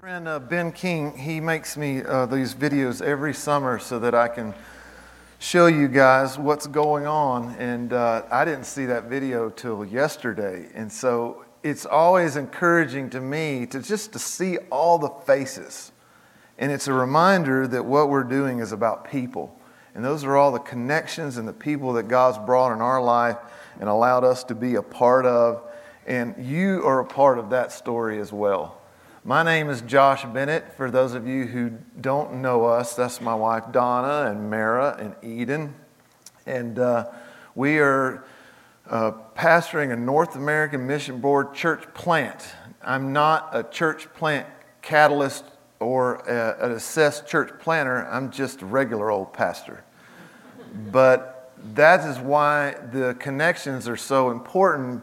friend 0.00 0.26
uh, 0.26 0.38
Ben 0.38 0.72
King, 0.72 1.14
he 1.14 1.40
makes 1.40 1.76
me 1.76 2.02
uh, 2.02 2.24
these 2.24 2.54
videos 2.54 3.02
every 3.02 3.34
summer 3.34 3.78
so 3.78 3.98
that 3.98 4.14
I 4.14 4.28
can 4.28 4.54
show 5.38 5.66
you 5.66 5.88
guys 5.88 6.38
what's 6.38 6.66
going 6.66 7.06
on. 7.06 7.54
And 7.58 7.92
uh, 7.92 8.22
I 8.30 8.46
didn't 8.46 8.64
see 8.64 8.86
that 8.86 9.10
video 9.10 9.50
till 9.50 9.84
yesterday. 9.84 10.70
And 10.72 10.90
so 10.90 11.44
it's 11.62 11.84
always 11.84 12.36
encouraging 12.36 13.10
to 13.10 13.20
me 13.20 13.66
to 13.66 13.82
just 13.82 14.14
to 14.14 14.18
see 14.18 14.56
all 14.70 14.96
the 14.96 15.10
faces. 15.26 15.92
And 16.56 16.72
it's 16.72 16.88
a 16.88 16.94
reminder 16.94 17.66
that 17.66 17.84
what 17.84 18.08
we're 18.08 18.24
doing 18.24 18.60
is 18.60 18.72
about 18.72 19.10
people. 19.10 19.54
And 19.94 20.02
those 20.02 20.24
are 20.24 20.34
all 20.34 20.50
the 20.50 20.60
connections 20.60 21.36
and 21.36 21.46
the 21.46 21.52
people 21.52 21.92
that 21.92 22.08
God's 22.08 22.38
brought 22.38 22.72
in 22.72 22.80
our 22.80 23.02
life 23.02 23.36
and 23.78 23.86
allowed 23.86 24.24
us 24.24 24.44
to 24.44 24.54
be 24.54 24.76
a 24.76 24.82
part 24.82 25.26
of. 25.26 25.62
And 26.06 26.42
you 26.42 26.86
are 26.86 27.00
a 27.00 27.04
part 27.06 27.38
of 27.38 27.50
that 27.50 27.70
story 27.70 28.18
as 28.18 28.32
well. 28.32 28.79
My 29.22 29.42
name 29.42 29.68
is 29.68 29.82
Josh 29.82 30.24
Bennett. 30.24 30.78
For 30.78 30.90
those 30.90 31.12
of 31.12 31.28
you 31.28 31.44
who 31.44 31.72
don't 32.00 32.40
know 32.40 32.64
us, 32.64 32.94
that's 32.94 33.20
my 33.20 33.34
wife 33.34 33.64
Donna 33.70 34.30
and 34.30 34.48
Mara 34.48 34.96
and 34.98 35.14
Eden. 35.22 35.74
And 36.46 36.78
uh, 36.78 37.10
we 37.54 37.80
are 37.80 38.24
uh, 38.88 39.12
pastoring 39.36 39.92
a 39.92 39.96
North 39.96 40.36
American 40.36 40.86
Mission 40.86 41.20
Board 41.20 41.52
church 41.52 41.82
plant. 41.92 42.54
I'm 42.82 43.12
not 43.12 43.50
a 43.52 43.62
church 43.62 44.10
plant 44.14 44.46
catalyst 44.80 45.44
or 45.80 46.14
a, 46.26 46.64
an 46.64 46.72
assessed 46.72 47.28
church 47.28 47.52
planter, 47.60 48.06
I'm 48.06 48.30
just 48.30 48.62
a 48.62 48.66
regular 48.66 49.10
old 49.10 49.34
pastor. 49.34 49.84
but 50.90 51.52
that 51.74 52.08
is 52.08 52.18
why 52.18 52.74
the 52.90 53.14
connections 53.18 53.86
are 53.86 53.98
so 53.98 54.30
important 54.30 55.02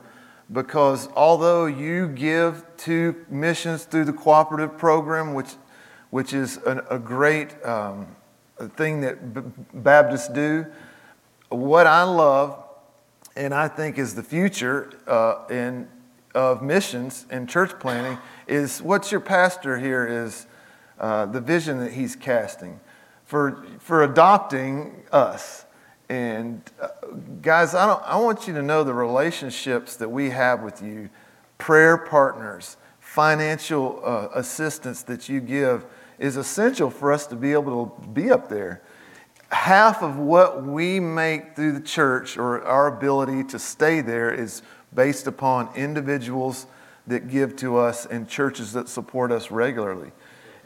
because 0.52 1.10
although 1.16 1.66
you 1.66 2.08
give 2.08 2.66
to 2.78 3.26
missions 3.30 3.84
through 3.84 4.06
the 4.06 4.14
cooperative 4.14 4.78
program, 4.78 5.34
which, 5.34 5.56
which 6.10 6.34
is 6.34 6.58
a, 6.66 6.86
a 6.90 7.00
great 7.00 7.64
um, 7.66 8.16
thing 8.76 9.02
that 9.02 9.34
B- 9.34 9.42
Baptists 9.74 10.30
do, 10.30 10.66
what 11.50 11.88
I 11.88 12.04
love 12.04 12.64
and 13.36 13.54
I 13.54 13.68
think 13.68 13.98
is 13.98 14.16
the 14.16 14.24
future 14.24 14.92
uh, 15.06 15.46
in, 15.50 15.88
of 16.34 16.62
missions 16.62 17.26
and 17.30 17.48
church 17.48 17.80
planting 17.80 18.18
is 18.48 18.82
what 18.82 19.12
your 19.12 19.22
pastor 19.22 19.78
here 19.78 20.08
is 20.08 20.48
uh, 21.00 21.26
the 21.28 21.40
vision 21.40 21.80
that 21.80 21.94
he's 21.94 22.16
casting 22.16 22.80
for, 23.26 23.64
for 23.80 24.04
adopting 24.04 25.04
us 25.12 25.66
and 26.10 26.62
uh, 26.82 26.88
guys, 27.42 27.76
I, 27.76 27.86
don't, 27.86 28.04
I 28.04 28.18
want 28.18 28.48
you 28.48 28.54
to 28.54 28.62
know 28.62 28.84
the 28.84 28.94
relationships 28.94 29.98
that 29.98 30.10
we 30.10 30.30
have 30.30 30.62
with 30.62 30.82
you, 30.82 31.10
prayer 31.58 31.98
partners, 31.98 32.78
financial 33.00 34.02
uh, 34.04 34.30
assistance 34.34 35.04
that 35.04 35.28
you 35.28 35.42
give 35.42 35.86
is 36.20 36.38
essential 36.38 36.90
for 36.90 37.12
us 37.12 37.28
to 37.28 37.36
be 37.36 37.52
able 37.54 37.88
to 37.88 38.08
be 38.10 38.32
up 38.32 38.50
there. 38.50 38.82
Half 39.50 40.02
of 40.02 40.18
what 40.18 40.64
we 40.64 41.00
make 41.00 41.56
through 41.56 41.74
the 41.74 41.82
church 41.82 42.38
or 42.38 42.64
our 42.64 42.88
ability 42.88 43.44
to 43.46 43.60
stay 43.60 44.02
there 44.02 44.34
is 44.34 44.62
based 44.94 45.28
upon 45.28 45.70
individuals 45.76 46.68
that 47.08 47.30
give 47.30 47.56
to 47.58 47.78
us 47.78 48.06
and 48.06 48.28
churches 48.28 48.74
that 48.74 48.90
support 48.90 49.32
us 49.32 49.52
regularly. 49.52 50.12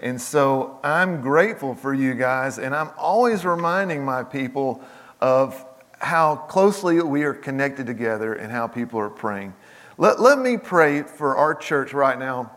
And 0.01 0.19
so 0.19 0.79
I'm 0.83 1.21
grateful 1.21 1.75
for 1.75 1.93
you 1.93 2.15
guys, 2.15 2.57
and 2.57 2.75
I'm 2.75 2.89
always 2.97 3.45
reminding 3.45 4.03
my 4.03 4.23
people 4.23 4.83
of 5.21 5.65
how 5.99 6.35
closely 6.35 7.01
we 7.01 7.23
are 7.23 7.33
connected 7.33 7.85
together 7.85 8.33
and 8.33 8.51
how 8.51 8.67
people 8.67 8.99
are 8.99 9.09
praying. 9.09 9.53
Let, 9.97 10.19
let 10.19 10.39
me 10.39 10.57
pray 10.57 11.03
for 11.03 11.35
our 11.35 11.53
church 11.53 11.93
right 11.93 12.17
now. 12.17 12.51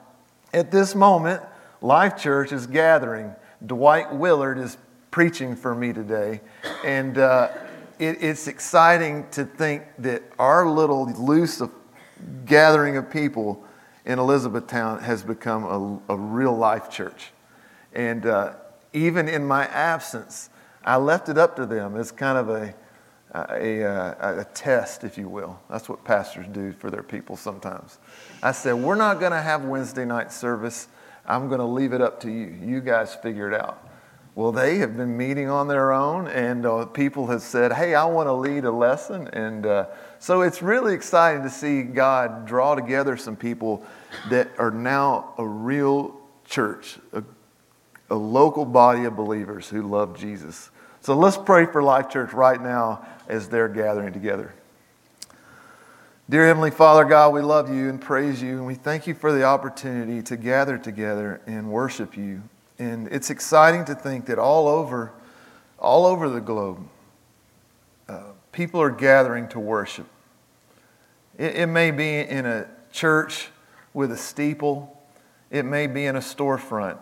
At 0.52 0.70
this 0.70 0.94
moment, 0.94 1.42
Life 1.82 2.16
Church 2.16 2.52
is 2.52 2.66
gathering. 2.66 3.34
Dwight 3.66 4.14
Willard 4.14 4.58
is 4.58 4.78
preaching 5.10 5.54
for 5.54 5.74
me 5.74 5.92
today. 5.92 6.40
And 6.84 7.18
uh, 7.18 7.50
it, 7.98 8.22
it's 8.22 8.48
exciting 8.48 9.28
to 9.32 9.44
think 9.44 9.82
that 9.98 10.22
our 10.38 10.66
little 10.68 11.06
loose 11.12 11.60
of 11.60 11.70
gathering 12.46 12.96
of 12.96 13.10
people 13.10 13.64
in 14.06 14.18
Elizabethtown 14.18 15.00
has 15.00 15.22
become 15.22 16.00
a, 16.08 16.14
a 16.14 16.16
real 16.16 16.56
life 16.56 16.90
church. 16.90 17.32
And 17.92 18.26
uh, 18.26 18.54
even 18.92 19.28
in 19.28 19.44
my 19.44 19.66
absence, 19.66 20.50
I 20.84 20.96
left 20.96 21.28
it 21.28 21.38
up 21.38 21.56
to 21.56 21.66
them 21.66 21.96
as 21.96 22.12
kind 22.12 22.36
of 22.36 22.50
a, 22.50 22.74
a, 23.34 23.80
a, 23.80 24.40
a, 24.40 24.44
test, 24.54 25.02
if 25.02 25.16
you 25.18 25.28
will. 25.28 25.58
That's 25.70 25.88
what 25.88 26.04
pastors 26.04 26.46
do 26.52 26.72
for 26.72 26.90
their 26.90 27.02
people 27.02 27.36
sometimes. 27.36 27.98
I 28.42 28.52
said, 28.52 28.74
We're 28.74 28.94
not 28.94 29.18
going 29.18 29.32
to 29.32 29.40
have 29.40 29.64
Wednesday 29.64 30.04
night 30.04 30.32
service. 30.32 30.88
I'm 31.26 31.48
going 31.48 31.60
to 31.60 31.66
leave 31.66 31.92
it 31.92 32.00
up 32.00 32.20
to 32.20 32.30
you. 32.30 32.54
You 32.62 32.80
guys 32.80 33.14
figure 33.14 33.50
it 33.50 33.58
out. 33.58 33.88
Well, 34.36 34.50
they 34.50 34.78
have 34.78 34.96
been 34.96 35.16
meeting 35.16 35.48
on 35.48 35.68
their 35.68 35.92
own, 35.92 36.26
and 36.26 36.66
uh, 36.66 36.86
people 36.86 37.28
have 37.28 37.40
said, 37.40 37.72
Hey, 37.72 37.94
I 37.94 38.04
want 38.04 38.26
to 38.26 38.32
lead 38.32 38.64
a 38.64 38.70
lesson. 38.70 39.28
And 39.28 39.64
uh, 39.64 39.86
so 40.18 40.42
it's 40.42 40.60
really 40.60 40.92
exciting 40.92 41.42
to 41.44 41.50
see 41.50 41.82
God 41.82 42.46
draw 42.46 42.74
together 42.74 43.16
some 43.16 43.36
people 43.36 43.84
that 44.30 44.50
are 44.58 44.72
now 44.72 45.34
a 45.38 45.46
real 45.46 46.20
church, 46.44 46.98
a, 47.12 47.22
a 48.10 48.14
local 48.14 48.64
body 48.64 49.04
of 49.04 49.16
believers 49.16 49.68
who 49.68 49.82
love 49.82 50.18
Jesus. 50.18 50.70
So 51.04 51.14
let's 51.14 51.36
pray 51.36 51.66
for 51.66 51.82
Life 51.82 52.08
Church 52.08 52.32
right 52.32 52.58
now 52.58 53.04
as 53.28 53.50
they're 53.50 53.68
gathering 53.68 54.14
together. 54.14 54.54
Dear 56.30 56.46
Heavenly 56.46 56.70
Father, 56.70 57.04
God, 57.04 57.34
we 57.34 57.42
love 57.42 57.68
you 57.68 57.90
and 57.90 58.00
praise 58.00 58.40
you, 58.40 58.56
and 58.56 58.66
we 58.66 58.74
thank 58.74 59.06
you 59.06 59.12
for 59.12 59.30
the 59.30 59.44
opportunity 59.44 60.22
to 60.22 60.38
gather 60.38 60.78
together 60.78 61.42
and 61.46 61.70
worship 61.70 62.16
you. 62.16 62.42
And 62.78 63.06
it's 63.08 63.28
exciting 63.28 63.84
to 63.84 63.94
think 63.94 64.24
that 64.24 64.38
all 64.38 64.66
over, 64.66 65.12
all 65.78 66.06
over 66.06 66.30
the 66.30 66.40
globe, 66.40 66.88
uh, 68.08 68.22
people 68.52 68.80
are 68.80 68.88
gathering 68.88 69.46
to 69.48 69.60
worship. 69.60 70.06
It, 71.36 71.54
it 71.56 71.66
may 71.66 71.90
be 71.90 72.20
in 72.20 72.46
a 72.46 72.66
church 72.92 73.48
with 73.92 74.10
a 74.10 74.16
steeple, 74.16 74.98
it 75.50 75.66
may 75.66 75.86
be 75.86 76.06
in 76.06 76.16
a 76.16 76.20
storefront. 76.20 76.96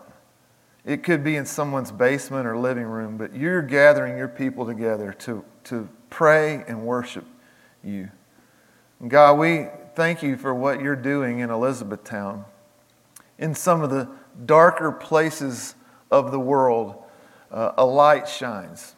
It 0.85 1.03
could 1.03 1.23
be 1.23 1.37
in 1.37 1.45
someone's 1.45 1.91
basement 1.91 2.45
or 2.45 2.57
living 2.57 2.83
room, 2.83 3.17
but 3.17 3.33
you're 3.33 3.61
gathering 3.61 4.17
your 4.17 4.27
people 4.27 4.65
together 4.65 5.13
to, 5.19 5.45
to 5.65 5.87
pray 6.09 6.63
and 6.67 6.85
worship 6.85 7.25
you. 7.83 8.09
And 8.99 9.09
God, 9.09 9.39
we 9.39 9.67
thank 9.95 10.21
you 10.21 10.35
for 10.35 10.53
what 10.53 10.81
you're 10.81 10.95
doing 10.95 11.39
in 11.39 11.49
Elizabethtown. 11.49 12.45
In 13.37 13.55
some 13.55 13.81
of 13.81 13.89
the 13.89 14.09
darker 14.45 14.91
places 14.91 15.75
of 16.11 16.31
the 16.31 16.39
world, 16.39 16.95
uh, 17.51 17.71
a 17.77 17.85
light 17.85 18.27
shines, 18.27 18.95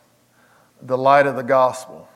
the 0.82 0.98
light 0.98 1.28
of 1.28 1.36
the 1.36 1.44
gospel. 1.44 2.08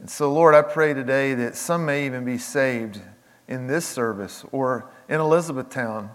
And 0.00 0.10
so, 0.10 0.32
Lord, 0.32 0.54
I 0.54 0.62
pray 0.62 0.94
today 0.94 1.34
that 1.34 1.56
some 1.56 1.86
may 1.86 2.06
even 2.06 2.24
be 2.24 2.38
saved 2.38 3.00
in 3.46 3.66
this 3.68 3.86
service 3.86 4.44
or 4.50 4.90
in 5.08 5.20
Elizabethtown 5.20 6.10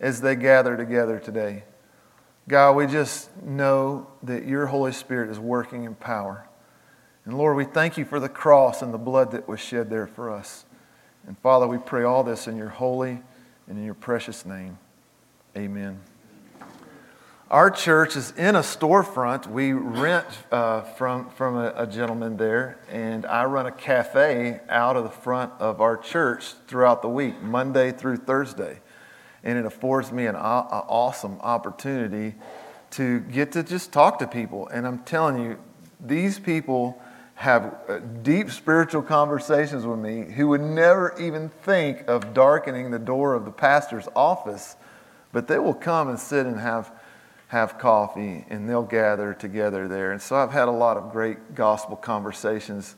as 0.00 0.20
they 0.20 0.36
gather 0.36 0.76
together 0.76 1.18
today. 1.18 1.64
God, 2.48 2.76
we 2.76 2.86
just 2.86 3.36
know 3.42 4.06
that 4.22 4.46
your 4.46 4.64
Holy 4.64 4.92
Spirit 4.92 5.28
is 5.28 5.38
working 5.38 5.84
in 5.84 5.94
power. 5.94 6.48
And 7.26 7.36
Lord, 7.36 7.58
we 7.58 7.66
thank 7.66 7.98
you 7.98 8.06
for 8.06 8.18
the 8.18 8.28
cross 8.30 8.80
and 8.80 8.92
the 8.92 8.98
blood 8.98 9.32
that 9.32 9.46
was 9.46 9.60
shed 9.60 9.90
there 9.90 10.06
for 10.06 10.30
us. 10.30 10.64
And 11.26 11.36
Father, 11.40 11.66
we 11.66 11.76
pray 11.76 12.04
all 12.04 12.24
this 12.24 12.48
in 12.48 12.56
your 12.56 12.70
holy 12.70 13.20
and 13.68 13.76
in 13.76 13.84
your 13.84 13.92
precious 13.92 14.46
name. 14.46 14.78
Amen. 15.58 16.00
Our 17.50 17.70
church 17.70 18.16
is 18.16 18.30
in 18.30 18.56
a 18.56 18.60
storefront. 18.60 19.46
We 19.46 19.74
rent 19.74 20.26
uh, 20.50 20.82
from, 20.82 21.28
from 21.28 21.54
a, 21.54 21.74
a 21.76 21.86
gentleman 21.86 22.38
there, 22.38 22.78
and 22.90 23.26
I 23.26 23.44
run 23.44 23.66
a 23.66 23.72
cafe 23.72 24.60
out 24.70 24.96
of 24.96 25.04
the 25.04 25.10
front 25.10 25.52
of 25.58 25.82
our 25.82 25.98
church 25.98 26.54
throughout 26.66 27.02
the 27.02 27.10
week, 27.10 27.42
Monday 27.42 27.92
through 27.92 28.16
Thursday 28.16 28.80
and 29.48 29.58
it 29.58 29.64
affords 29.64 30.12
me 30.12 30.26
an 30.26 30.36
awesome 30.36 31.38
opportunity 31.40 32.34
to 32.90 33.20
get 33.20 33.50
to 33.52 33.62
just 33.62 33.92
talk 33.92 34.18
to 34.18 34.26
people. 34.26 34.68
And 34.68 34.86
I'm 34.86 34.98
telling 35.00 35.42
you, 35.42 35.58
these 35.98 36.38
people 36.38 37.00
have 37.36 37.74
uh, 37.88 38.00
deep 38.22 38.50
spiritual 38.50 39.00
conversations 39.00 39.86
with 39.86 39.98
me 39.98 40.30
who 40.34 40.48
would 40.48 40.60
never 40.60 41.18
even 41.18 41.48
think 41.48 42.06
of 42.08 42.34
darkening 42.34 42.90
the 42.90 42.98
door 42.98 43.32
of 43.32 43.46
the 43.46 43.50
pastor's 43.50 44.06
office, 44.14 44.76
but 45.32 45.48
they 45.48 45.58
will 45.58 45.72
come 45.72 46.10
and 46.10 46.18
sit 46.18 46.44
and 46.44 46.60
have, 46.60 46.92
have 47.46 47.78
coffee 47.78 48.44
and 48.50 48.68
they'll 48.68 48.82
gather 48.82 49.32
together 49.32 49.88
there. 49.88 50.12
And 50.12 50.20
so 50.20 50.36
I've 50.36 50.52
had 50.52 50.68
a 50.68 50.72
lot 50.72 50.98
of 50.98 51.10
great 51.10 51.54
gospel 51.54 51.96
conversations 51.96 52.96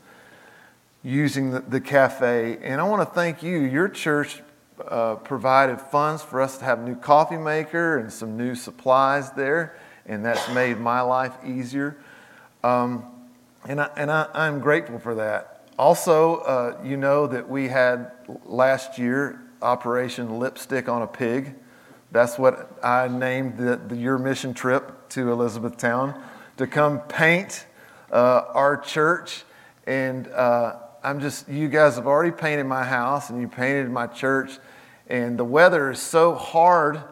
using 1.05 1.53
the, 1.53 1.61
the 1.61 1.81
cafe. 1.81 2.59
And 2.61 2.81
I 2.81 2.85
want 2.85 3.09
to 3.09 3.15
thank 3.15 3.41
you. 3.41 3.61
Your 3.61 3.89
church 3.89 4.43
uh, 4.89 5.17
provided 5.17 5.81
funds 5.81 6.23
for 6.23 6.41
us 6.41 6.59
to 6.59 6.65
have 6.65 6.81
a 6.81 6.83
new 6.83 6.97
coffee 6.97 7.37
maker 7.37 7.99
and 7.99 8.13
some 8.13 8.37
new 8.37 8.55
supplies 8.55 9.33
there, 9.33 9.79
and 10.07 10.25
that's 10.25 10.49
made 10.51 10.79
my 10.79 11.01
life 11.01 11.35
easier. 11.45 11.97
Um, 12.63 13.07
and 13.67 13.81
I, 13.81 13.91
and 13.97 14.11
I, 14.11 14.47
am 14.47 14.61
grateful 14.61 14.99
for 14.99 15.15
that. 15.17 15.65
Also, 15.79 16.37
uh, 16.39 16.81
you 16.85 16.97
know 16.97 17.27
that 17.27 17.49
we 17.49 17.69
had 17.69 18.13
last 18.45 18.99
year 18.99 19.43
Operation 19.63 20.39
Lipstick 20.39 20.89
on 20.89 21.03
a 21.03 21.07
Pig. 21.07 21.55
That's 22.13 22.39
what 22.39 22.79
I 22.83 23.09
named 23.09 23.59
the, 23.59 23.77
the, 23.77 23.97
your 23.97 24.19
mission 24.19 24.55
trip 24.55 25.09
to 25.11 25.31
Elizabethtown 25.31 26.21
to 26.57 26.67
come 26.67 27.01
paint 27.01 27.67
uh, 28.11 28.45
our 28.53 28.77
church. 28.77 29.45
And 29.87 30.29
uh, 30.29 30.77
I'm 31.03 31.21
just, 31.21 31.49
you 31.49 31.69
guys 31.69 31.97
have 31.97 32.07
already 32.07 32.31
painted 32.31 32.65
my 32.65 32.85
house 32.85 33.31
and 33.31 33.41
you 33.41 33.49
painted 33.49 33.91
my 33.91 34.07
church. 34.07 34.59
And 35.09 35.39
the 35.39 35.45
weather 35.45 35.91
is 35.91 35.99
so 35.99 36.35
hard 36.35 37.03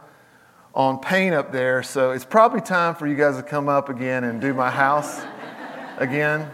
on 0.74 1.00
paint 1.00 1.34
up 1.34 1.52
there. 1.52 1.82
So 1.82 2.10
it's 2.10 2.24
probably 2.24 2.60
time 2.60 2.94
for 2.94 3.06
you 3.06 3.14
guys 3.14 3.36
to 3.36 3.42
come 3.42 3.68
up 3.68 3.88
again 3.88 4.24
and 4.24 4.40
do 4.40 4.52
my 4.52 4.70
house 4.70 5.20
again. 5.96 6.50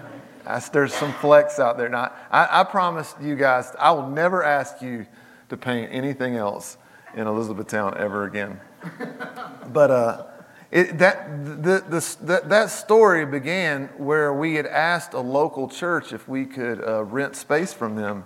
I, 0.46 0.60
there's 0.72 0.94
some 0.94 1.12
flex 1.14 1.58
out 1.58 1.76
there. 1.76 1.88
Now, 1.88 2.12
I, 2.30 2.60
I 2.60 2.64
promise 2.64 3.14
you 3.20 3.34
guys, 3.34 3.72
I 3.78 3.90
will 3.92 4.08
never 4.08 4.44
ask 4.44 4.80
you 4.80 5.06
to 5.48 5.56
paint 5.56 5.90
anything 5.92 6.36
else 6.36 6.78
in 7.14 7.26
Elizabethtown 7.26 7.96
ever 7.98 8.24
again. 8.24 8.60
but 9.72 9.90
uh, 9.90 10.26
it, 10.74 10.98
that, 10.98 11.44
the, 11.62 11.84
the, 11.88 12.16
that, 12.22 12.48
that 12.48 12.68
story 12.68 13.24
began 13.24 13.86
where 13.96 14.34
we 14.34 14.56
had 14.56 14.66
asked 14.66 15.14
a 15.14 15.20
local 15.20 15.68
church 15.68 16.12
if 16.12 16.26
we 16.26 16.44
could 16.44 16.82
uh, 16.82 17.04
rent 17.04 17.36
space 17.36 17.72
from 17.72 17.94
them. 17.94 18.24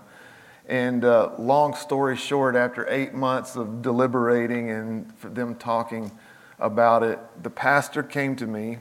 And 0.67 1.05
uh, 1.05 1.33
long 1.39 1.75
story 1.75 2.17
short, 2.17 2.57
after 2.57 2.89
eight 2.89 3.13
months 3.13 3.55
of 3.55 3.83
deliberating 3.83 4.71
and 4.71 5.13
them 5.21 5.57
talking 5.57 6.11
about 6.59 7.03
it, 7.03 7.19
the 7.43 7.51
pastor 7.51 8.03
came 8.03 8.35
to 8.37 8.47
me, 8.47 8.79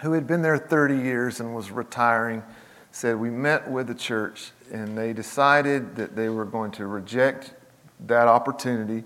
who 0.00 0.12
had 0.12 0.26
been 0.26 0.40
there 0.40 0.56
30 0.56 0.96
years 0.96 1.38
and 1.38 1.54
was 1.54 1.70
retiring, 1.70 2.42
said, 2.92 3.16
We 3.16 3.28
met 3.28 3.70
with 3.70 3.88
the 3.88 3.94
church 3.94 4.52
and 4.72 4.96
they 4.96 5.12
decided 5.12 5.96
that 5.96 6.16
they 6.16 6.30
were 6.30 6.46
going 6.46 6.70
to 6.72 6.86
reject 6.86 7.52
that 8.06 8.26
opportunity 8.26 9.04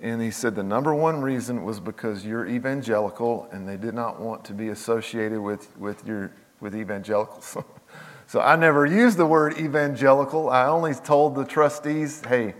and 0.00 0.20
he 0.20 0.30
said 0.30 0.54
the 0.54 0.62
number 0.62 0.94
one 0.94 1.22
reason 1.22 1.64
was 1.64 1.80
because 1.80 2.24
you're 2.24 2.46
evangelical 2.46 3.48
and 3.50 3.66
they 3.66 3.76
did 3.76 3.94
not 3.94 4.20
want 4.20 4.44
to 4.44 4.52
be 4.52 4.68
associated 4.68 5.40
with, 5.40 5.76
with, 5.78 6.06
your, 6.06 6.32
with 6.60 6.76
evangelicals. 6.76 7.56
so 8.26 8.40
I 8.40 8.56
never 8.56 8.84
used 8.84 9.16
the 9.16 9.26
word 9.26 9.58
evangelical. 9.58 10.50
I 10.50 10.66
only 10.66 10.92
told 10.94 11.34
the 11.34 11.44
trustees, 11.44 12.22
hey, 12.26 12.54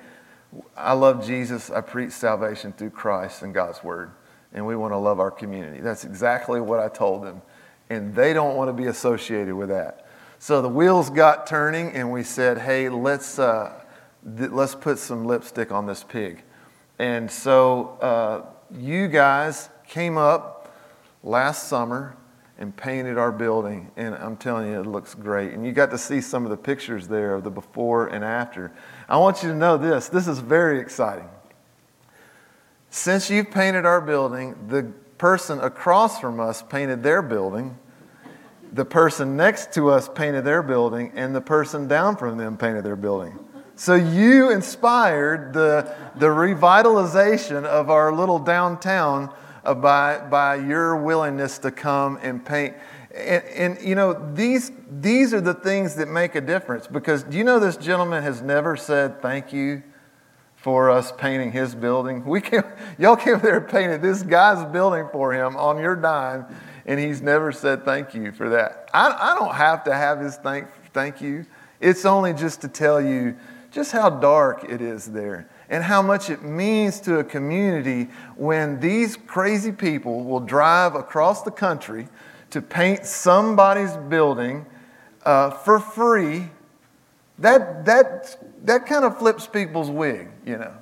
I 0.76 0.94
love 0.94 1.26
Jesus. 1.26 1.70
I 1.70 1.82
preach 1.82 2.12
salvation 2.12 2.72
through 2.72 2.90
Christ 2.90 3.42
and 3.42 3.52
God's 3.52 3.84
word. 3.84 4.12
And 4.54 4.66
we 4.66 4.74
want 4.74 4.92
to 4.92 4.98
love 4.98 5.20
our 5.20 5.30
community. 5.30 5.80
That's 5.80 6.04
exactly 6.04 6.60
what 6.60 6.80
I 6.80 6.88
told 6.88 7.22
them. 7.22 7.42
And 7.90 8.14
they 8.14 8.32
don't 8.32 8.56
want 8.56 8.68
to 8.68 8.72
be 8.72 8.88
associated 8.88 9.54
with 9.54 9.68
that. 9.68 10.06
So 10.38 10.62
the 10.62 10.68
wheels 10.68 11.10
got 11.10 11.46
turning, 11.46 11.92
and 11.92 12.12
we 12.12 12.22
said, 12.22 12.58
hey, 12.58 12.88
let's, 12.88 13.38
uh, 13.38 13.72
th- 14.38 14.50
let's 14.50 14.74
put 14.74 14.98
some 14.98 15.24
lipstick 15.24 15.72
on 15.72 15.86
this 15.86 16.02
pig. 16.02 16.42
And 16.98 17.30
so 17.30 17.98
uh, 18.00 18.46
you 18.76 19.08
guys 19.08 19.68
came 19.86 20.16
up 20.16 20.74
last 21.22 21.68
summer 21.68 22.16
and 22.58 22.74
painted 22.74 23.18
our 23.18 23.32
building, 23.32 23.90
and 23.96 24.14
I'm 24.14 24.36
telling 24.36 24.68
you, 24.68 24.80
it 24.80 24.86
looks 24.86 25.14
great. 25.14 25.52
And 25.52 25.66
you 25.66 25.72
got 25.72 25.90
to 25.90 25.98
see 25.98 26.22
some 26.22 26.44
of 26.44 26.50
the 26.50 26.56
pictures 26.56 27.06
there 27.06 27.34
of 27.34 27.44
the 27.44 27.50
before 27.50 28.06
and 28.06 28.24
after. 28.24 28.72
I 29.08 29.18
want 29.18 29.42
you 29.42 29.50
to 29.50 29.54
know 29.54 29.76
this 29.76 30.08
this 30.08 30.26
is 30.26 30.38
very 30.38 30.80
exciting. 30.80 31.28
Since 32.88 33.28
you've 33.28 33.50
painted 33.50 33.84
our 33.84 34.00
building, 34.00 34.56
the 34.68 34.84
person 35.18 35.60
across 35.60 36.18
from 36.18 36.40
us 36.40 36.62
painted 36.62 37.02
their 37.02 37.20
building, 37.20 37.78
the 38.72 38.86
person 38.86 39.36
next 39.36 39.72
to 39.74 39.90
us 39.90 40.08
painted 40.08 40.44
their 40.44 40.62
building, 40.62 41.12
and 41.14 41.34
the 41.34 41.40
person 41.42 41.88
down 41.88 42.16
from 42.16 42.38
them 42.38 42.56
painted 42.56 42.84
their 42.84 42.96
building. 42.96 43.38
So 43.78 43.94
you 43.94 44.50
inspired 44.50 45.52
the, 45.52 45.94
the 46.16 46.28
revitalization 46.28 47.64
of 47.64 47.90
our 47.90 48.10
little 48.10 48.38
downtown 48.38 49.32
uh, 49.64 49.74
by, 49.74 50.18
by 50.30 50.56
your 50.56 50.96
willingness 50.96 51.58
to 51.58 51.70
come 51.70 52.18
and 52.22 52.42
paint. 52.42 52.74
And, 53.14 53.44
and, 53.44 53.86
you 53.86 53.94
know, 53.94 54.32
these, 54.34 54.72
these 54.90 55.34
are 55.34 55.42
the 55.42 55.52
things 55.52 55.94
that 55.96 56.08
make 56.08 56.34
a 56.34 56.40
difference 56.40 56.86
because 56.86 57.22
do 57.22 57.36
you 57.36 57.44
know 57.44 57.58
this 57.58 57.76
gentleman 57.76 58.22
has 58.22 58.40
never 58.40 58.76
said 58.76 59.20
thank 59.20 59.52
you 59.52 59.82
for 60.54 60.90
us 60.90 61.12
painting 61.12 61.52
his 61.52 61.74
building? 61.74 62.24
We 62.24 62.40
came, 62.40 62.64
y'all 62.98 63.16
came 63.16 63.40
there 63.40 63.58
and 63.58 63.68
painted 63.68 64.00
this 64.00 64.22
guy's 64.22 64.64
building 64.72 65.06
for 65.12 65.34
him 65.34 65.54
on 65.54 65.78
your 65.78 65.96
dime, 65.96 66.46
and 66.86 66.98
he's 66.98 67.20
never 67.20 67.52
said 67.52 67.84
thank 67.84 68.14
you 68.14 68.32
for 68.32 68.48
that. 68.48 68.88
I, 68.94 69.32
I 69.32 69.38
don't 69.38 69.54
have 69.54 69.84
to 69.84 69.92
have 69.92 70.18
his 70.18 70.36
thank, 70.36 70.66
thank 70.94 71.20
you. 71.20 71.44
It's 71.78 72.06
only 72.06 72.32
just 72.32 72.62
to 72.62 72.68
tell 72.68 73.02
you 73.02 73.36
just 73.76 73.92
how 73.92 74.08
dark 74.08 74.64
it 74.64 74.80
is 74.80 75.04
there 75.04 75.46
and 75.68 75.84
how 75.84 76.00
much 76.00 76.30
it 76.30 76.42
means 76.42 76.98
to 76.98 77.18
a 77.18 77.24
community 77.24 78.04
when 78.34 78.80
these 78.80 79.18
crazy 79.18 79.70
people 79.70 80.24
will 80.24 80.40
drive 80.40 80.94
across 80.94 81.42
the 81.42 81.50
country 81.50 82.08
to 82.48 82.62
paint 82.62 83.04
somebody's 83.04 83.94
building 84.08 84.64
uh, 85.26 85.50
for 85.50 85.78
free. 85.78 86.48
That, 87.38 87.84
that, 87.84 88.38
that 88.64 88.86
kind 88.86 89.04
of 89.04 89.18
flips 89.18 89.46
people's 89.46 89.90
wig, 89.90 90.30
you 90.46 90.56
know. 90.56 90.72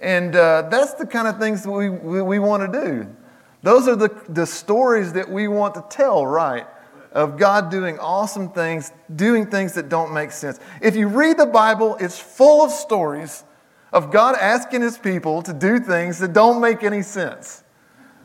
And 0.00 0.34
uh, 0.34 0.62
that's 0.62 0.94
the 0.94 1.06
kind 1.06 1.28
of 1.28 1.38
things 1.38 1.62
that 1.62 1.70
we, 1.70 1.88
we, 1.88 2.20
we 2.20 2.38
want 2.40 2.72
to 2.72 2.84
do. 2.84 3.16
Those 3.62 3.86
are 3.86 3.94
the, 3.94 4.10
the 4.28 4.44
stories 4.44 5.12
that 5.12 5.30
we 5.30 5.46
want 5.46 5.76
to 5.76 5.84
tell, 5.88 6.26
right? 6.26 6.66
Of 7.12 7.38
God 7.38 7.70
doing 7.70 7.98
awesome 7.98 8.50
things, 8.50 8.92
doing 9.14 9.46
things 9.46 9.72
that 9.74 9.88
don't 9.88 10.12
make 10.12 10.30
sense. 10.30 10.60
If 10.82 10.96
you 10.96 11.08
read 11.08 11.38
the 11.38 11.46
Bible, 11.46 11.96
it's 12.00 12.18
full 12.18 12.62
of 12.62 12.70
stories 12.70 13.44
of 13.92 14.10
God 14.10 14.36
asking 14.36 14.82
his 14.82 14.98
people 14.98 15.42
to 15.42 15.52
do 15.52 15.78
things 15.78 16.18
that 16.18 16.32
don't 16.32 16.60
make 16.60 16.82
any 16.82 17.02
sense, 17.02 17.62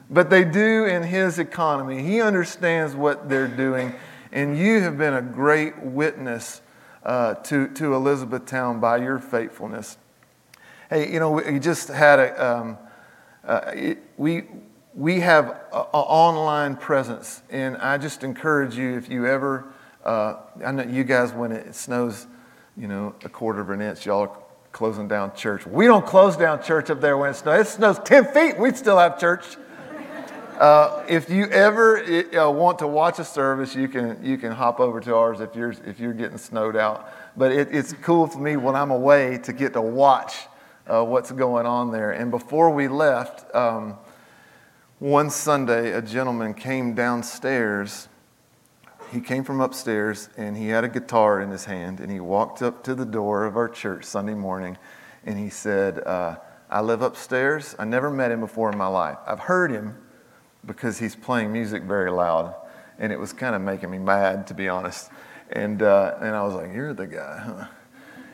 but 0.10 0.30
they 0.30 0.44
do 0.44 0.86
in 0.86 1.04
his 1.04 1.40
economy. 1.40 2.04
He 2.04 2.22
understands 2.22 2.96
what 2.96 3.30
they're 3.30 3.48
doing, 3.48 3.94
and 4.32 4.58
you 4.58 4.82
have 4.82 4.98
been 4.98 5.14
a 5.14 5.22
great 5.22 5.82
witness 5.82 6.62
uh, 7.04 7.36
to, 7.36 7.68
to 7.70 7.94
Elizabethtown 7.94 8.80
by 8.80 8.98
your 8.98 9.20
faithfulness. 9.20 9.98
Hey, 10.90 11.12
you 11.12 11.20
know, 11.20 11.32
we 11.32 11.60
just 11.60 11.88
had 11.88 12.20
a, 12.20 12.46
um, 12.46 12.78
uh, 13.46 13.72
it, 13.74 13.98
we, 14.18 14.44
we 14.96 15.20
have 15.22 15.50
an 15.50 15.86
online 15.92 16.76
presence, 16.76 17.42
and 17.50 17.78
I 17.78 17.98
just 17.98 18.24
encourage 18.24 18.76
you 18.76 18.96
if 18.96 19.10
you 19.10 19.26
ever, 19.26 19.66
uh, 20.06 20.36
I 20.64 20.72
know 20.72 20.84
you 20.84 21.04
guys, 21.04 21.34
when 21.34 21.52
it 21.52 21.74
snows, 21.74 22.28
you 22.78 22.88
know, 22.88 23.16
a 23.24 23.30
quarter 23.30 23.62
of 23.62 23.70
an 23.72 23.82
inch, 23.82 24.06
y'all 24.06 24.22
are 24.22 24.38
closing 24.72 25.08
down 25.08 25.36
church. 25.36 25.66
We 25.66 25.88
don't 25.88 26.06
close 26.06 26.38
down 26.38 26.62
church 26.62 26.92
up 26.92 27.02
there 27.02 27.18
when 27.18 27.32
it 27.32 27.36
snows. 27.36 27.68
It 27.68 27.70
snows 27.72 28.00
10 28.00 28.26
feet, 28.34 28.60
we 28.60 28.72
still 28.74 29.00
have 29.00 29.20
church. 29.20 29.58
Uh, 30.60 31.04
if 31.10 31.32
you 31.32 31.46
ever 31.46 32.00
uh, 32.38 32.50
want 32.52 32.78
to 32.78 32.88
watch 32.88 33.18
a 33.18 33.26
service, 33.26 33.76
you 33.76 33.88
can, 33.88 34.24
you 34.24 34.38
can 34.38 34.52
hop 34.52 34.80
over 34.80 35.00
to 35.00 35.16
ours 35.16 35.40
if 35.40 35.56
you're, 35.56 35.74
if 35.86 36.00
you're 36.00 36.14
getting 36.14 36.38
snowed 36.38 36.76
out. 36.76 37.12
But 37.36 37.52
it, 37.52 37.70
it's 37.72 37.94
cool 37.94 38.28
for 38.28 38.38
me 38.38 38.58
when 38.58 38.76
I'm 38.76 38.92
away 38.92 39.40
to 39.40 39.54
get 39.54 39.74
to 39.74 39.82
watch 39.82 40.36
uh, 40.86 41.04
what's 41.04 41.32
going 41.32 41.66
on 41.66 41.92
there. 41.92 42.12
And 42.12 42.30
before 42.30 42.70
we 42.70 42.88
left, 42.88 43.54
um, 43.56 43.98
one 45.04 45.30
Sunday, 45.30 45.92
a 45.92 46.02
gentleman 46.02 46.54
came 46.54 46.96
downstairs. 46.96 48.08
He 49.12 49.20
came 49.20 49.44
from 49.44 49.60
upstairs 49.60 50.30
and 50.38 50.56
he 50.56 50.70
had 50.70 50.86
a 50.86 50.88
guitar 50.88 51.42
in 51.42 51.50
his 51.50 51.66
hand 51.66 52.00
and 52.00 52.10
he 52.10 52.22
walked 52.22 52.62
up 52.62 52.86
to 52.86 52.96
the 52.96 53.04
door 53.04 53.44
of 53.44 53.58
our 53.58 53.68
church 53.68 54.06
Sunday 54.06 54.34
morning 54.34 54.78
and 55.26 55.38
he 55.38 55.50
said, 55.50 56.00
uh, 56.08 56.38
I 56.70 56.80
live 56.80 57.02
upstairs. 57.02 57.76
I 57.78 57.84
never 57.84 58.10
met 58.10 58.32
him 58.32 58.40
before 58.40 58.72
in 58.72 58.78
my 58.78 58.88
life. 58.88 59.18
I've 59.28 59.42
heard 59.42 59.72
him 59.72 59.98
because 60.66 61.00
he's 61.00 61.18
playing 61.18 61.52
music 61.52 61.84
very 61.84 62.10
loud 62.10 62.56
and 62.98 63.12
it 63.12 63.20
was 63.20 63.34
kind 63.34 63.56
of 63.56 63.62
making 63.62 63.92
me 63.92 64.00
mad, 64.00 64.48
to 64.48 64.54
be 64.54 64.70
honest. 64.70 65.10
And, 65.52 65.82
uh, 65.82 66.16
and 66.22 66.34
I 66.34 66.44
was 66.44 66.54
like, 66.54 66.74
You're 66.74 66.94
the 66.94 67.08
guy, 67.08 67.40
huh? 67.40 67.66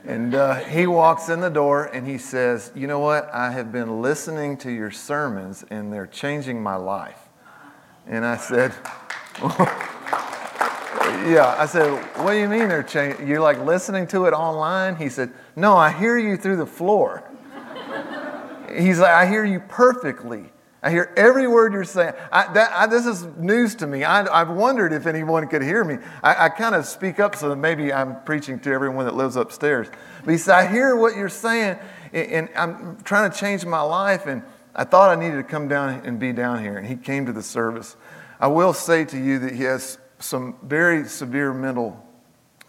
And 0.09 0.33
uh, 0.33 0.55
he 0.55 0.87
walks 0.87 1.29
in 1.29 1.39
the 1.39 1.51
door 1.51 1.85
and 1.85 2.07
he 2.07 2.17
says, 2.17 2.71
You 2.73 2.87
know 2.87 2.97
what? 2.97 3.29
I 3.31 3.51
have 3.51 3.71
been 3.71 4.01
listening 4.01 4.57
to 4.57 4.71
your 4.71 4.89
sermons 4.89 5.63
and 5.69 5.93
they're 5.93 6.07
changing 6.07 6.63
my 6.63 6.77
life. 6.77 7.29
And 8.07 8.25
I 8.25 8.37
said, 8.37 8.73
Yeah. 11.29 11.55
I 11.59 11.67
said, 11.67 11.91
What 12.23 12.31
do 12.31 12.39
you 12.39 12.49
mean 12.49 12.69
they're 12.69 12.81
changing? 12.81 13.27
You're 13.27 13.39
like 13.39 13.59
listening 13.59 14.07
to 14.07 14.25
it 14.25 14.31
online? 14.31 14.95
He 14.95 15.09
said, 15.09 15.31
No, 15.55 15.77
I 15.77 15.91
hear 15.91 16.17
you 16.17 16.37
through 16.37 16.57
the 16.57 16.65
floor. 16.65 17.23
He's 18.75 18.97
like, 18.97 19.11
I 19.11 19.27
hear 19.27 19.45
you 19.45 19.59
perfectly. 19.59 20.45
I 20.81 20.91
hear 20.91 21.13
every 21.17 21.45
word 21.45 21.73
you're 21.73 21.83
saying. 21.83 22.13
I, 22.31 22.53
that, 22.53 22.71
I, 22.73 22.87
this 22.87 23.05
is 23.05 23.25
news 23.37 23.75
to 23.75 23.87
me. 23.87 24.05
I, 24.05 24.39
have 24.39 24.49
wondered 24.49 24.93
if 24.93 25.07
anyone 25.07 25.45
could 25.47 25.61
hear 25.61 25.83
me. 25.83 25.97
I, 26.23 26.45
I 26.45 26.49
kind 26.49 26.73
of 26.73 26.85
speak 26.85 27.19
up 27.19 27.35
so 27.35 27.49
that 27.49 27.57
maybe 27.57 27.91
I'm 27.91 28.21
preaching 28.23 28.59
to 28.61 28.71
everyone 28.71 29.05
that 29.05 29.15
lives 29.15 29.35
upstairs. 29.35 29.87
But 30.23 30.31
he 30.31 30.37
said, 30.37 30.55
I 30.55 30.71
hear 30.71 30.95
what 30.95 31.17
you're 31.17 31.27
saying, 31.27 31.77
and, 32.13 32.31
and 32.31 32.49
I'm 32.55 32.97
trying 33.03 33.29
to 33.29 33.37
change 33.37 33.65
my 33.65 33.81
life, 33.81 34.25
and 34.25 34.41
I 34.73 34.85
thought 34.85 35.09
I 35.09 35.19
needed 35.21 35.37
to 35.37 35.43
come 35.43 35.67
down 35.67 36.01
and 36.05 36.17
be 36.17 36.31
down 36.31 36.63
here. 36.63 36.77
And 36.77 36.87
he 36.87 36.95
came 36.95 37.25
to 37.25 37.33
the 37.33 37.43
service. 37.43 37.97
I 38.39 38.47
will 38.47 38.73
say 38.73 39.03
to 39.03 39.17
you 39.17 39.39
that 39.39 39.53
he 39.53 39.63
has 39.63 39.97
some 40.19 40.55
very 40.63 41.05
severe 41.05 41.53
mental, 41.53 42.05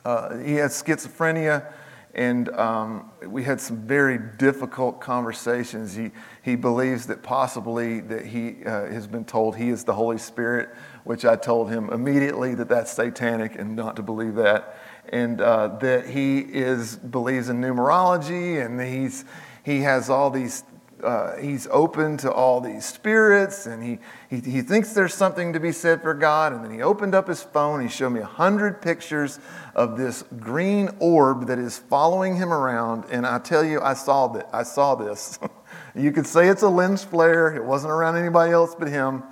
uh, 0.04 0.36
he 0.38 0.54
has 0.54 0.82
schizophrenia 0.82 1.72
And 2.14 2.48
um, 2.50 3.10
we 3.24 3.44
had 3.44 3.60
some 3.60 3.86
very 3.86 4.18
difficult 4.18 5.00
conversations. 5.00 5.94
He, 5.94 6.10
he 6.42 6.56
believes 6.56 7.06
that 7.06 7.22
possibly 7.22 8.00
that 8.00 8.26
he 8.26 8.64
uh, 8.64 8.86
has 8.86 9.06
been 9.06 9.24
told 9.24 9.56
he 9.56 9.68
is 9.68 9.84
the 9.84 9.94
Holy 9.94 10.18
Spirit, 10.18 10.70
which 11.04 11.24
I 11.24 11.36
told 11.36 11.70
him 11.70 11.90
immediately 11.90 12.54
that 12.54 12.68
that's 12.68 12.92
satanic 12.92 13.56
and 13.56 13.76
not 13.76 13.96
to 13.96 14.02
believe 14.02 14.36
that. 14.36 14.76
And 15.10 15.40
uh, 15.40 15.78
that 15.78 16.06
he 16.06 16.38
is 16.38 16.96
believes 16.96 17.48
in 17.48 17.60
numerology 17.60 18.64
and 18.64 18.80
he's, 18.80 19.24
he 19.64 19.80
has 19.80 20.08
all 20.08 20.30
these 20.30 20.64
uh, 21.02 21.36
he's 21.36 21.66
open 21.70 22.16
to 22.18 22.30
all 22.30 22.60
these 22.60 22.84
spirits 22.84 23.66
and 23.66 23.82
he, 23.82 23.98
he, 24.28 24.40
he 24.40 24.62
thinks 24.62 24.92
there's 24.92 25.14
something 25.14 25.52
to 25.52 25.60
be 25.60 25.72
said 25.72 26.02
for 26.02 26.14
God. 26.14 26.52
And 26.52 26.64
then 26.64 26.70
he 26.70 26.82
opened 26.82 27.14
up 27.14 27.28
his 27.28 27.42
phone. 27.42 27.80
He 27.80 27.88
showed 27.88 28.10
me 28.10 28.20
a 28.20 28.26
hundred 28.26 28.82
pictures 28.82 29.38
of 29.74 29.96
this 29.96 30.24
green 30.38 30.90
orb 30.98 31.46
that 31.46 31.58
is 31.58 31.78
following 31.78 32.36
him 32.36 32.52
around. 32.52 33.04
And 33.10 33.26
I 33.26 33.38
tell 33.38 33.64
you, 33.64 33.80
I 33.80 33.94
saw 33.94 34.28
that. 34.28 34.48
I 34.52 34.62
saw 34.62 34.94
this. 34.94 35.38
you 35.94 36.12
could 36.12 36.26
say 36.26 36.48
it's 36.48 36.62
a 36.62 36.68
lens 36.68 37.02
flare. 37.02 37.54
It 37.54 37.64
wasn't 37.64 37.92
around 37.92 38.16
anybody 38.16 38.52
else 38.52 38.74
but 38.78 38.88
him. 38.88 39.22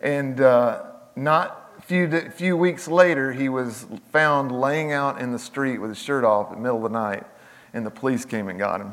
And 0.00 0.40
uh, 0.40 0.82
not 1.16 1.82
few, 1.84 2.30
few 2.30 2.56
weeks 2.56 2.88
later, 2.88 3.32
he 3.32 3.48
was 3.48 3.86
found 4.12 4.52
laying 4.52 4.92
out 4.92 5.20
in 5.20 5.32
the 5.32 5.38
street 5.38 5.78
with 5.78 5.90
his 5.90 5.98
shirt 5.98 6.24
off 6.24 6.50
in 6.50 6.56
the 6.56 6.62
middle 6.62 6.84
of 6.84 6.92
the 6.92 6.98
night. 6.98 7.24
And 7.72 7.84
the 7.84 7.90
police 7.90 8.24
came 8.24 8.48
and 8.48 8.58
got 8.58 8.80
him. 8.80 8.92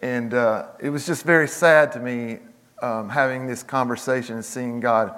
And 0.00 0.32
uh, 0.34 0.68
it 0.80 0.90
was 0.90 1.04
just 1.06 1.24
very 1.24 1.48
sad 1.48 1.92
to 1.92 2.00
me 2.00 2.38
um, 2.80 3.08
having 3.08 3.46
this 3.46 3.62
conversation 3.62 4.36
and 4.36 4.44
seeing 4.44 4.80
God 4.80 5.14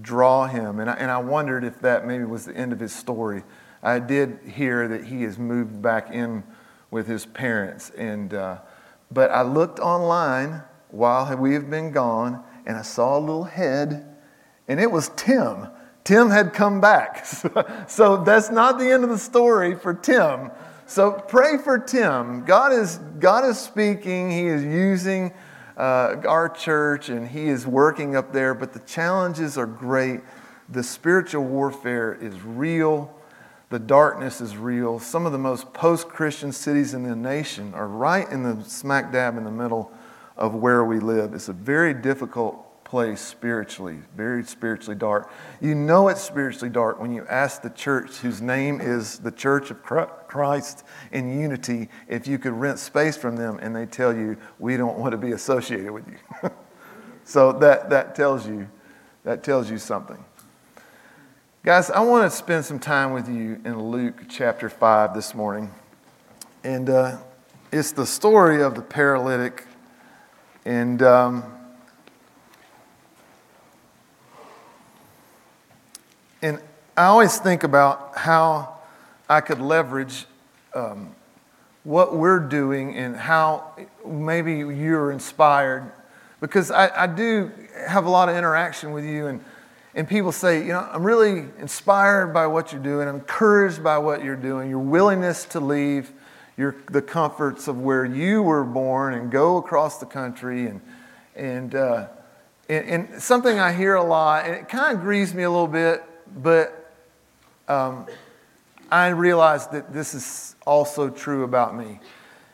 draw 0.00 0.46
him. 0.46 0.80
And 0.80 0.90
I, 0.90 0.94
and 0.94 1.10
I 1.10 1.18
wondered 1.18 1.62
if 1.62 1.80
that 1.80 2.06
maybe 2.06 2.24
was 2.24 2.46
the 2.46 2.56
end 2.56 2.72
of 2.72 2.80
his 2.80 2.92
story. 2.92 3.44
I 3.82 4.00
did 4.00 4.40
hear 4.44 4.88
that 4.88 5.04
he 5.04 5.22
has 5.22 5.38
moved 5.38 5.80
back 5.80 6.10
in 6.10 6.42
with 6.90 7.06
his 7.06 7.24
parents. 7.24 7.90
And, 7.90 8.34
uh, 8.34 8.58
but 9.10 9.30
I 9.30 9.42
looked 9.42 9.78
online 9.78 10.62
while 10.90 11.36
we 11.36 11.54
have 11.54 11.70
been 11.70 11.92
gone 11.92 12.42
and 12.66 12.76
I 12.76 12.82
saw 12.82 13.18
a 13.18 13.20
little 13.20 13.44
head, 13.44 14.16
and 14.68 14.80
it 14.80 14.90
was 14.90 15.10
Tim. 15.16 15.68
Tim 16.04 16.30
had 16.30 16.52
come 16.52 16.80
back. 16.80 17.26
so 17.88 18.22
that's 18.24 18.50
not 18.50 18.78
the 18.78 18.90
end 18.90 19.04
of 19.04 19.10
the 19.10 19.18
story 19.18 19.74
for 19.74 19.94
Tim. 19.94 20.50
So 20.86 21.12
pray 21.12 21.56
for 21.58 21.78
Tim. 21.78 22.44
God 22.44 22.72
is, 22.72 22.98
God 23.18 23.44
is 23.44 23.58
speaking, 23.58 24.30
He 24.30 24.46
is 24.46 24.62
using 24.62 25.32
uh, 25.76 26.16
our 26.26 26.48
church, 26.48 27.08
and 27.08 27.26
He 27.26 27.48
is 27.48 27.66
working 27.66 28.16
up 28.16 28.32
there, 28.32 28.54
but 28.54 28.72
the 28.72 28.80
challenges 28.80 29.56
are 29.56 29.66
great. 29.66 30.20
The 30.68 30.82
spiritual 30.82 31.44
warfare 31.44 32.14
is 32.14 32.40
real. 32.42 33.13
The 33.74 33.80
darkness 33.80 34.40
is 34.40 34.56
real. 34.56 35.00
Some 35.00 35.26
of 35.26 35.32
the 35.32 35.38
most 35.38 35.72
post 35.72 36.08
Christian 36.08 36.52
cities 36.52 36.94
in 36.94 37.02
the 37.02 37.16
nation 37.16 37.74
are 37.74 37.88
right 37.88 38.30
in 38.30 38.44
the 38.44 38.62
smack 38.62 39.10
dab 39.10 39.36
in 39.36 39.42
the 39.42 39.50
middle 39.50 39.90
of 40.36 40.54
where 40.54 40.84
we 40.84 41.00
live. 41.00 41.34
It's 41.34 41.48
a 41.48 41.52
very 41.52 41.92
difficult 41.92 42.84
place 42.84 43.20
spiritually, 43.20 43.98
very 44.16 44.44
spiritually 44.44 44.94
dark. 44.94 45.28
You 45.60 45.74
know 45.74 46.06
it's 46.06 46.20
spiritually 46.20 46.70
dark 46.70 47.00
when 47.00 47.12
you 47.12 47.26
ask 47.26 47.62
the 47.62 47.70
church, 47.70 48.18
whose 48.18 48.40
name 48.40 48.80
is 48.80 49.18
the 49.18 49.32
Church 49.32 49.72
of 49.72 49.82
Christ 49.82 50.84
in 51.10 51.40
Unity, 51.40 51.88
if 52.06 52.28
you 52.28 52.38
could 52.38 52.52
rent 52.52 52.78
space 52.78 53.16
from 53.16 53.34
them, 53.34 53.58
and 53.60 53.74
they 53.74 53.86
tell 53.86 54.14
you, 54.14 54.36
we 54.60 54.76
don't 54.76 54.98
want 55.00 55.10
to 55.10 55.18
be 55.18 55.32
associated 55.32 55.90
with 55.90 56.06
you. 56.06 56.48
so 57.24 57.50
that, 57.50 57.90
that 57.90 58.14
tells 58.14 58.46
you 58.46 58.68
that 59.24 59.42
tells 59.42 59.70
you 59.70 59.78
something. 59.78 60.22
Guys, 61.64 61.90
I 61.90 62.00
want 62.00 62.30
to 62.30 62.36
spend 62.36 62.62
some 62.66 62.78
time 62.78 63.14
with 63.14 63.26
you 63.26 63.58
in 63.64 63.82
Luke 63.84 64.24
chapter 64.28 64.68
5 64.68 65.14
this 65.14 65.34
morning. 65.34 65.72
And 66.62 66.90
uh, 66.90 67.16
it's 67.72 67.92
the 67.92 68.04
story 68.04 68.62
of 68.62 68.74
the 68.74 68.82
paralytic. 68.82 69.66
And 70.66 71.02
um, 71.02 71.42
And 76.42 76.60
I 76.98 77.06
always 77.06 77.38
think 77.38 77.64
about 77.64 78.18
how 78.18 78.80
I 79.26 79.40
could 79.40 79.58
leverage 79.58 80.26
um, 80.74 81.14
what 81.82 82.14
we're 82.14 82.40
doing 82.40 82.94
and 82.94 83.16
how 83.16 83.74
maybe 84.06 84.58
you're 84.58 85.10
inspired. 85.10 85.90
Because 86.42 86.70
I, 86.70 87.04
I, 87.04 87.06
do 87.06 87.50
have 87.88 88.04
a 88.04 88.10
lot 88.10 88.28
of 88.28 88.36
interaction 88.36 88.92
with 88.92 89.06
you, 89.06 89.28
and, 89.28 89.42
and 89.94 90.08
people 90.08 90.32
say, 90.32 90.60
you 90.60 90.72
know, 90.72 90.88
I'm 90.92 91.04
really 91.04 91.46
inspired 91.58 92.28
by 92.34 92.46
what 92.46 92.72
you're 92.72 92.82
doing, 92.82 93.08
I'm 93.08 93.16
encouraged 93.16 93.82
by 93.82 93.98
what 93.98 94.24
you're 94.24 94.36
doing, 94.36 94.70
your 94.70 94.78
willingness 94.80 95.44
to 95.46 95.60
leave 95.60 96.12
your, 96.56 96.76
the 96.90 97.02
comforts 97.02 97.68
of 97.68 97.80
where 97.80 98.04
you 98.04 98.42
were 98.42 98.64
born 98.64 99.14
and 99.14 99.30
go 99.30 99.56
across 99.56 99.98
the 99.98 100.06
country. 100.06 100.66
And, 100.66 100.80
and, 101.34 101.74
uh, 101.74 102.06
and, 102.68 102.88
and 103.12 103.22
something 103.22 103.58
I 103.58 103.72
hear 103.72 103.94
a 103.94 104.04
lot, 104.04 104.46
and 104.46 104.54
it 104.54 104.68
kind 104.68 104.96
of 104.96 105.02
grieves 105.02 105.34
me 105.34 105.42
a 105.42 105.50
little 105.50 105.66
bit 105.66 106.02
but 106.36 106.92
um, 107.68 108.06
I 108.90 109.08
realize 109.08 109.68
that 109.68 109.92
this 109.92 110.14
is 110.14 110.56
also 110.66 111.10
true 111.10 111.44
about 111.44 111.76
me. 111.76 112.00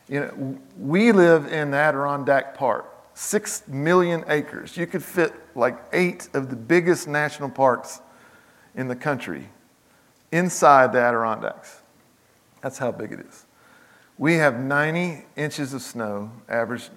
You 0.09 0.21
know, 0.21 0.59
we 0.79 1.13
live 1.13 1.53
in 1.53 1.71
the 1.71 1.77
Adirondack 1.77 2.57
Park, 2.57 2.90
six 3.21 3.69
million 3.69 4.25
acres. 4.29 4.79
You 4.79 4.87
could 4.87 5.05
fit 5.05 5.35
like 5.55 5.79
eight 5.93 6.31
of 6.33 6.49
the 6.49 6.57
biggest 6.57 7.07
national 7.07 7.51
parks 7.51 8.01
in 8.75 8.89
the 8.89 8.97
country 8.97 9.47
inside 10.33 10.95
the 10.95 11.01
Adirondacks. 11.01 11.83
That's 12.63 12.79
how 12.79 12.91
big 12.93 13.13
it 13.13 13.21
is. 13.21 13.45
We 14.17 14.37
have 14.37 14.59
90 14.59 15.27
inches 15.37 15.75
of 15.75 15.83
snow, 15.83 16.33
average 16.49 16.89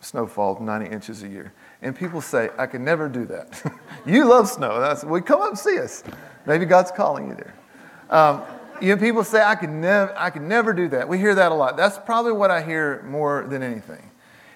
snowfall, 0.00 0.58
90 0.58 0.90
inches 0.90 1.22
a 1.22 1.28
year. 1.28 1.52
And 1.80 1.94
people 1.94 2.20
say, 2.20 2.50
I 2.58 2.66
can 2.66 2.84
never 2.84 3.08
do 3.08 3.24
that. 3.26 3.72
you 4.06 4.24
love 4.24 4.48
snow. 4.48 4.80
That's, 4.80 5.04
well, 5.04 5.22
come 5.22 5.42
up 5.42 5.50
and 5.50 5.58
see 5.58 5.78
us. 5.78 6.02
Maybe 6.44 6.64
God's 6.64 6.90
calling 6.90 7.28
you 7.28 7.36
there. 7.36 7.54
Um, 8.10 8.42
you 8.80 8.88
know, 8.88 9.00
people 9.00 9.22
say, 9.22 9.44
I 9.44 9.54
can, 9.54 9.80
never, 9.80 10.12
I 10.18 10.30
can 10.30 10.48
never 10.48 10.72
do 10.72 10.88
that. 10.88 11.08
We 11.08 11.18
hear 11.18 11.36
that 11.36 11.52
a 11.52 11.54
lot. 11.54 11.76
That's 11.76 11.98
probably 11.98 12.32
what 12.32 12.50
I 12.50 12.62
hear 12.62 13.00
more 13.04 13.46
than 13.48 13.62
anything. 13.62 14.10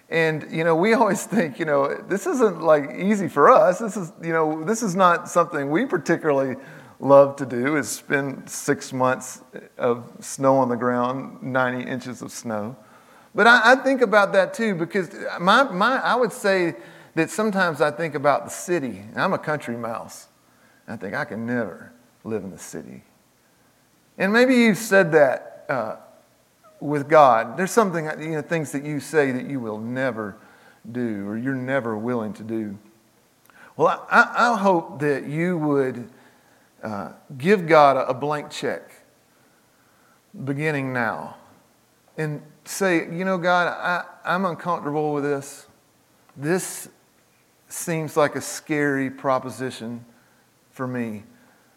And, 0.08 0.50
you 0.50 0.64
know, 0.64 0.74
we 0.74 0.92
always 0.94 1.24
think, 1.24 1.58
you 1.58 1.64
know, 1.64 1.94
this 2.08 2.26
isn't 2.26 2.62
like 2.62 2.90
easy 2.98 3.28
for 3.28 3.50
us. 3.50 3.78
This 3.78 3.96
is, 3.96 4.12
you 4.22 4.32
know, 4.32 4.64
this 4.64 4.82
is 4.82 4.96
not 4.96 5.28
something 5.28 5.70
we 5.70 5.86
particularly 5.86 6.56
love 7.00 7.36
to 7.36 7.46
do 7.46 7.76
is 7.76 7.88
spend 7.88 8.48
six 8.50 8.92
months 8.92 9.42
of 9.76 10.10
snow 10.20 10.56
on 10.56 10.68
the 10.68 10.76
ground, 10.76 11.42
90 11.42 11.88
inches 11.88 12.22
of 12.22 12.32
snow. 12.32 12.76
But 13.34 13.46
I, 13.46 13.72
I 13.72 13.76
think 13.76 14.00
about 14.00 14.32
that 14.32 14.52
too 14.52 14.74
because 14.74 15.10
my, 15.40 15.62
my, 15.64 15.98
I 15.98 16.16
would 16.16 16.32
say 16.32 16.74
that 17.14 17.30
sometimes 17.30 17.80
I 17.80 17.90
think 17.90 18.14
about 18.14 18.44
the 18.44 18.50
city. 18.50 19.04
I'm 19.14 19.32
a 19.32 19.38
country 19.38 19.76
mouse. 19.76 20.26
I 20.88 20.96
think 20.96 21.14
I 21.14 21.24
can 21.24 21.46
never 21.46 21.92
live 22.24 22.42
in 22.42 22.50
the 22.50 22.58
city. 22.58 23.02
And 24.16 24.32
maybe 24.32 24.54
you've 24.54 24.78
said 24.78 25.12
that 25.12 25.66
uh, 25.68 25.96
with 26.80 27.08
God. 27.08 27.56
There's 27.56 27.70
something, 27.70 28.04
you 28.20 28.30
know, 28.30 28.42
things 28.42 28.73
that 28.73 28.85
you 28.85 29.00
say 29.00 29.32
that 29.32 29.47
you 29.47 29.61
will 29.61 29.78
never 29.78 30.37
do 30.90 31.26
or 31.26 31.37
you're 31.37 31.54
never 31.54 31.97
willing 31.97 32.32
to 32.35 32.42
do. 32.42 32.78
Well, 33.76 34.06
I, 34.11 34.52
I 34.52 34.58
hope 34.58 35.00
that 35.00 35.26
you 35.26 35.56
would 35.58 36.11
uh, 36.82 37.12
give 37.37 37.66
God 37.66 37.97
a, 37.97 38.14
blank 38.14 38.50
check 38.50 38.92
beginning 40.44 40.92
now 40.92 41.37
and 42.16 42.42
say, 42.64 42.97
you 43.12 43.25
know, 43.25 43.38
God, 43.38 43.68
I, 43.68 44.04
I'm 44.25 44.44
uncomfortable 44.44 45.12
with 45.14 45.25
this. 45.25 45.66
This 46.37 46.88
seems 47.68 48.16
like 48.16 48.37
a 48.37 48.40
scary 48.40 49.11
proposition 49.11 50.04
for 50.70 50.87
me, 50.87 51.25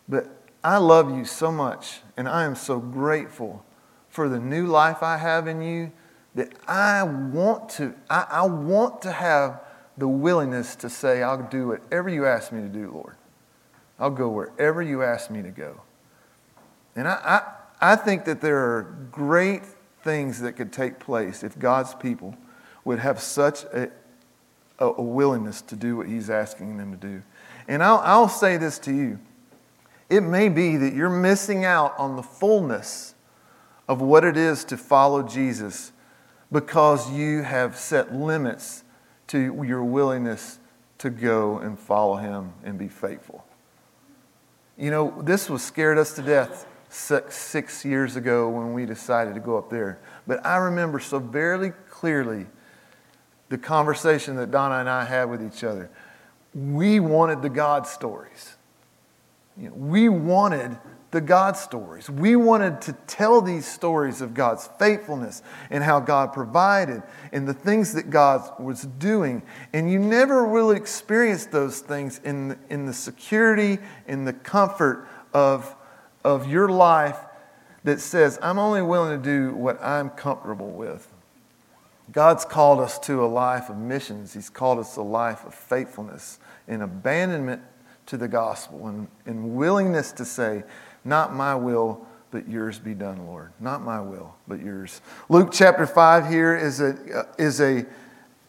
but 0.08 0.30
I 0.64 0.78
love 0.78 1.16
you 1.16 1.26
so 1.26 1.52
much, 1.52 2.02
and 2.16 2.28
I 2.28 2.44
am 2.46 2.56
so 2.56 2.80
grateful 2.80 3.66
for 4.12 4.30
the 4.30 4.40
new 4.40 4.68
life 4.68 5.02
I 5.02 5.18
have 5.18 5.48
in 5.48 5.62
you 5.62 5.92
that 6.36 6.54
I 6.68 7.04
want 7.04 7.70
to, 7.70 7.96
I, 8.10 8.28
I 8.30 8.46
want 8.46 9.02
to 9.04 9.12
have 9.12 9.62
the 9.98 10.08
willingness 10.08 10.76
to 10.78 10.90
say, 10.90 11.24
I'll 11.24 11.50
do 11.50 11.70
whatever 11.70 12.10
you 12.10 12.26
ask 12.26 12.52
me 12.52 12.62
to 12.62 12.70
do, 12.70 12.92
Lord. 12.92 13.16
I'll 14.00 14.12
go 14.12 14.30
wherever 14.30 14.82
you 14.82 15.04
ask 15.04 15.30
me 15.30 15.42
to 15.42 15.50
go. 15.50 15.82
And 16.96 17.08
I, 17.08 17.14
I, 17.82 17.92
I 17.94 17.96
think 17.96 18.26
that 18.26 18.42
there 18.42 18.58
are 18.58 18.96
great 19.12 19.64
things 20.04 20.42
that 20.42 20.54
could 20.54 20.74
take 20.74 21.00
place 21.00 21.44
if 21.44 21.58
God's 21.58 21.94
people 21.96 22.36
would 22.84 23.00
have 23.00 23.20
such 23.20 23.64
a, 23.66 23.90
a, 24.80 25.02
willingness 25.02 25.62
to 25.62 25.76
do 25.76 25.96
what 25.98 26.08
He's 26.08 26.30
asking 26.30 26.78
them 26.78 26.92
to 26.92 26.98
do. 26.98 27.22
And 27.68 27.84
I'll, 27.84 28.00
I'll 28.00 28.30
say 28.30 28.58
this 28.58 28.80
to 28.80 28.94
you 28.94 29.20
it 30.10 30.22
may 30.22 30.50
be 30.50 30.76
that 30.76 30.94
you're 30.94 31.10
missing 31.10 31.64
out 31.64 31.94
on 31.98 32.18
the 32.18 32.24
fullness 32.24 33.16
of 33.92 34.00
what 34.00 34.24
it 34.24 34.38
is 34.38 34.64
to 34.64 34.78
follow 34.78 35.22
Jesus 35.22 35.92
because 36.50 37.12
you 37.12 37.42
have 37.42 37.76
set 37.76 38.16
limits 38.16 38.86
to 39.28 39.62
your 39.66 39.84
willingness 39.84 40.60
to 40.98 41.10
go 41.10 41.58
and 41.58 41.78
follow 41.78 42.16
Him 42.16 42.54
and 42.64 42.80
be 42.80 42.88
faithful. 42.88 43.46
You 44.78 44.92
know, 44.92 45.22
this 45.22 45.50
was 45.50 45.62
scared 45.62 45.98
us 45.98 46.14
to 46.14 46.22
death 46.22 46.66
six, 46.88 47.36
six 47.36 47.84
years 47.84 48.16
ago 48.16 48.48
when 48.48 48.72
we 48.72 48.86
decided 48.86 49.34
to 49.34 49.42
go 49.42 49.58
up 49.58 49.70
there. 49.70 50.00
But 50.26 50.46
I 50.46 50.56
remember 50.56 51.02
so 51.02 51.20
very 51.20 51.72
clearly 51.90 52.46
the 53.50 53.58
conversation 53.58 54.38
that 54.38 54.52
Donna 54.52 54.76
and 54.76 54.90
I 54.90 55.04
had 55.04 55.26
with 55.26 55.46
each 55.46 55.66
other. 55.66 55.90
We 56.56 57.02
wanted 57.02 57.42
the 57.42 57.50
God 57.50 57.86
stories. 57.86 58.56
You 59.58 59.68
know, 59.68 59.76
we 59.76 60.08
wanted 60.08 60.78
the 61.12 61.22
God 61.22 61.58
stories. 61.58 62.10
We 62.10 62.38
wanted 62.38 62.82
to 62.84 62.94
tell 63.06 63.42
these 63.42 63.66
stories 63.66 64.22
of 64.22 64.34
God's 64.34 64.70
faithfulness 64.80 65.44
and 65.70 65.84
how 65.84 66.00
God 66.00 66.32
provided 66.32 67.04
and 67.34 67.46
the 67.46 67.54
things 67.54 67.94
that 67.94 68.10
God 68.10 68.50
was 68.60 68.84
doing. 68.84 69.44
And 69.74 69.92
you 69.92 70.00
never 70.00 70.46
really 70.46 70.78
experienced 70.78 71.52
those 71.52 71.80
things 71.80 72.22
in 72.24 72.50
the, 72.50 72.58
in 72.70 72.86
the 72.86 72.94
security, 72.94 73.80
in 74.08 74.24
the 74.24 74.34
comfort 74.34 75.08
of, 75.34 75.76
of 76.24 76.50
your 76.50 76.70
life 76.70 77.18
that 77.84 78.00
says, 78.00 78.40
I'm 78.42 78.58
only 78.58 78.82
willing 78.82 79.22
to 79.22 79.24
do 79.24 79.54
what 79.54 79.84
I'm 79.84 80.10
comfortable 80.12 80.72
with. 80.72 81.12
God's 82.12 82.46
called 82.46 82.80
us 82.80 83.00
to 83.00 83.24
a 83.24 83.28
life 83.28 83.70
of 83.70 83.78
missions. 83.78 84.34
He's 84.34 84.50
called 84.50 84.80
us 84.80 84.96
a 84.98 85.02
life 85.02 85.46
of 85.46 85.54
faithfulness 85.54 86.40
and 86.68 86.82
abandonment 86.84 87.62
to 88.08 88.18
the 88.18 88.28
gospel 88.28 88.88
and, 88.88 89.08
and 89.26 89.56
willingness 89.56 90.12
to 90.14 90.26
say, 90.26 90.64
Not 91.04 91.34
my 91.34 91.56
will, 91.56 92.06
but 92.32 92.48
yours 92.48 92.80
be 92.80 92.94
done, 92.94 93.26
Lord. 93.28 93.52
Not 93.60 93.82
my 93.82 94.00
will, 94.00 94.36
but 94.48 94.62
yours. 94.62 95.02
Luke 95.30 95.50
chapter 95.52 95.86
5 95.86 96.30
here 96.30 96.56
is 96.56 96.80
a, 96.80 97.28
is 97.38 97.60
a, 97.60 97.86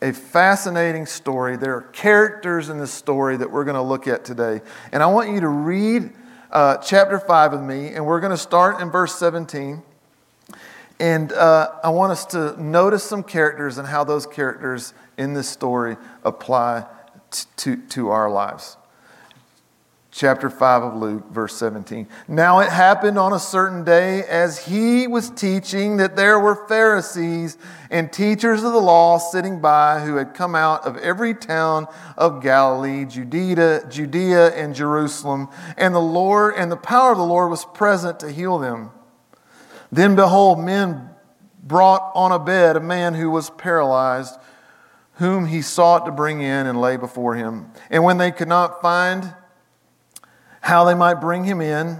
a 0.01 0.13
fascinating 0.13 1.07
story. 1.07 1.57
There 1.57 1.75
are 1.75 1.83
characters 1.83 2.69
in 2.69 2.79
this 2.79 2.93
story 2.93 3.37
that 3.37 3.51
we're 3.51 3.65
going 3.65 3.77
to 3.77 3.83
look 3.83 4.07
at 4.07 4.25
today. 4.25 4.61
And 4.93 5.03
I 5.03 5.07
want 5.07 5.31
you 5.31 5.41
to 5.41 5.49
read 5.49 6.13
uh, 6.51 6.77
chapter 6.77 7.19
5 7.19 7.53
with 7.53 7.63
me, 7.63 7.89
and 7.89 8.07
we're 8.07 8.21
going 8.21 8.31
to 8.31 8.37
start 8.37 8.81
in 8.81 8.91
verse 8.91 9.15
17. 9.17 9.83
And 11.01 11.33
uh, 11.33 11.73
I 11.83 11.89
want 11.89 12.13
us 12.13 12.27
to 12.27 12.63
notice 12.63 13.03
some 13.03 13.25
characters 13.25 13.79
and 13.79 13.89
how 13.89 14.05
those 14.05 14.27
characters 14.27 14.95
in 15.19 15.35
this 15.35 15.49
story 15.49 15.97
apply 16.23 16.87
t- 17.31 17.47
to, 17.57 17.77
to 17.89 18.11
our 18.11 18.31
lives. 18.31 18.77
Chapter 20.15 20.51
5 20.51 20.83
of 20.83 20.95
Luke, 20.95 21.31
verse 21.31 21.57
17. 21.57 22.07
Now 22.29 22.61
it 22.61 22.69
happened 22.69 23.19
on 23.19 23.33
a 23.33 23.39
certain 23.39 23.83
day 23.83 24.23
as 24.25 24.67
he 24.67 25.07
was 25.07 25.31
teaching 25.31 25.97
that 25.97 26.17
there 26.17 26.39
were 26.39 26.67
Pharisees 26.69 27.57
and 27.91 28.13
teachers 28.13 28.63
of 28.63 28.75
the 28.75 28.79
law 28.79 29.17
sitting 29.17 29.63
by 29.63 30.01
who 30.01 30.17
had 30.17 30.35
come 30.35 30.55
out 30.55 30.85
of 30.85 30.99
every 30.99 31.33
town 31.33 31.87
of 32.19 32.43
Galilee, 32.43 33.07
Judea, 33.07 33.87
Judea 33.89 34.49
and 34.49 34.75
Jerusalem, 34.75 35.49
and 35.79 35.95
the 35.95 35.99
Lord 36.01 36.57
and 36.59 36.71
the 36.71 36.77
power 36.77 37.13
of 37.13 37.19
the 37.19 37.25
Lord 37.25 37.51
was 37.51 37.65
present 37.65 38.21
to 38.21 38.31
heal 38.31 38.59
them. 38.59 38.91
Then 39.91 40.15
behold, 40.15 40.61
men 40.61 41.09
brought 41.63 42.13
on 42.15 42.33
a 42.33 42.39
bed 42.39 42.77
a 42.77 42.81
man 42.81 43.15
who 43.15 43.31
was 43.31 43.49
paralyzed, 43.49 44.35
whom 45.15 45.47
he 45.47 45.63
sought 45.63 46.05
to 46.05 46.13
bring 46.13 46.43
in 46.43 46.67
and 46.67 46.79
lay 46.79 46.99
before 46.99 47.35
him. 47.35 47.71
And 47.89 48.05
when 48.05 48.19
they 48.19 48.31
could 48.31 48.49
not 48.49 48.83
find 48.83 49.33
how 50.63 50.85
they 50.85 50.95
might 50.95 51.15
bring 51.21 51.45
him 51.45 51.61
in, 51.61 51.99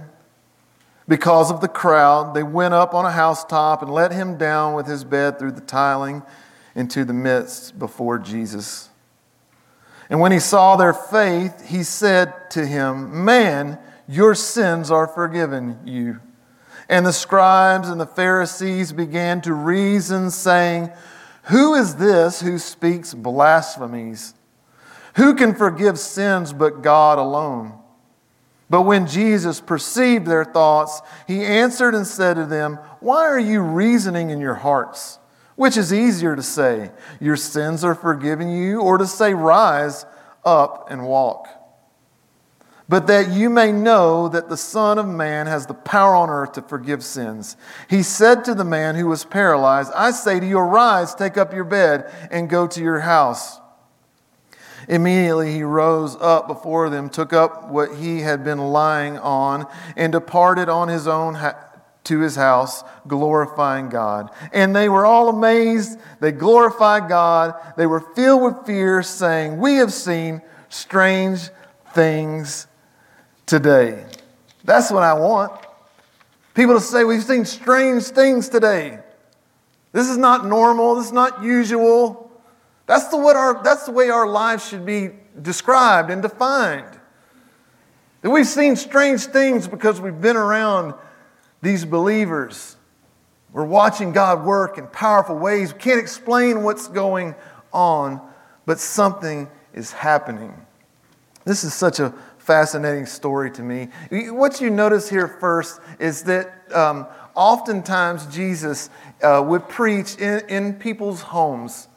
because 1.07 1.51
of 1.51 1.61
the 1.61 1.67
crowd, 1.67 2.33
they 2.33 2.43
went 2.43 2.73
up 2.73 2.93
on 2.93 3.05
a 3.05 3.11
housetop 3.11 3.81
and 3.81 3.91
let 3.91 4.11
him 4.11 4.37
down 4.37 4.73
with 4.73 4.87
his 4.87 5.03
bed 5.03 5.37
through 5.37 5.51
the 5.51 5.61
tiling 5.61 6.23
into 6.73 7.03
the 7.03 7.13
midst 7.13 7.77
before 7.77 8.17
Jesus. 8.17 8.89
And 10.09 10.19
when 10.19 10.31
he 10.31 10.39
saw 10.39 10.75
their 10.75 10.93
faith, 10.93 11.67
he 11.67 11.83
said 11.83 12.33
to 12.51 12.65
him, 12.65 13.25
Man, 13.25 13.77
your 14.07 14.33
sins 14.33 14.89
are 14.91 15.07
forgiven 15.07 15.79
you. 15.85 16.21
And 16.87 17.05
the 17.05 17.13
scribes 17.13 17.89
and 17.89 17.99
the 17.99 18.05
Pharisees 18.05 18.93
began 18.93 19.41
to 19.41 19.53
reason, 19.53 20.29
saying, 20.31 20.89
Who 21.43 21.75
is 21.75 21.95
this 21.95 22.41
who 22.41 22.57
speaks 22.59 23.13
blasphemies? 23.13 24.33
Who 25.15 25.35
can 25.35 25.53
forgive 25.53 25.99
sins 25.99 26.53
but 26.53 26.81
God 26.81 27.19
alone? 27.19 27.79
But 28.73 28.87
when 28.87 29.05
Jesus 29.05 29.61
perceived 29.61 30.25
their 30.25 30.43
thoughts, 30.43 31.03
he 31.27 31.45
answered 31.45 31.93
and 31.93 32.07
said 32.07 32.37
to 32.37 32.45
them, 32.47 32.79
Why 33.01 33.21
are 33.21 33.37
you 33.37 33.61
reasoning 33.61 34.31
in 34.31 34.41
your 34.41 34.55
hearts? 34.55 35.19
Which 35.55 35.77
is 35.77 35.93
easier 35.93 36.35
to 36.35 36.41
say, 36.41 36.89
Your 37.19 37.35
sins 37.35 37.83
are 37.83 37.93
forgiven 37.93 38.49
you, 38.49 38.81
or 38.81 38.97
to 38.97 39.05
say, 39.05 39.35
Rise 39.35 40.07
up 40.43 40.87
and 40.89 41.05
walk? 41.05 41.47
but 42.89 43.07
that 43.07 43.29
you 43.29 43.49
may 43.49 43.71
know 43.71 44.27
that 44.27 44.49
the 44.49 44.57
Son 44.57 44.97
of 44.97 45.07
Man 45.07 45.47
has 45.47 45.67
the 45.67 45.73
power 45.73 46.15
on 46.15 46.29
earth 46.29 46.53
to 46.53 46.61
forgive 46.61 47.03
sins. 47.03 47.55
He 47.89 48.03
said 48.03 48.43
to 48.45 48.53
the 48.53 48.65
man 48.65 48.95
who 48.95 49.07
was 49.07 49.23
paralyzed, 49.23 49.91
I 49.95 50.11
say 50.11 50.39
to 50.39 50.45
you, 50.45 50.59
arise, 50.59 51.15
take 51.15 51.37
up 51.37 51.53
your 51.53 51.63
bed, 51.63 52.11
and 52.29 52.49
go 52.49 52.67
to 52.67 52.81
your 52.81 52.99
house. 52.99 53.59
Immediately 54.87 55.53
he 55.53 55.63
rose 55.63 56.15
up 56.19 56.47
before 56.47 56.89
them, 56.89 57.09
took 57.09 57.33
up 57.33 57.69
what 57.69 57.95
he 57.95 58.21
had 58.21 58.43
been 58.43 58.59
lying 58.59 59.17
on, 59.17 59.67
and 59.95 60.11
departed 60.11 60.69
on 60.69 60.87
his 60.87 61.07
own 61.07 61.35
ha- 61.35 61.57
to 62.05 62.19
his 62.19 62.35
house, 62.35 62.83
glorifying 63.07 63.89
God. 63.89 64.29
And 64.51 64.75
they 64.75 64.89
were 64.89 65.05
all 65.05 65.29
amazed. 65.29 65.99
They 66.19 66.31
glorified 66.31 67.07
God. 67.07 67.55
They 67.77 67.85
were 67.85 68.01
filled 68.01 68.43
with 68.43 68.65
fear, 68.65 69.01
saying, 69.03 69.57
We 69.57 69.75
have 69.75 69.93
seen 69.93 70.41
strange 70.69 71.49
things 71.93 72.67
today. 73.45 74.05
That's 74.63 74.91
what 74.91 75.03
I 75.03 75.13
want. 75.13 75.53
People 76.53 76.75
to 76.75 76.81
say, 76.81 77.03
We've 77.03 77.23
seen 77.23 77.45
strange 77.45 78.03
things 78.03 78.49
today. 78.49 78.99
This 79.93 80.09
is 80.09 80.17
not 80.17 80.45
normal. 80.45 80.95
This 80.95 81.07
is 81.07 81.13
not 81.13 81.43
usual. 81.43 82.31
That's 82.85 83.07
the, 83.07 83.17
what 83.17 83.35
our, 83.35 83.63
that's 83.63 83.85
the 83.85 83.91
way 83.91 84.09
our 84.09 84.27
lives 84.27 84.67
should 84.67 84.85
be 84.85 85.11
described 85.41 86.09
and 86.09 86.21
defined. 86.21 86.99
That 88.21 88.29
we've 88.29 88.47
seen 88.47 88.75
strange 88.75 89.25
things 89.25 89.67
because 89.67 89.99
we've 89.99 90.19
been 90.19 90.37
around 90.37 90.93
these 91.61 91.85
believers. 91.85 92.77
We're 93.51 93.65
watching 93.65 94.11
God 94.11 94.45
work 94.45 94.77
in 94.77 94.87
powerful 94.87 95.37
ways. 95.37 95.73
We 95.73 95.79
can't 95.79 95.99
explain 95.99 96.63
what's 96.63 96.87
going 96.87 97.35
on, 97.71 98.21
but 98.65 98.79
something 98.79 99.49
is 99.73 99.91
happening. 99.91 100.53
This 101.45 101.63
is 101.63 101.73
such 101.73 101.99
a 101.99 102.13
fascinating 102.37 103.05
story 103.05 103.51
to 103.51 103.61
me. 103.61 103.89
What 104.11 104.59
you 104.59 104.69
notice 104.69 105.09
here 105.09 105.27
first 105.27 105.79
is 105.99 106.23
that 106.23 106.71
um, 106.73 107.07
oftentimes 107.35 108.25
Jesus 108.27 108.89
uh, 109.21 109.43
would 109.45 109.67
preach 109.69 110.17
in, 110.17 110.41
in 110.49 110.73
people's 110.73 111.21
homes. 111.21 111.87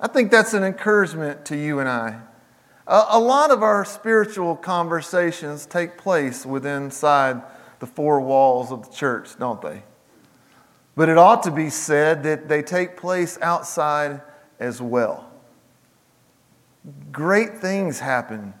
I 0.00 0.08
think 0.08 0.30
that's 0.30 0.54
an 0.54 0.64
encouragement 0.64 1.44
to 1.46 1.56
you 1.56 1.78
and 1.78 1.88
I. 1.88 2.20
A, 2.86 3.04
a 3.10 3.20
lot 3.20 3.50
of 3.50 3.62
our 3.62 3.84
spiritual 3.84 4.56
conversations 4.56 5.66
take 5.66 5.98
place 5.98 6.46
within 6.46 6.84
inside 6.84 7.42
the 7.80 7.86
four 7.86 8.20
walls 8.20 8.72
of 8.72 8.88
the 8.88 8.94
church, 8.94 9.38
don't 9.38 9.60
they? 9.60 9.82
But 10.96 11.08
it 11.08 11.18
ought 11.18 11.42
to 11.44 11.50
be 11.50 11.70
said 11.70 12.22
that 12.22 12.48
they 12.48 12.62
take 12.62 12.96
place 12.96 13.38
outside 13.42 14.22
as 14.58 14.80
well. 14.80 15.30
Great 17.12 17.58
things 17.58 18.00
happen 18.00 18.54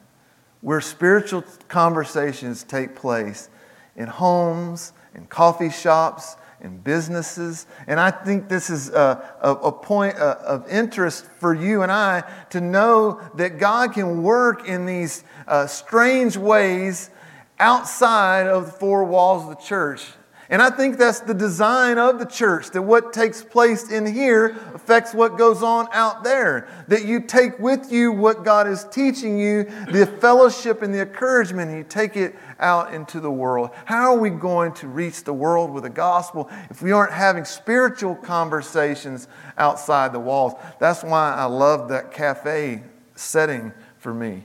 where 0.60 0.80
spiritual 0.80 1.42
conversations 1.68 2.64
take 2.64 2.94
place 2.94 3.48
in 3.96 4.06
homes, 4.06 4.92
in 5.14 5.26
coffee 5.26 5.70
shops, 5.70 6.36
in 6.62 6.78
businesses. 6.78 7.66
And 7.86 7.98
I 7.98 8.10
think 8.10 8.48
this 8.48 8.70
is 8.70 8.90
a, 8.90 9.22
a, 9.40 9.52
a, 9.52 9.72
point 9.72 10.16
of 10.16 10.68
interest 10.68 11.24
for 11.38 11.54
you 11.54 11.82
and 11.82 11.90
I 11.90 12.22
to 12.50 12.60
know 12.60 13.20
that 13.36 13.58
God 13.58 13.94
can 13.94 14.22
work 14.22 14.68
in 14.68 14.86
these 14.86 15.24
uh, 15.46 15.66
strange 15.66 16.36
ways 16.36 17.10
outside 17.58 18.46
of 18.46 18.66
the 18.66 18.72
four 18.72 19.04
walls 19.04 19.44
of 19.44 19.50
the 19.50 19.62
church. 19.62 20.06
And 20.50 20.60
I 20.60 20.68
think 20.68 20.98
that's 20.98 21.20
the 21.20 21.32
design 21.32 21.96
of 21.96 22.18
the 22.18 22.24
church, 22.24 22.70
that 22.70 22.82
what 22.82 23.12
takes 23.12 23.40
place 23.40 23.88
in 23.88 24.04
here 24.04 24.56
affects 24.74 25.14
what 25.14 25.38
goes 25.38 25.62
on 25.62 25.88
out 25.92 26.24
there. 26.24 26.66
That 26.88 27.04
you 27.04 27.20
take 27.20 27.60
with 27.60 27.92
you 27.92 28.10
what 28.10 28.44
God 28.44 28.66
is 28.66 28.84
teaching 28.90 29.38
you, 29.38 29.62
the 29.92 30.06
fellowship 30.20 30.82
and 30.82 30.92
the 30.92 31.02
encouragement, 31.02 31.70
and 31.70 31.78
you 31.78 31.84
take 31.84 32.16
it 32.16 32.34
out 32.58 32.92
into 32.92 33.20
the 33.20 33.30
world. 33.30 33.70
How 33.84 34.12
are 34.12 34.18
we 34.18 34.28
going 34.28 34.72
to 34.74 34.88
reach 34.88 35.22
the 35.22 35.32
world 35.32 35.70
with 35.70 35.84
the 35.84 35.90
gospel 35.90 36.50
if 36.68 36.82
we 36.82 36.90
aren't 36.90 37.12
having 37.12 37.44
spiritual 37.44 38.16
conversations 38.16 39.28
outside 39.56 40.12
the 40.12 40.18
walls? 40.18 40.54
That's 40.80 41.04
why 41.04 41.32
I 41.32 41.44
love 41.44 41.90
that 41.90 42.10
cafe 42.10 42.82
setting 43.14 43.72
for 43.98 44.12
me. 44.12 44.44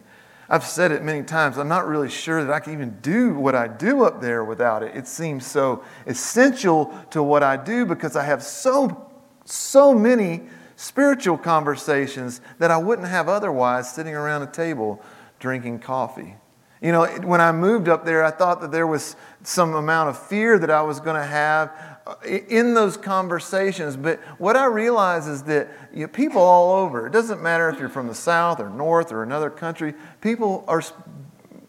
I've 0.50 0.64
said 0.64 0.92
it 0.92 1.04
many 1.04 1.24
times. 1.24 1.58
I'm 1.58 1.68
not 1.68 1.88
really 1.88 2.10
sure 2.10 2.44
that 2.44 2.54
I 2.54 2.60
can 2.60 2.74
even 2.74 2.98
do 3.02 3.34
what 3.34 3.56
I 3.56 3.68
do 3.68 4.04
up 4.04 4.22
there 4.22 4.44
without 4.44 4.84
it. 4.84 4.96
It 4.96 5.08
seems 5.08 5.46
so 5.46 5.84
essential 6.06 6.94
to 7.12 7.24
what 7.24 7.42
I 7.42 7.58
do 7.58 7.86
because 7.86 8.16
I 8.16 8.24
have 8.24 8.44
so, 8.44 9.12
so 9.46 9.94
many 9.94 10.44
spiritual 10.76 11.38
conversations 11.38 12.42
that 12.60 12.70
I 12.70 12.78
wouldn't 12.78 13.08
have 13.08 13.28
otherwise 13.28 13.92
sitting 13.92 14.14
around 14.14 14.44
a 14.44 14.48
table 14.48 15.02
drinking 15.40 15.80
coffee. 15.80 16.36
You 16.82 16.92
know, 16.92 17.06
when 17.06 17.42
I 17.42 17.52
moved 17.52 17.90
up 17.90 18.06
there, 18.06 18.24
I 18.24 18.32
thought 18.32 18.62
that 18.62 18.72
there 18.72 18.86
was 18.86 19.16
some 19.42 19.74
amount 19.74 20.10
of 20.10 20.20
fear 20.28 20.60
that 20.60 20.70
I 20.70 20.82
was 20.82 21.00
going 21.00 21.16
to 21.16 21.26
have 21.26 21.72
Uh, 22.08 22.14
in 22.24 22.76
those 22.76 22.98
conversations. 22.98 23.98
But 23.98 24.20
what 24.38 24.56
I 24.56 24.66
realize 24.66 25.26
is 25.26 25.42
that 25.44 25.70
you 25.92 26.02
know, 26.02 26.08
people 26.08 26.40
all 26.40 26.84
over, 26.84 27.08
it 27.08 27.14
doesn't 27.14 27.42
matter 27.42 27.68
if 27.68 27.80
you're 27.80 27.90
from 27.90 28.08
the 28.08 28.14
South 28.14 28.60
or 28.60 28.70
North 28.70 29.12
or 29.12 29.24
another 29.24 29.50
country, 29.50 29.96
people 30.22 30.64
are 30.68 30.84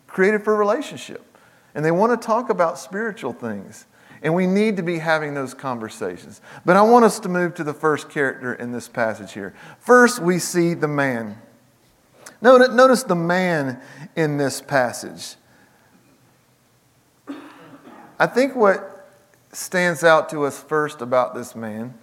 created 0.07 0.45
for 0.45 0.55
relationship. 0.55 1.25
And 1.75 1.83
they 1.83 1.91
want 1.91 2.21
to 2.21 2.27
talk 2.27 2.51
about 2.51 2.79
spiritual 2.79 3.33
things. 3.33 3.87
And 4.23 4.35
we 4.35 4.47
need 4.47 4.77
to 4.77 4.83
be 4.83 4.99
having 4.99 5.33
those 5.33 5.55
conversations. 5.55 6.43
But 6.67 6.77
I 6.77 6.83
want 6.83 7.07
us 7.07 7.19
to 7.21 7.31
move 7.31 7.55
to 7.55 7.65
the 7.65 7.75
first 7.75 8.11
character 8.11 8.53
in 8.53 8.73
this 8.73 8.89
passage 8.89 9.33
here. 9.33 9.55
First, 9.79 10.21
we 10.21 10.39
see 10.39 10.75
the 10.75 10.89
man. 10.89 11.41
Notice 12.43 13.05
the 13.05 13.15
man 13.15 13.81
in 14.15 14.37
this 14.37 14.61
passage. 14.61 15.37
I 18.19 18.27
think 18.27 18.55
what 18.55 18.96
stands 19.57 20.05
out 20.05 20.29
to 20.29 20.45
us 20.45 20.63
first 20.63 21.01
about 21.01 21.35
this 21.35 21.57
man, 21.57 21.95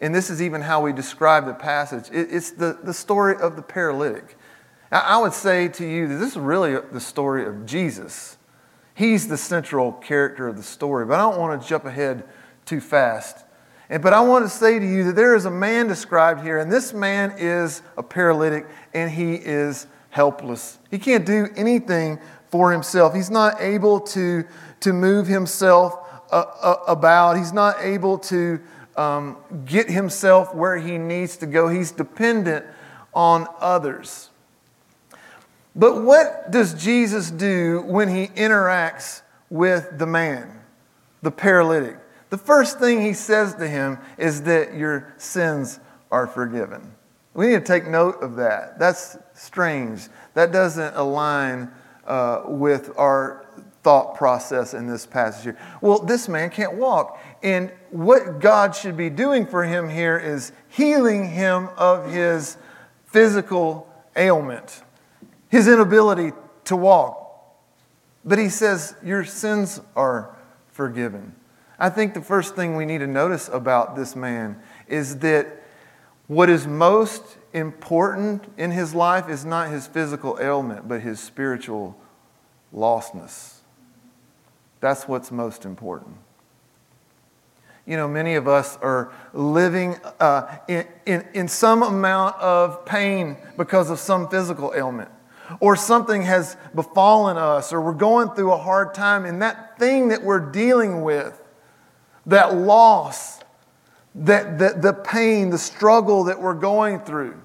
and 0.00 0.14
this 0.14 0.28
is 0.28 0.42
even 0.42 0.60
how 0.60 0.82
we 0.82 0.92
describe 0.92 1.46
the 1.46 1.54
passage, 1.54 2.08
it's 2.12 2.50
the, 2.50 2.78
the 2.82 2.92
story 2.92 3.36
of 3.36 3.56
the 3.56 3.62
paralytic. 3.62 4.36
I 4.90 5.16
would 5.18 5.32
say 5.32 5.68
to 5.68 5.86
you 5.86 6.06
that 6.08 6.16
this 6.16 6.32
is 6.32 6.36
really 6.36 6.76
the 6.92 7.00
story 7.00 7.46
of 7.46 7.64
Jesus. 7.64 8.36
He's 8.94 9.26
the 9.26 9.38
central 9.38 9.92
character 9.92 10.48
of 10.48 10.56
the 10.56 10.62
story, 10.62 11.06
but 11.06 11.14
I 11.14 11.22
don't 11.22 11.40
want 11.40 11.62
to 11.62 11.66
jump 11.66 11.86
ahead 11.86 12.24
too 12.66 12.80
fast. 12.80 13.46
But 13.88 14.12
I 14.12 14.20
want 14.20 14.44
to 14.44 14.50
say 14.50 14.78
to 14.78 14.86
you 14.86 15.04
that 15.04 15.16
there 15.16 15.34
is 15.34 15.46
a 15.46 15.50
man 15.50 15.86
described 15.86 16.42
here, 16.42 16.58
and 16.58 16.70
this 16.70 16.92
man 16.92 17.34
is 17.38 17.80
a 17.96 18.02
paralytic, 18.02 18.66
and 18.92 19.10
he 19.10 19.34
is 19.34 19.86
helpless. 20.10 20.78
He 20.90 20.98
can't 20.98 21.24
do 21.24 21.48
anything 21.56 22.18
for 22.50 22.70
himself. 22.70 23.14
He's 23.14 23.30
not 23.30 23.62
able 23.62 23.98
to, 24.00 24.44
to 24.80 24.92
move 24.92 25.26
himself 25.26 26.01
about, 26.32 27.36
he's 27.36 27.52
not 27.52 27.76
able 27.80 28.18
to 28.18 28.60
um, 28.96 29.36
get 29.64 29.90
himself 29.90 30.54
where 30.54 30.76
he 30.76 30.98
needs 30.98 31.36
to 31.38 31.46
go. 31.46 31.68
He's 31.68 31.90
dependent 31.90 32.66
on 33.14 33.46
others. 33.60 34.30
But 35.74 36.02
what 36.02 36.50
does 36.50 36.74
Jesus 36.74 37.30
do 37.30 37.82
when 37.86 38.08
he 38.08 38.28
interacts 38.28 39.22
with 39.48 39.98
the 39.98 40.06
man, 40.06 40.60
the 41.22 41.30
paralytic? 41.30 41.98
The 42.30 42.38
first 42.38 42.78
thing 42.78 43.00
he 43.00 43.12
says 43.12 43.54
to 43.56 43.68
him 43.68 43.98
is 44.18 44.42
that 44.42 44.74
your 44.74 45.14
sins 45.18 45.80
are 46.10 46.26
forgiven. 46.26 46.94
We 47.34 47.48
need 47.48 47.52
to 47.54 47.60
take 47.60 47.86
note 47.86 48.22
of 48.22 48.36
that. 48.36 48.78
That's 48.78 49.16
strange. 49.34 50.08
That 50.34 50.52
doesn't 50.52 50.94
align 50.94 51.70
uh, 52.06 52.42
with 52.46 52.92
our 52.98 53.46
thought 53.82 54.14
process 54.14 54.74
in 54.74 54.86
this 54.86 55.06
passage 55.06 55.44
here. 55.44 55.58
Well, 55.80 55.98
this 55.98 56.28
man 56.28 56.50
can't 56.50 56.74
walk. 56.74 57.20
And 57.42 57.72
what 57.90 58.38
God 58.40 58.76
should 58.76 58.96
be 58.96 59.10
doing 59.10 59.46
for 59.46 59.64
him 59.64 59.88
here 59.88 60.16
is 60.18 60.52
healing 60.68 61.30
him 61.30 61.68
of 61.76 62.10
his 62.10 62.56
physical 63.06 63.88
ailment 64.16 64.82
his 65.52 65.68
inability 65.68 66.32
to 66.64 66.74
walk. 66.74 67.18
But 68.24 68.38
he 68.38 68.48
says, 68.48 68.96
Your 69.04 69.22
sins 69.22 69.80
are 69.94 70.34
forgiven. 70.68 71.34
I 71.78 71.90
think 71.90 72.14
the 72.14 72.22
first 72.22 72.56
thing 72.56 72.74
we 72.74 72.86
need 72.86 72.98
to 72.98 73.06
notice 73.06 73.48
about 73.48 73.94
this 73.94 74.16
man 74.16 74.58
is 74.88 75.18
that 75.18 75.62
what 76.26 76.48
is 76.48 76.66
most 76.66 77.22
important 77.52 78.44
in 78.56 78.70
his 78.70 78.94
life 78.94 79.28
is 79.28 79.44
not 79.44 79.68
his 79.68 79.86
physical 79.86 80.38
ailment, 80.40 80.88
but 80.88 81.02
his 81.02 81.20
spiritual 81.20 81.98
lostness. 82.74 83.51
That's 84.82 85.06
what's 85.06 85.30
most 85.30 85.64
important. 85.64 86.16
You 87.86 87.96
know, 87.96 88.08
many 88.08 88.34
of 88.34 88.48
us 88.48 88.76
are 88.82 89.12
living 89.32 89.96
uh, 90.18 90.58
in, 90.66 90.86
in, 91.06 91.24
in 91.34 91.48
some 91.48 91.84
amount 91.84 92.36
of 92.40 92.84
pain 92.84 93.36
because 93.56 93.90
of 93.90 94.00
some 94.00 94.28
physical 94.28 94.72
ailment 94.76 95.10
or 95.60 95.76
something 95.76 96.22
has 96.22 96.56
befallen 96.74 97.36
us, 97.36 97.72
or 97.72 97.80
we're 97.80 97.92
going 97.92 98.30
through 98.30 98.52
a 98.52 98.58
hard 98.58 98.92
time, 98.92 99.24
and 99.24 99.40
that 99.42 99.78
thing 99.78 100.08
that 100.08 100.22
we're 100.22 100.50
dealing 100.50 101.02
with, 101.02 101.40
that 102.26 102.54
loss, 102.54 103.40
that, 104.14 104.58
that 104.58 104.82
the 104.82 104.92
pain, 104.92 105.50
the 105.50 105.58
struggle 105.58 106.24
that 106.24 106.40
we're 106.40 106.54
going 106.54 106.98
through, 107.00 107.40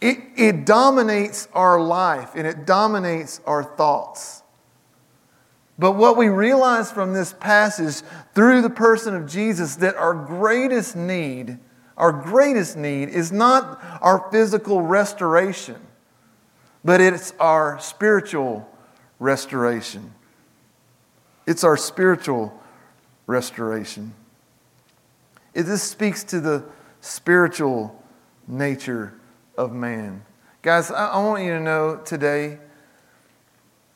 it, 0.00 0.18
it 0.36 0.64
dominates 0.64 1.48
our 1.52 1.80
life 1.80 2.30
and 2.34 2.46
it 2.46 2.64
dominates 2.64 3.40
our 3.46 3.62
thoughts. 3.62 4.42
But 5.78 5.92
what 5.92 6.16
we 6.16 6.28
realize 6.28 6.90
from 6.90 7.12
this 7.12 7.34
passage 7.34 8.02
through 8.34 8.62
the 8.62 8.70
person 8.70 9.14
of 9.14 9.26
Jesus 9.26 9.76
that 9.76 9.94
our 9.96 10.14
greatest 10.14 10.96
need, 10.96 11.58
our 11.96 12.12
greatest 12.12 12.76
need 12.76 13.10
is 13.10 13.30
not 13.30 13.80
our 14.00 14.30
physical 14.30 14.80
restoration 14.80 15.76
but 16.86 17.00
it's 17.00 17.34
our 17.40 17.80
spiritual 17.80 18.66
restoration. 19.18 20.14
It's 21.44 21.64
our 21.64 21.76
spiritual 21.76 22.56
restoration. 23.26 24.14
It, 25.52 25.64
this 25.64 25.82
speaks 25.82 26.22
to 26.24 26.40
the 26.40 26.64
spiritual 27.00 28.00
nature 28.46 29.14
of 29.58 29.72
man. 29.72 30.24
Guys, 30.62 30.92
I, 30.92 31.08
I 31.08 31.18
want 31.24 31.42
you 31.42 31.54
to 31.54 31.60
know 31.60 31.96
today 32.04 32.60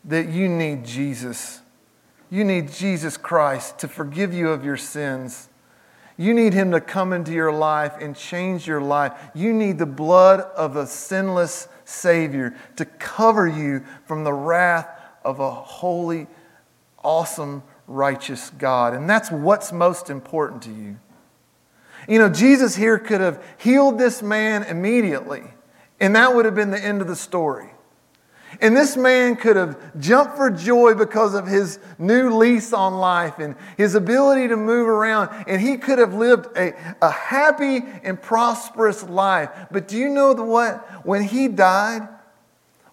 that 0.05 0.29
you 0.29 0.49
need 0.49 0.85
Jesus. 0.85 1.61
You 2.31 2.45
need 2.45 2.73
Jesus 2.73 3.17
Christ 3.17 3.79
to 3.81 3.89
forgive 3.89 4.33
you 4.33 4.51
of 4.51 4.65
your 4.65 4.77
sins. 4.77 5.49
You 6.17 6.33
need 6.33 6.53
Him 6.53 6.71
to 6.71 6.81
come 6.81 7.13
into 7.13 7.33
your 7.33 7.53
life 7.53 7.95
and 8.01 8.15
change 8.15 8.67
your 8.67 8.81
life. 8.81 9.13
You 9.35 9.53
need 9.53 9.79
the 9.79 9.87
blood 9.87 10.41
of 10.41 10.77
a 10.77 10.87
sinless 10.87 11.67
Savior 11.85 12.55
to 12.77 12.85
cover 12.85 13.49
you 13.49 13.85
from 14.07 14.23
the 14.23 14.33
wrath 14.33 14.89
of 15.25 15.41
a 15.41 15.51
holy, 15.51 16.29
awesome, 17.03 17.63
righteous 17.87 18.51
God. 18.51 18.95
And 18.95 19.11
that's 19.11 19.31
what's 19.31 19.73
most 19.73 20.09
important 20.09 20.63
to 20.63 20.71
you. 20.71 20.99
You 22.09 22.19
know, 22.19 22.29
Jesus 22.29 22.77
here 22.77 22.99
could 22.99 23.21
have 23.21 23.43
healed 23.59 23.99
this 23.99 24.23
man 24.23 24.63
immediately, 24.63 25.43
and 25.99 26.15
that 26.17 26.35
would 26.35 26.45
have 26.45 26.55
been 26.55 26.71
the 26.71 26.83
end 26.83 27.03
of 27.03 27.09
the 27.09 27.17
story. 27.17 27.71
And 28.61 28.77
this 28.77 28.95
man 28.95 29.37
could 29.37 29.57
have 29.57 29.99
jumped 29.99 30.37
for 30.37 30.51
joy 30.51 30.95
because 30.95 31.35
of 31.35 31.47
his 31.47 31.79
new 31.99 32.37
lease 32.37 32.75
on 32.75 32.95
life 32.95 33.39
and 33.39 33.57
his 33.79 33.95
ability 33.95 34.49
to 34.49 34.57
move 34.57 34.87
around. 34.87 35.31
And 35.47 35.63
he 35.63 35.79
could 35.79 35.99
have 35.99 36.13
lived 36.13 36.47
a, 36.57 36.75
a 37.01 37.11
happy 37.11 37.83
and 38.03 38.21
prosperous 38.21 39.03
life. 39.03 39.49
But 39.71 39.89
do 39.89 39.97
you 39.97 40.11
know 40.11 40.35
what? 40.35 41.07
When 41.07 41.23
he 41.23 41.49
died, 41.49 42.07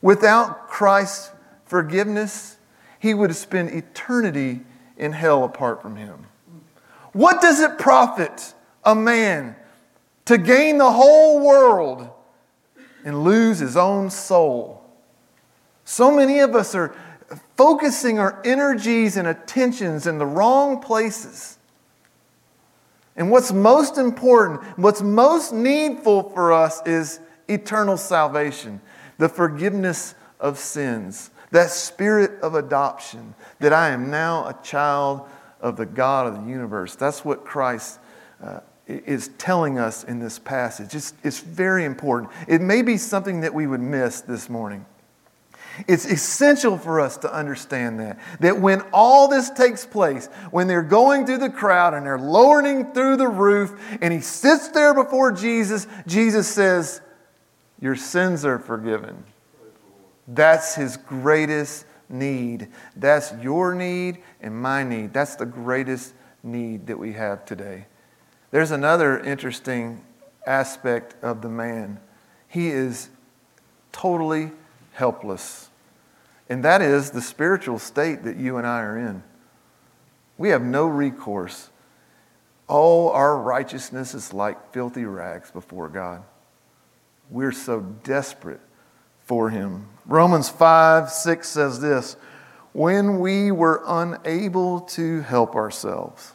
without 0.02 0.70
Christ's 0.70 1.32
forgiveness, 1.66 2.58
he 3.00 3.14
would 3.14 3.30
have 3.30 3.38
spent 3.38 3.74
eternity 3.74 4.62
in 4.96 5.12
hell 5.12 5.44
apart 5.44 5.82
from 5.82 5.98
him. 5.98 6.28
What 7.12 7.42
does 7.42 7.60
it 7.60 7.78
profit 7.78 8.54
a 8.86 8.96
man 8.96 9.56
to 10.26 10.38
gain 10.38 10.78
the 10.78 10.92
whole 10.92 11.42
world 11.46 12.10
and 13.04 13.24
lose 13.26 13.60
his 13.60 13.76
own 13.76 14.10
soul? 14.10 14.87
So 15.90 16.12
many 16.12 16.40
of 16.40 16.54
us 16.54 16.76
are 16.76 16.94
focusing 17.56 18.20
our 18.20 18.42
energies 18.44 19.16
and 19.16 19.26
attentions 19.26 20.06
in 20.06 20.18
the 20.18 20.26
wrong 20.26 20.82
places. 20.82 21.58
And 23.16 23.32
what's 23.32 23.54
most 23.54 23.98
important, 23.98 24.62
what's 24.78 25.02
most 25.02 25.54
needful 25.54 26.30
for 26.32 26.52
us 26.52 26.86
is 26.86 27.22
eternal 27.48 27.96
salvation, 27.96 28.82
the 29.18 29.30
forgiveness 29.30 30.14
of 30.42 30.60
sins, 30.60 31.30
that 31.52 31.70
spirit 31.70 32.42
of 32.42 32.54
adoption, 32.54 33.34
that 33.60 33.72
I 33.72 33.88
am 33.92 34.12
now 34.12 34.46
a 34.46 34.62
child 34.62 35.22
of 35.62 35.78
the 35.78 35.86
God 35.86 36.28
of 36.28 36.44
the 36.44 36.52
universe. 36.52 36.96
That's 36.96 37.24
what 37.24 37.46
Christ 37.46 38.00
uh, 38.44 38.60
is 38.88 39.30
telling 39.38 39.80
us 39.80 40.04
in 40.04 40.20
this 40.20 40.38
passage. 40.38 40.94
It's, 40.96 41.14
it's 41.24 41.40
very 41.40 41.86
important. 41.86 42.34
It 42.46 42.60
may 42.60 42.82
be 42.82 42.98
something 42.98 43.40
that 43.40 43.54
we 43.54 43.68
would 43.68 43.80
miss 43.80 44.20
this 44.20 44.50
morning. 44.50 44.86
It's 45.88 46.06
essential 46.06 46.78
for 46.78 47.00
us 47.00 47.18
to 47.18 47.34
understand 47.34 48.00
that. 48.00 48.20
That 48.40 48.60
when 48.60 48.82
all 48.94 49.28
this 49.28 49.50
takes 49.50 49.86
place, 49.86 50.28
when 50.52 50.68
they're 50.68 50.82
going 50.82 51.26
through 51.26 51.40
the 51.40 51.50
crowd 51.50 51.94
and 51.94 52.06
they're 52.06 52.18
lowering 52.18 52.94
through 52.94 53.18
the 53.18 53.28
roof, 53.28 53.80
and 54.02 54.14
he 54.14 54.22
sits 54.22 54.70
there 54.70 54.94
before 54.94 55.32
Jesus, 55.32 55.88
Jesus 56.08 56.48
says, 56.48 57.02
Your 57.80 57.96
sins 57.96 58.46
are 58.46 58.60
forgiven. 58.60 59.24
That's 60.28 60.76
his 60.76 60.98
greatest 60.98 61.86
need. 62.10 62.70
That's 62.96 63.34
your 63.42 63.76
need 63.76 64.20
and 64.42 64.56
my 64.56 64.84
need. 64.84 65.14
That's 65.14 65.36
the 65.36 65.46
greatest 65.46 66.14
need 66.44 66.88
that 66.88 66.98
we 66.98 67.14
have 67.14 67.46
today. 67.46 67.86
There's 68.52 68.72
another 68.72 69.20
interesting 69.20 70.04
aspect 70.46 71.16
of 71.22 71.42
the 71.42 71.50
man. 71.50 72.00
He 72.48 72.70
is 72.70 73.10
totally 73.92 74.52
helpless. 74.94 75.67
And 76.50 76.64
that 76.64 76.82
is 76.82 77.12
the 77.12 77.22
spiritual 77.22 77.80
state 77.80 78.24
that 78.24 78.38
you 78.38 78.58
and 78.58 78.66
I 78.66 78.82
are 78.82 78.98
in. 78.98 79.24
We 80.38 80.50
have 80.50 80.62
no 80.62 80.88
recourse. 80.88 81.70
All 82.68 83.10
our 83.10 83.38
righteousness 83.38 84.14
is 84.14 84.34
like 84.34 84.74
filthy 84.74 85.06
rags 85.06 85.52
before 85.52 85.90
God. 85.90 86.24
We're 87.30 87.52
so 87.52 87.82
desperate 88.04 88.62
for 89.26 89.50
Him. 89.50 89.88
Romans 90.06 90.48
5 90.50 91.10
6 91.10 91.48
says 91.48 91.82
this 91.82 92.16
When 92.74 93.20
we 93.20 93.52
were 93.52 93.84
unable 93.86 94.82
to 94.82 95.22
help 95.22 95.56
ourselves, 95.56 96.34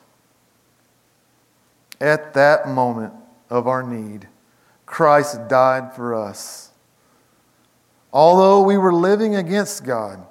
at 2.00 2.34
that 2.34 2.68
moment 2.68 3.14
of 3.48 3.66
our 3.66 3.82
need, 3.82 4.28
Christ 4.84 5.48
died 5.48 5.94
for 5.94 6.14
us. 6.14 6.71
Although 8.12 8.62
we 8.62 8.76
were 8.76 8.92
living 8.92 9.34
against 9.36 9.84
God, 9.84 10.26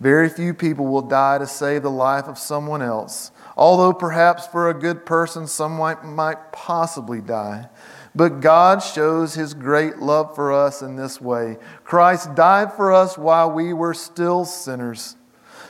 very 0.00 0.30
few 0.30 0.54
people 0.54 0.86
will 0.86 1.02
die 1.02 1.38
to 1.38 1.46
save 1.46 1.82
the 1.82 1.90
life 1.90 2.24
of 2.24 2.38
someone 2.38 2.80
else. 2.80 3.30
Although 3.56 3.92
perhaps 3.92 4.46
for 4.46 4.70
a 4.70 4.74
good 4.74 5.04
person, 5.04 5.46
someone 5.46 6.14
might 6.14 6.52
possibly 6.52 7.20
die. 7.20 7.68
But 8.14 8.40
God 8.40 8.82
shows 8.82 9.34
his 9.34 9.54
great 9.54 9.98
love 9.98 10.34
for 10.34 10.52
us 10.52 10.82
in 10.82 10.96
this 10.96 11.20
way 11.20 11.58
Christ 11.84 12.34
died 12.34 12.72
for 12.72 12.92
us 12.92 13.16
while 13.16 13.50
we 13.50 13.72
were 13.72 13.94
still 13.94 14.44
sinners. 14.44 15.16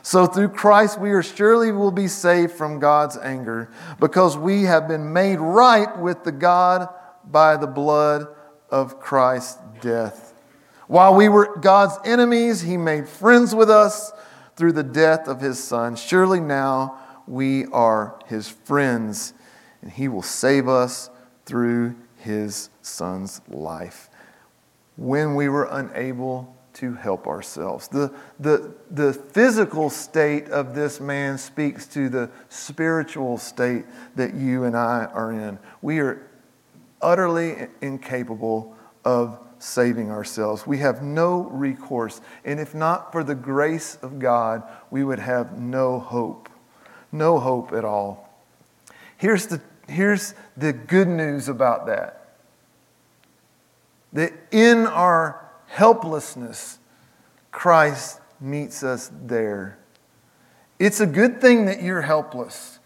So 0.03 0.27
through 0.27 0.51
Christ, 0.51 0.99
we 0.99 1.11
are 1.11 1.23
surely 1.23 1.73
will 1.73 1.91
be 1.91 2.09
saved 2.09 2.53
from 2.53 2.79
God's 2.79 3.19
anger 3.19 3.71
because 3.99 4.39
we 4.39 4.63
have 4.63 4.89
been 4.89 5.13
made 5.13 5.39
right 5.39 5.99
with 5.99 6.25
the 6.25 6.33
God 6.33 6.89
by 7.27 7.57
the 7.57 7.67
blood 7.67 8.27
of 8.71 8.99
Christ's 8.99 9.59
death. 9.83 10.30
While 10.91 11.15
we 11.15 11.29
were 11.29 11.57
God's 11.57 11.97
enemies, 12.05 12.63
he 12.63 12.77
made 12.77 13.09
friends 13.09 13.55
with 13.55 13.71
us 13.71 14.11
through 14.57 14.73
the 14.73 14.83
death 14.83 15.29
of 15.29 15.41
his 15.41 15.63
son. 15.63 15.95
Surely 15.95 16.41
now 16.41 16.99
we 17.29 17.67
are 17.67 18.19
his 18.27 18.49
friends, 18.49 19.33
and 19.83 19.93
he 19.93 20.09
will 20.09 20.21
save 20.21 20.67
us 20.67 21.09
through 21.47 21.95
his 22.17 22.71
son's 22.83 23.41
life. 23.49 24.11
When 24.97 25.37
we 25.37 25.49
were 25.49 25.69
unable 25.71 26.57
to 26.73 26.95
help 26.95 27.29
ourselves. 27.29 27.87
The, 27.87 28.13
the, 28.41 28.75
the 28.91 29.13
physical 29.13 29.91
state 29.91 30.49
of 30.49 30.75
this 30.75 30.99
man 30.99 31.39
speaks 31.39 31.87
to 31.87 32.09
the 32.09 32.31
spiritual 32.49 33.39
state 33.39 33.85
that 34.17 34.35
you 34.35 34.65
and 34.65 34.77
I 34.77 35.05
are 35.05 35.31
in. 35.31 35.61
We 35.83 36.01
are 36.01 36.29
utterly 37.01 37.69
incapable 37.81 38.75
of 39.05 39.39
saving 39.61 40.11
ourselves. 40.11 40.67
We 40.67 40.79
have 40.79 41.03
no 41.03 41.43
recourse. 41.51 42.21
And 42.45 42.59
if 42.59 42.75
not 42.75 43.13
for 43.13 43.23
the 43.23 43.35
grace 43.35 43.97
of 44.03 44.19
God, 44.19 44.63
we 44.91 45.05
would 45.05 45.19
have 45.19 45.59
no 45.59 45.99
hope. 45.99 46.49
No 47.13 47.39
hope 47.39 47.73
at 47.73 47.85
all. 47.85 48.29
Here's 49.17 49.47
the, 49.47 49.61
here's 49.87 50.35
the 50.57 50.73
good 50.73 51.09
news 51.09 51.49
about 51.49 51.87
that 51.87 52.17
that 54.13 54.33
in 54.51 54.87
our 54.87 55.49
helplessness, 55.67 56.79
Christ 57.53 58.21
meets 58.41 58.83
us 58.83 59.11
there. 59.23 59.79
It's 60.79 61.01
a 61.01 61.07
good 61.07 61.41
thing 61.41 61.67
that 61.67 61.83
you're 61.83 62.03
helpless. 62.03 62.81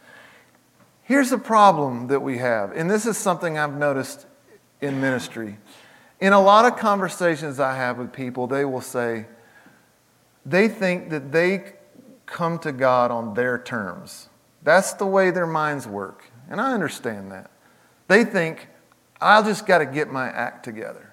Here's 1.03 1.33
a 1.33 1.39
problem 1.39 2.09
that 2.09 2.21
we 2.21 2.39
have, 2.39 2.73
and 2.73 2.91
this 2.91 3.07
is 3.07 3.17
something 3.17 3.59
I've 3.59 3.77
noticed 3.77 4.27
in 4.81 5.01
ministry. 5.01 5.59
In 6.21 6.33
a 6.33 6.41
lot 6.41 6.65
of 6.65 6.79
conversations 6.79 7.61
I 7.61 7.77
have 7.77 7.99
with 7.99 8.13
people, 8.13 8.47
they 8.47 8.65
will 8.65 8.81
say 8.81 9.27
they 10.47 10.69
think 10.69 11.11
that 11.11 11.33
they 11.33 11.75
come 12.27 12.59
to 12.61 12.73
God 12.73 13.11
on 13.11 13.35
their 13.35 13.59
terms. 13.59 14.29
That's 14.63 14.95
the 14.95 15.07
way 15.07 15.31
their 15.31 15.47
minds 15.47 15.87
work, 15.87 16.31
and 16.49 16.61
I 16.61 16.73
understand 16.73 17.33
that. 17.33 17.51
They 18.09 18.25
think, 18.25 18.69
I 19.21 19.43
just 19.43 19.67
got 19.67 19.79
to 19.79 19.87
get 19.87 20.11
my 20.11 20.29
act 20.29 20.65
together. 20.65 21.13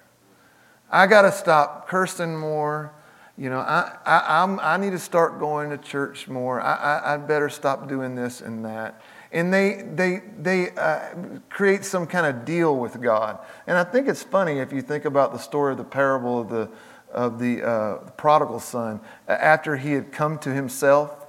I 0.90 1.06
got 1.06 1.22
to 1.22 1.32
stop 1.32 1.88
cursing 1.88 2.36
more. 2.36 2.92
You 3.38 3.48
know, 3.48 3.60
I, 3.60 3.96
I, 4.04 4.42
I'm, 4.42 4.60
i 4.60 4.76
need 4.76 4.90
to 4.90 4.98
start 4.98 5.38
going 5.38 5.70
to 5.70 5.78
church 5.78 6.28
more. 6.28 6.60
I, 6.60 6.74
I, 6.74 7.14
I'd 7.14 7.26
better 7.26 7.48
stop 7.48 7.88
doing 7.88 8.14
this 8.14 8.42
and 8.42 8.64
that. 8.64 9.00
And 9.32 9.52
they, 9.52 9.82
they, 9.94 10.22
they 10.38 10.70
uh, 10.70 11.14
create 11.48 11.84
some 11.84 12.06
kind 12.06 12.26
of 12.26 12.44
deal 12.44 12.76
with 12.76 13.00
God. 13.00 13.38
And 13.66 13.78
I 13.78 13.84
think 13.84 14.08
it's 14.08 14.22
funny 14.22 14.58
if 14.58 14.72
you 14.72 14.82
think 14.82 15.06
about 15.06 15.32
the 15.32 15.38
story 15.38 15.72
of 15.72 15.78
the 15.78 15.84
parable 15.84 16.40
of 16.40 16.50
the, 16.50 16.68
of 17.10 17.38
the, 17.38 17.66
uh, 17.66 17.94
prodigal 18.12 18.60
son. 18.60 19.00
After 19.26 19.76
he 19.76 19.92
had 19.92 20.12
come 20.12 20.38
to 20.40 20.52
himself, 20.52 21.26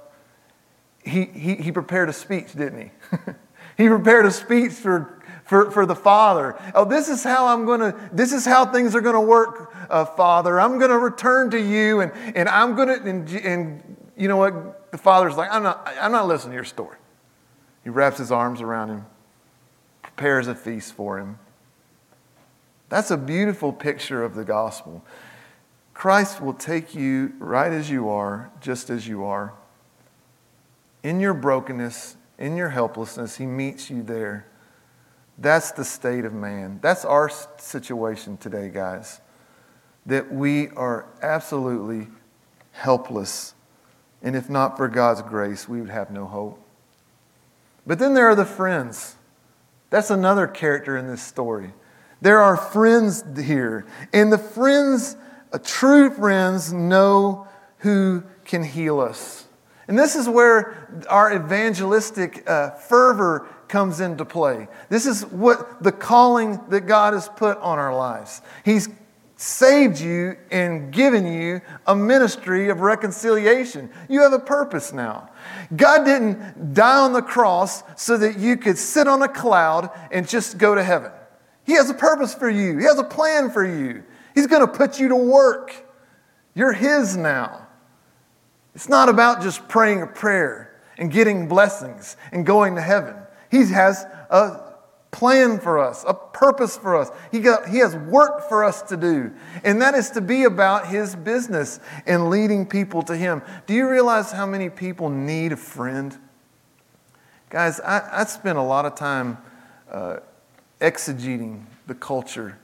he, 1.02 1.24
he, 1.24 1.54
he 1.54 1.72
prepared 1.72 2.08
a 2.08 2.12
speech, 2.12 2.52
didn't 2.52 2.80
he? 2.80 2.90
he 3.82 3.88
prepared 3.88 4.26
a 4.26 4.30
speech 4.30 4.72
for 4.72 5.22
for, 5.44 5.70
for 5.70 5.86
the 5.86 5.94
Father. 5.94 6.56
Oh, 6.74 6.84
this 6.84 7.08
is 7.08 7.22
how 7.22 7.46
I'm 7.46 7.64
going 7.64 7.80
to, 7.80 8.10
this 8.12 8.32
is 8.32 8.44
how 8.44 8.66
things 8.66 8.94
are 8.94 9.00
going 9.00 9.14
to 9.14 9.20
work, 9.20 9.74
uh, 9.90 10.04
Father. 10.04 10.58
I'm 10.58 10.78
going 10.78 10.90
to 10.90 10.98
return 10.98 11.50
to 11.50 11.60
you 11.60 12.00
and, 12.00 12.12
and 12.34 12.48
I'm 12.48 12.74
going 12.74 12.88
to, 12.88 12.94
and, 13.08 13.30
and 13.30 13.96
you 14.16 14.28
know 14.28 14.36
what? 14.36 14.90
The 14.90 14.98
Father's 14.98 15.36
like, 15.36 15.50
I'm 15.52 15.62
not, 15.62 15.86
I'm 16.00 16.12
not 16.12 16.26
listening 16.26 16.52
to 16.52 16.56
your 16.56 16.64
story. 16.64 16.96
He 17.84 17.90
wraps 17.90 18.18
his 18.18 18.32
arms 18.32 18.60
around 18.60 18.88
him, 18.88 19.06
prepares 20.02 20.48
a 20.48 20.54
feast 20.54 20.94
for 20.94 21.18
him. 21.18 21.38
That's 22.88 23.10
a 23.10 23.16
beautiful 23.16 23.72
picture 23.72 24.24
of 24.24 24.34
the 24.34 24.44
gospel. 24.44 25.04
Christ 25.92 26.40
will 26.40 26.54
take 26.54 26.94
you 26.94 27.32
right 27.38 27.72
as 27.72 27.88
you 27.88 28.08
are, 28.08 28.50
just 28.60 28.90
as 28.90 29.06
you 29.06 29.24
are. 29.24 29.54
In 31.02 31.20
your 31.20 31.34
brokenness, 31.34 32.16
in 32.38 32.56
your 32.56 32.70
helplessness, 32.70 33.36
He 33.36 33.46
meets 33.46 33.90
you 33.90 34.02
there. 34.02 34.46
That's 35.38 35.72
the 35.72 35.84
state 35.84 36.24
of 36.24 36.32
man. 36.32 36.78
That's 36.82 37.04
our 37.04 37.30
situation 37.58 38.36
today, 38.36 38.70
guys. 38.70 39.20
That 40.06 40.32
we 40.32 40.68
are 40.70 41.06
absolutely 41.22 42.08
helpless. 42.72 43.54
And 44.22 44.36
if 44.36 44.48
not 44.48 44.76
for 44.76 44.88
God's 44.88 45.22
grace, 45.22 45.68
we 45.68 45.80
would 45.80 45.90
have 45.90 46.10
no 46.10 46.26
hope. 46.26 46.63
But 47.86 47.98
then 47.98 48.14
there 48.14 48.26
are 48.26 48.34
the 48.34 48.44
friends. 48.44 49.16
That's 49.90 50.10
another 50.10 50.46
character 50.46 50.96
in 50.96 51.06
this 51.06 51.22
story. 51.22 51.72
There 52.20 52.40
are 52.40 52.56
friends 52.56 53.22
here. 53.36 53.86
And 54.12 54.32
the 54.32 54.38
friends, 54.38 55.16
uh, 55.52 55.58
true 55.62 56.10
friends, 56.10 56.72
know 56.72 57.46
who 57.78 58.24
can 58.44 58.64
heal 58.64 59.00
us. 59.00 59.46
And 59.86 59.98
this 59.98 60.16
is 60.16 60.28
where 60.28 61.04
our 61.10 61.34
evangelistic 61.34 62.48
uh, 62.48 62.70
fervor 62.70 63.46
comes 63.68 64.00
into 64.00 64.24
play. 64.24 64.68
This 64.88 65.04
is 65.04 65.26
what 65.26 65.82
the 65.82 65.92
calling 65.92 66.60
that 66.68 66.82
God 66.82 67.12
has 67.12 67.28
put 67.28 67.58
on 67.58 67.78
our 67.78 67.94
lives. 67.94 68.40
He's 68.64 68.88
saved 69.36 69.98
you 69.98 70.36
and 70.50 70.92
given 70.92 71.26
you 71.26 71.60
a 71.86 71.94
ministry 71.94 72.68
of 72.68 72.80
reconciliation. 72.80 73.90
You 74.08 74.22
have 74.22 74.32
a 74.32 74.38
purpose 74.38 74.92
now. 74.92 75.30
God 75.74 76.04
didn't 76.04 76.74
die 76.74 77.00
on 77.00 77.12
the 77.12 77.22
cross 77.22 77.82
so 77.96 78.16
that 78.18 78.38
you 78.38 78.56
could 78.56 78.78
sit 78.78 79.08
on 79.08 79.22
a 79.22 79.28
cloud 79.28 79.90
and 80.12 80.28
just 80.28 80.58
go 80.58 80.74
to 80.74 80.82
heaven. 80.82 81.10
He 81.64 81.72
has 81.72 81.90
a 81.90 81.94
purpose 81.94 82.34
for 82.34 82.48
you, 82.48 82.78
He 82.78 82.84
has 82.84 82.98
a 82.98 83.04
plan 83.04 83.50
for 83.50 83.64
you. 83.64 84.04
He's 84.34 84.46
going 84.46 84.66
to 84.66 84.72
put 84.72 84.98
you 84.98 85.08
to 85.08 85.16
work. 85.16 85.86
You're 86.54 86.72
His 86.72 87.16
now. 87.16 87.66
It's 88.74 88.88
not 88.88 89.08
about 89.08 89.42
just 89.42 89.68
praying 89.68 90.02
a 90.02 90.06
prayer 90.06 90.80
and 90.98 91.10
getting 91.10 91.48
blessings 91.48 92.16
and 92.32 92.44
going 92.44 92.74
to 92.74 92.80
heaven. 92.80 93.14
He 93.50 93.64
has 93.66 94.04
a 94.30 94.63
plan 95.14 95.60
for 95.60 95.78
us, 95.78 96.04
a 96.08 96.12
purpose 96.12 96.76
for 96.76 96.96
us. 96.96 97.08
He, 97.30 97.38
got, 97.38 97.68
he 97.68 97.78
has 97.78 97.94
work 97.94 98.48
for 98.48 98.64
us 98.64 98.82
to 98.82 98.96
do, 98.96 99.32
and 99.62 99.80
that 99.80 99.94
is 99.94 100.10
to 100.10 100.20
be 100.20 100.42
about 100.42 100.88
His 100.88 101.14
business 101.14 101.78
and 102.04 102.30
leading 102.30 102.66
people 102.66 103.00
to 103.02 103.16
Him. 103.16 103.40
Do 103.68 103.74
you 103.74 103.88
realize 103.88 104.32
how 104.32 104.44
many 104.44 104.68
people 104.68 105.08
need 105.08 105.52
a 105.52 105.56
friend? 105.56 106.18
Guys, 107.48 107.78
I, 107.78 108.22
I 108.22 108.24
spent 108.24 108.58
a 108.58 108.62
lot 108.62 108.86
of 108.86 108.96
time 108.96 109.38
uh, 109.88 110.16
exegeting 110.80 111.62
the 111.86 111.94
culture 111.94 112.58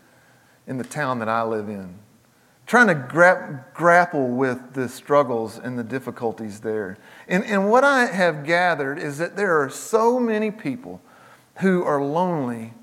in 0.66 0.76
the 0.76 0.84
town 0.84 1.20
that 1.20 1.28
I 1.28 1.44
live 1.44 1.68
in, 1.68 1.94
trying 2.66 2.88
to 2.88 2.96
gra- 2.96 3.64
grapple 3.74 4.26
with 4.26 4.74
the 4.74 4.88
struggles 4.88 5.56
and 5.56 5.78
the 5.78 5.84
difficulties 5.84 6.58
there. 6.58 6.98
And, 7.28 7.44
and 7.44 7.70
what 7.70 7.84
I 7.84 8.06
have 8.06 8.44
gathered 8.44 8.98
is 8.98 9.18
that 9.18 9.36
there 9.36 9.62
are 9.62 9.70
so 9.70 10.18
many 10.18 10.50
people 10.50 11.00
who 11.61 11.85
are 11.85 12.03
lonely 12.03 12.75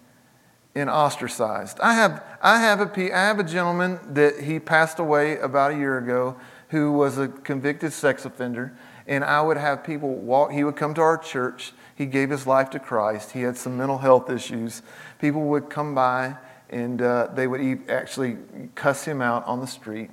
and 0.76 0.90
ostracized. 0.90 1.80
I 1.82 1.96
have, 1.96 2.24
I 2.42 2.60
have, 2.60 2.80
a, 2.80 3.16
I 3.16 3.26
have 3.26 3.40
a 3.40 3.44
gentleman 3.44 4.00
that 4.14 4.42
he 4.42 4.60
passed 4.60 5.00
away 5.00 5.38
about 5.40 5.72
a 5.72 5.76
year 5.76 5.98
ago 5.98 6.38
who 6.70 6.92
was 6.92 7.18
a 7.18 7.28
convicted 7.28 7.94
sex 7.94 8.26
offender. 8.26 8.78
And 9.08 9.24
I 9.24 9.42
would 9.42 9.58
have 9.58 9.84
people 9.84 10.14
walk, 10.14 10.52
he 10.52 10.64
would 10.64 10.76
come 10.76 10.94
to 10.96 11.02
our 11.02 11.18
church. 11.18 11.74
He 11.96 12.06
gave 12.06 12.30
his 12.30 12.46
life 12.46 12.70
to 12.72 12.80
Christ. 12.80 13.32
He 13.32 13.42
had 13.42 13.58
some 13.58 13.78
mental 13.78 13.98
health 13.98 14.30
issues. 14.30 14.82
People 15.20 15.44
would 15.46 15.70
come 15.70 15.96
by 15.96 16.36
and 16.70 17.02
uh, 17.02 17.30
they 17.34 17.48
would 17.48 17.90
actually 17.90 18.38
cuss 18.76 19.06
him 19.06 19.22
out 19.22 19.46
on 19.46 19.62
the 19.62 19.68
street, 19.68 20.12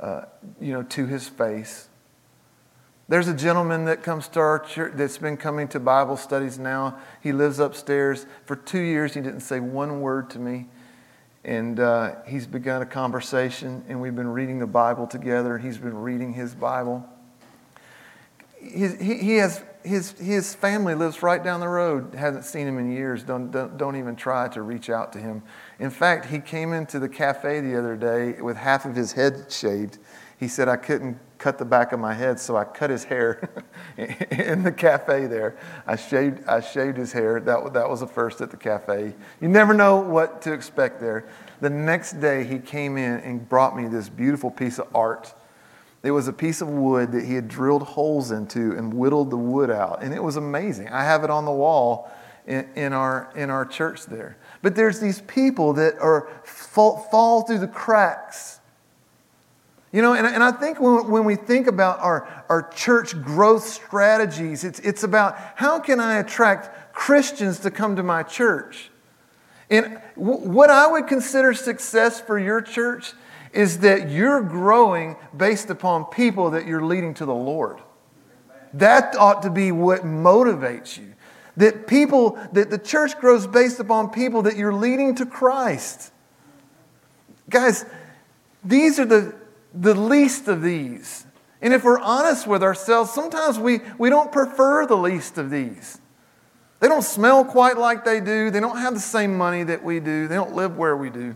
uh, 0.00 0.22
you 0.60 0.72
know, 0.72 0.82
to 0.82 1.06
his 1.06 1.28
face 1.28 1.88
There's 3.06 3.28
a 3.28 3.34
gentleman 3.34 3.84
that 3.84 4.02
comes 4.02 4.28
to 4.28 4.40
our 4.40 4.58
church 4.58 4.92
that's 4.96 5.18
been 5.18 5.36
coming 5.36 5.68
to 5.68 5.80
Bible 5.80 6.16
studies 6.16 6.58
now. 6.58 6.98
He 7.22 7.32
lives 7.32 7.58
upstairs. 7.58 8.24
For 8.46 8.56
two 8.56 8.80
years, 8.80 9.12
he 9.12 9.20
didn't 9.20 9.40
say 9.40 9.60
one 9.60 10.00
word 10.00 10.30
to 10.30 10.38
me. 10.38 10.66
And 11.44 11.78
uh, 11.78 12.14
he's 12.26 12.46
begun 12.46 12.80
a 12.80 12.86
conversation, 12.86 13.84
and 13.90 14.00
we've 14.00 14.16
been 14.16 14.28
reading 14.28 14.58
the 14.58 14.66
Bible 14.66 15.06
together, 15.06 15.56
and 15.56 15.64
he's 15.64 15.76
been 15.76 15.98
reading 15.98 16.32
his 16.32 16.54
Bible. 16.54 17.06
His, 18.58 18.98
he, 18.98 19.18
he 19.18 19.36
has, 19.36 19.62
his, 19.84 20.12
his 20.12 20.54
family 20.54 20.94
lives 20.94 21.22
right 21.22 21.44
down 21.44 21.60
the 21.60 21.68
road, 21.68 22.14
hasn't 22.14 22.46
seen 22.46 22.66
him 22.66 22.78
in 22.78 22.90
years, 22.90 23.22
don't, 23.22 23.50
don't, 23.50 23.76
don't 23.76 23.96
even 23.96 24.16
try 24.16 24.48
to 24.48 24.62
reach 24.62 24.88
out 24.88 25.12
to 25.12 25.18
him. 25.18 25.42
In 25.78 25.90
fact, 25.90 26.24
he 26.24 26.38
came 26.38 26.72
into 26.72 26.98
the 26.98 27.10
cafe 27.10 27.60
the 27.60 27.78
other 27.78 27.94
day 27.94 28.40
with 28.40 28.56
half 28.56 28.86
of 28.86 28.96
his 28.96 29.12
head 29.12 29.52
shaved. 29.52 29.98
He 30.40 30.48
said, 30.48 30.66
I 30.66 30.76
couldn't 30.76 31.18
cut 31.44 31.58
the 31.58 31.64
back 31.66 31.92
of 31.92 32.00
my 32.00 32.14
head, 32.14 32.40
so 32.40 32.56
I 32.56 32.64
cut 32.64 32.88
his 32.88 33.04
hair 33.04 33.50
in 33.98 34.62
the 34.62 34.72
cafe 34.72 35.26
there. 35.26 35.58
I 35.86 35.94
shaved, 35.94 36.42
I 36.48 36.62
shaved 36.62 36.96
his 36.96 37.12
hair. 37.12 37.38
That, 37.38 37.74
that 37.74 37.86
was 37.86 38.00
a 38.00 38.06
first 38.06 38.40
at 38.40 38.50
the 38.50 38.56
cafe. 38.56 39.12
You 39.42 39.48
never 39.48 39.74
know 39.74 40.00
what 40.00 40.40
to 40.40 40.54
expect 40.54 41.00
there. 41.00 41.26
The 41.60 41.68
next 41.68 42.18
day, 42.18 42.44
he 42.44 42.58
came 42.58 42.96
in 42.96 43.20
and 43.20 43.46
brought 43.46 43.76
me 43.76 43.88
this 43.88 44.08
beautiful 44.08 44.50
piece 44.50 44.78
of 44.78 44.88
art. 44.96 45.34
It 46.02 46.12
was 46.12 46.28
a 46.28 46.32
piece 46.32 46.62
of 46.62 46.68
wood 46.68 47.12
that 47.12 47.26
he 47.26 47.34
had 47.34 47.46
drilled 47.46 47.82
holes 47.82 48.30
into 48.30 48.72
and 48.72 48.94
whittled 48.94 49.30
the 49.30 49.36
wood 49.36 49.70
out. 49.70 50.02
And 50.02 50.14
it 50.14 50.22
was 50.22 50.36
amazing. 50.36 50.88
I 50.88 51.04
have 51.04 51.24
it 51.24 51.30
on 51.30 51.44
the 51.44 51.52
wall 51.52 52.10
in, 52.46 52.66
in 52.74 52.94
our, 52.94 53.30
in 53.36 53.50
our 53.50 53.66
church 53.66 54.06
there. 54.06 54.38
But 54.62 54.76
there's 54.76 54.98
these 54.98 55.20
people 55.20 55.74
that 55.74 55.98
are 55.98 56.26
fall, 56.42 57.06
fall 57.10 57.42
through 57.42 57.58
the 57.58 57.68
cracks 57.68 58.60
you 59.94 60.02
know, 60.02 60.14
and, 60.14 60.26
and 60.26 60.42
I 60.42 60.50
think 60.50 60.80
when, 60.80 61.08
when 61.08 61.24
we 61.24 61.36
think 61.36 61.68
about 61.68 62.00
our, 62.00 62.26
our 62.48 62.68
church 62.70 63.14
growth 63.22 63.62
strategies, 63.62 64.64
it's, 64.64 64.80
it's 64.80 65.04
about 65.04 65.36
how 65.54 65.78
can 65.78 66.00
I 66.00 66.16
attract 66.16 66.92
Christians 66.92 67.60
to 67.60 67.70
come 67.70 67.94
to 67.94 68.02
my 68.02 68.24
church? 68.24 68.90
And 69.70 70.02
w- 70.16 70.48
what 70.50 70.68
I 70.68 70.88
would 70.88 71.06
consider 71.06 71.54
success 71.54 72.20
for 72.20 72.40
your 72.40 72.60
church 72.60 73.12
is 73.52 73.78
that 73.78 74.10
you're 74.10 74.42
growing 74.42 75.14
based 75.36 75.70
upon 75.70 76.06
people 76.06 76.50
that 76.50 76.66
you're 76.66 76.84
leading 76.84 77.14
to 77.14 77.24
the 77.24 77.32
Lord. 77.32 77.78
That 78.72 79.14
ought 79.14 79.42
to 79.42 79.50
be 79.50 79.70
what 79.70 80.00
motivates 80.00 80.98
you. 80.98 81.14
That 81.56 81.86
people, 81.86 82.36
that 82.52 82.68
the 82.68 82.78
church 82.78 83.16
grows 83.20 83.46
based 83.46 83.78
upon 83.78 84.10
people 84.10 84.42
that 84.42 84.56
you're 84.56 84.74
leading 84.74 85.14
to 85.14 85.24
Christ. 85.24 86.10
Guys, 87.48 87.84
these 88.64 88.98
are 88.98 89.04
the 89.04 89.43
the 89.74 89.94
least 89.94 90.48
of 90.48 90.62
these. 90.62 91.26
And 91.60 91.74
if 91.74 91.82
we're 91.82 91.98
honest 91.98 92.46
with 92.46 92.62
ourselves, 92.62 93.10
sometimes 93.10 93.58
we, 93.58 93.80
we 93.98 94.10
don't 94.10 94.30
prefer 94.30 94.86
the 94.86 94.96
least 94.96 95.38
of 95.38 95.50
these. 95.50 96.00
They 96.80 96.88
don't 96.88 97.02
smell 97.02 97.44
quite 97.44 97.78
like 97.78 98.04
they 98.04 98.20
do. 98.20 98.50
They 98.50 98.60
don't 98.60 98.76
have 98.76 98.94
the 98.94 99.00
same 99.00 99.36
money 99.36 99.62
that 99.64 99.82
we 99.82 100.00
do. 100.00 100.28
They 100.28 100.34
don't 100.34 100.54
live 100.54 100.76
where 100.76 100.96
we 100.96 101.10
do. 101.10 101.34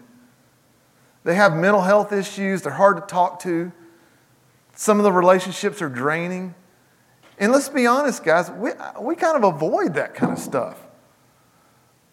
They 1.24 1.34
have 1.34 1.54
mental 1.54 1.80
health 1.80 2.12
issues. 2.12 2.62
They're 2.62 2.72
hard 2.72 2.96
to 2.96 3.02
talk 3.02 3.40
to. 3.40 3.72
Some 4.74 4.98
of 4.98 5.04
the 5.04 5.12
relationships 5.12 5.82
are 5.82 5.88
draining. 5.88 6.54
And 7.38 7.52
let's 7.52 7.68
be 7.68 7.86
honest, 7.86 8.24
guys, 8.24 8.50
we, 8.50 8.70
we 9.00 9.14
kind 9.14 9.36
of 9.36 9.54
avoid 9.54 9.94
that 9.94 10.14
kind 10.14 10.32
of 10.32 10.38
stuff. 10.38 10.78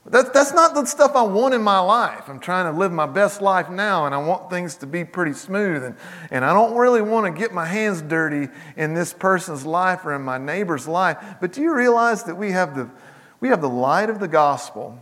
That, 0.08 0.34
that's 0.34 0.54
not 0.54 0.76
the 0.76 0.86
stuff 0.86 1.16
I 1.16 1.24
want 1.24 1.56
in 1.56 1.64
my 1.64 1.80
life. 1.80 2.30
I'm 2.30 2.40
trying 2.40 2.72
to 2.72 2.78
live 2.78 2.92
my 2.92 3.08
best 3.08 3.42
life 3.42 3.72
now, 3.72 4.06
and 4.06 4.14
I 4.14 4.20
want 4.20 4.52
things 4.52 4.76
to 4.78 4.86
be 4.86 5.04
pretty 5.04 5.34
smooth. 5.34 5.84
And, 5.84 5.96
and 6.30 6.46
I 6.46 6.54
don't 6.54 6.78
really 6.78 7.02
want 7.02 7.26
to 7.26 7.40
get 7.40 7.52
my 7.52 7.66
hands 7.66 8.04
dirty 8.04 8.52
in 8.78 8.94
this 8.94 9.14
person's 9.14 9.66
life 9.66 10.06
or 10.06 10.14
in 10.14 10.22
my 10.22 10.38
neighbor's 10.38 10.88
life. 10.88 11.18
But 11.42 11.54
do 11.54 11.62
you 11.62 11.74
realize 11.74 12.24
that 12.26 12.36
we 12.36 12.52
have 12.52 12.76
the, 12.76 12.88
we 13.40 13.50
have 13.50 13.62
the 13.62 13.70
light 13.70 14.12
of 14.12 14.20
the 14.20 14.28
gospel, 14.28 15.00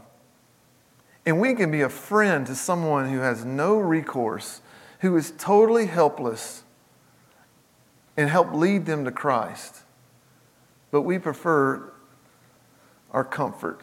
and 1.26 1.42
we 1.42 1.54
can 1.54 1.70
be 1.70 1.82
a 1.82 1.90
friend 1.90 2.48
to 2.48 2.56
someone 2.56 3.10
who 3.10 3.20
has 3.20 3.44
no 3.44 3.76
recourse, 3.78 4.62
who 5.02 5.18
is 5.18 5.34
totally 5.38 5.88
helpless, 5.88 6.64
and 8.16 8.30
help 8.30 8.54
lead 8.54 8.86
them 8.86 9.04
to 9.04 9.12
Christ? 9.12 9.80
But 10.92 11.02
we 11.02 11.20
prefer 11.20 11.92
our 13.12 13.26
comfort 13.26 13.82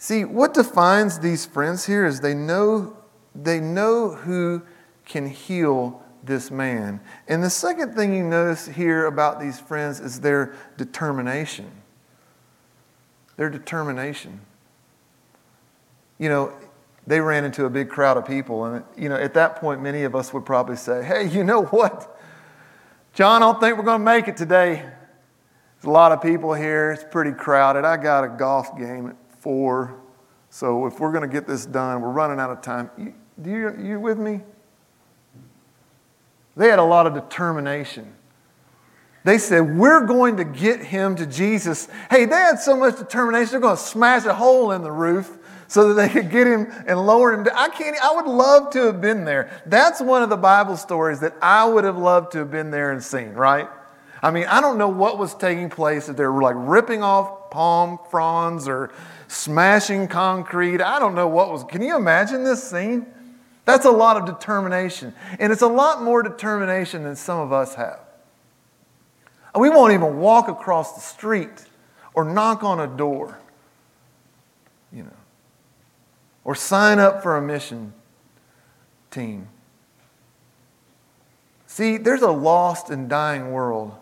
See, 0.00 0.24
what 0.24 0.54
defines 0.54 1.18
these 1.18 1.44
friends 1.44 1.84
here 1.84 2.06
is 2.06 2.20
they 2.20 2.32
know, 2.32 2.96
they 3.34 3.60
know 3.60 4.12
who 4.14 4.62
can 5.04 5.26
heal 5.26 6.02
this 6.24 6.50
man. 6.50 7.00
And 7.28 7.44
the 7.44 7.50
second 7.50 7.94
thing 7.94 8.14
you 8.14 8.24
notice 8.24 8.66
here 8.66 9.04
about 9.04 9.38
these 9.38 9.60
friends 9.60 10.00
is 10.00 10.22
their 10.22 10.54
determination. 10.78 11.70
Their 13.36 13.50
determination. 13.50 14.40
You 16.16 16.30
know, 16.30 16.52
they 17.06 17.20
ran 17.20 17.44
into 17.44 17.66
a 17.66 17.70
big 17.70 17.90
crowd 17.90 18.16
of 18.16 18.24
people, 18.24 18.64
and 18.64 18.82
you 18.96 19.10
know, 19.10 19.16
at 19.16 19.34
that 19.34 19.56
point, 19.56 19.82
many 19.82 20.04
of 20.04 20.16
us 20.16 20.32
would 20.32 20.46
probably 20.46 20.76
say, 20.76 21.04
"Hey, 21.04 21.28
you 21.28 21.44
know 21.44 21.64
what, 21.64 22.18
John? 23.12 23.42
I 23.42 23.52
don't 23.52 23.60
think 23.60 23.76
we're 23.76 23.84
going 23.84 24.00
to 24.00 24.04
make 24.04 24.28
it 24.28 24.38
today. 24.38 24.76
There's 24.76 25.84
a 25.84 25.90
lot 25.90 26.12
of 26.12 26.22
people 26.22 26.54
here. 26.54 26.92
It's 26.92 27.04
pretty 27.04 27.32
crowded. 27.32 27.84
I 27.84 27.98
got 27.98 28.24
a 28.24 28.28
golf 28.28 28.78
game 28.78 29.14
four. 29.40 30.00
So 30.48 30.86
if 30.86 31.00
we're 31.00 31.12
going 31.12 31.28
to 31.28 31.32
get 31.32 31.46
this 31.46 31.66
done, 31.66 32.00
we're 32.00 32.10
running 32.10 32.38
out 32.38 32.50
of 32.50 32.62
time. 32.62 32.90
You, 32.96 33.14
do 33.40 33.50
you, 33.50 33.76
you 33.82 34.00
with 34.00 34.18
me? 34.18 34.40
They 36.56 36.68
had 36.68 36.78
a 36.78 36.84
lot 36.84 37.06
of 37.06 37.14
determination. 37.14 38.14
They 39.24 39.38
said, 39.38 39.76
We're 39.76 40.06
going 40.06 40.36
to 40.38 40.44
get 40.44 40.80
him 40.80 41.16
to 41.16 41.26
Jesus. 41.26 41.88
Hey, 42.10 42.24
they 42.24 42.36
had 42.36 42.58
so 42.58 42.76
much 42.76 42.98
determination, 42.98 43.52
they're 43.52 43.60
going 43.60 43.76
to 43.76 43.82
smash 43.82 44.24
a 44.24 44.34
hole 44.34 44.72
in 44.72 44.82
the 44.82 44.92
roof 44.92 45.38
so 45.68 45.88
that 45.88 45.94
they 45.94 46.08
could 46.08 46.30
get 46.30 46.46
him 46.46 46.66
and 46.86 47.06
lower 47.06 47.32
him. 47.32 47.44
Down. 47.44 47.54
I 47.56 47.68
can't, 47.68 47.96
I 48.02 48.14
would 48.16 48.26
love 48.26 48.70
to 48.72 48.86
have 48.86 49.00
been 49.00 49.24
there. 49.24 49.62
That's 49.66 50.00
one 50.00 50.22
of 50.22 50.28
the 50.28 50.36
Bible 50.36 50.76
stories 50.76 51.20
that 51.20 51.34
I 51.40 51.64
would 51.64 51.84
have 51.84 51.96
loved 51.96 52.32
to 52.32 52.38
have 52.38 52.50
been 52.50 52.70
there 52.70 52.90
and 52.90 53.02
seen, 53.02 53.34
right? 53.34 53.68
I 54.22 54.30
mean, 54.32 54.46
I 54.46 54.60
don't 54.60 54.78
know 54.78 54.88
what 54.88 55.16
was 55.16 55.34
taking 55.34 55.70
place, 55.70 56.08
if 56.08 56.16
they 56.16 56.24
were 56.24 56.42
like 56.42 56.56
ripping 56.58 57.02
off 57.02 57.39
palm 57.50 57.98
fronds 58.10 58.68
or 58.68 58.90
smashing 59.28 60.08
concrete. 60.08 60.80
I 60.80 60.98
don't 60.98 61.14
know 61.14 61.28
what 61.28 61.50
was. 61.50 61.64
Can 61.64 61.82
you 61.82 61.96
imagine 61.96 62.44
this 62.44 62.62
scene? 62.62 63.06
That's 63.64 63.84
a 63.84 63.90
lot 63.90 64.16
of 64.16 64.26
determination. 64.26 65.14
And 65.38 65.52
it's 65.52 65.62
a 65.62 65.68
lot 65.68 66.02
more 66.02 66.22
determination 66.22 67.04
than 67.04 67.16
some 67.16 67.38
of 67.38 67.52
us 67.52 67.74
have. 67.74 68.00
We 69.58 69.68
won't 69.68 69.92
even 69.92 70.18
walk 70.18 70.48
across 70.48 70.94
the 70.94 71.00
street 71.00 71.66
or 72.14 72.24
knock 72.24 72.62
on 72.62 72.80
a 72.80 72.86
door, 72.86 73.38
you 74.92 75.02
know, 75.02 75.10
or 76.44 76.54
sign 76.54 76.98
up 76.98 77.22
for 77.22 77.36
a 77.36 77.42
mission 77.42 77.92
team. 79.10 79.48
See, 81.66 81.96
there's 81.96 82.22
a 82.22 82.30
lost 82.30 82.90
and 82.90 83.08
dying 83.08 83.52
world 83.52 83.94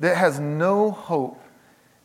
that 0.00 0.16
has 0.16 0.38
no 0.38 0.90
hope 0.90 1.42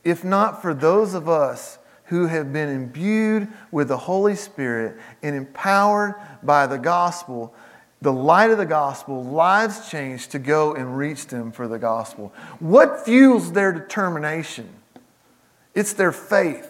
if 0.03 0.23
not 0.23 0.61
for 0.61 0.73
those 0.73 1.13
of 1.13 1.29
us 1.29 1.77
who 2.05 2.27
have 2.27 2.51
been 2.51 2.69
imbued 2.69 3.47
with 3.71 3.87
the 3.87 3.97
Holy 3.97 4.35
Spirit 4.35 4.97
and 5.21 5.35
empowered 5.35 6.15
by 6.43 6.67
the 6.67 6.77
gospel, 6.77 7.53
the 8.01 8.11
light 8.11 8.51
of 8.51 8.57
the 8.57 8.65
gospel, 8.65 9.23
lives 9.23 9.89
changed 9.89 10.31
to 10.31 10.39
go 10.39 10.73
and 10.73 10.97
reach 10.97 11.27
them 11.27 11.51
for 11.51 11.67
the 11.67 11.79
gospel. 11.79 12.33
What 12.59 13.05
fuels 13.05 13.53
their 13.53 13.71
determination? 13.71 14.69
It's 15.73 15.93
their 15.93 16.11
faith. 16.11 16.69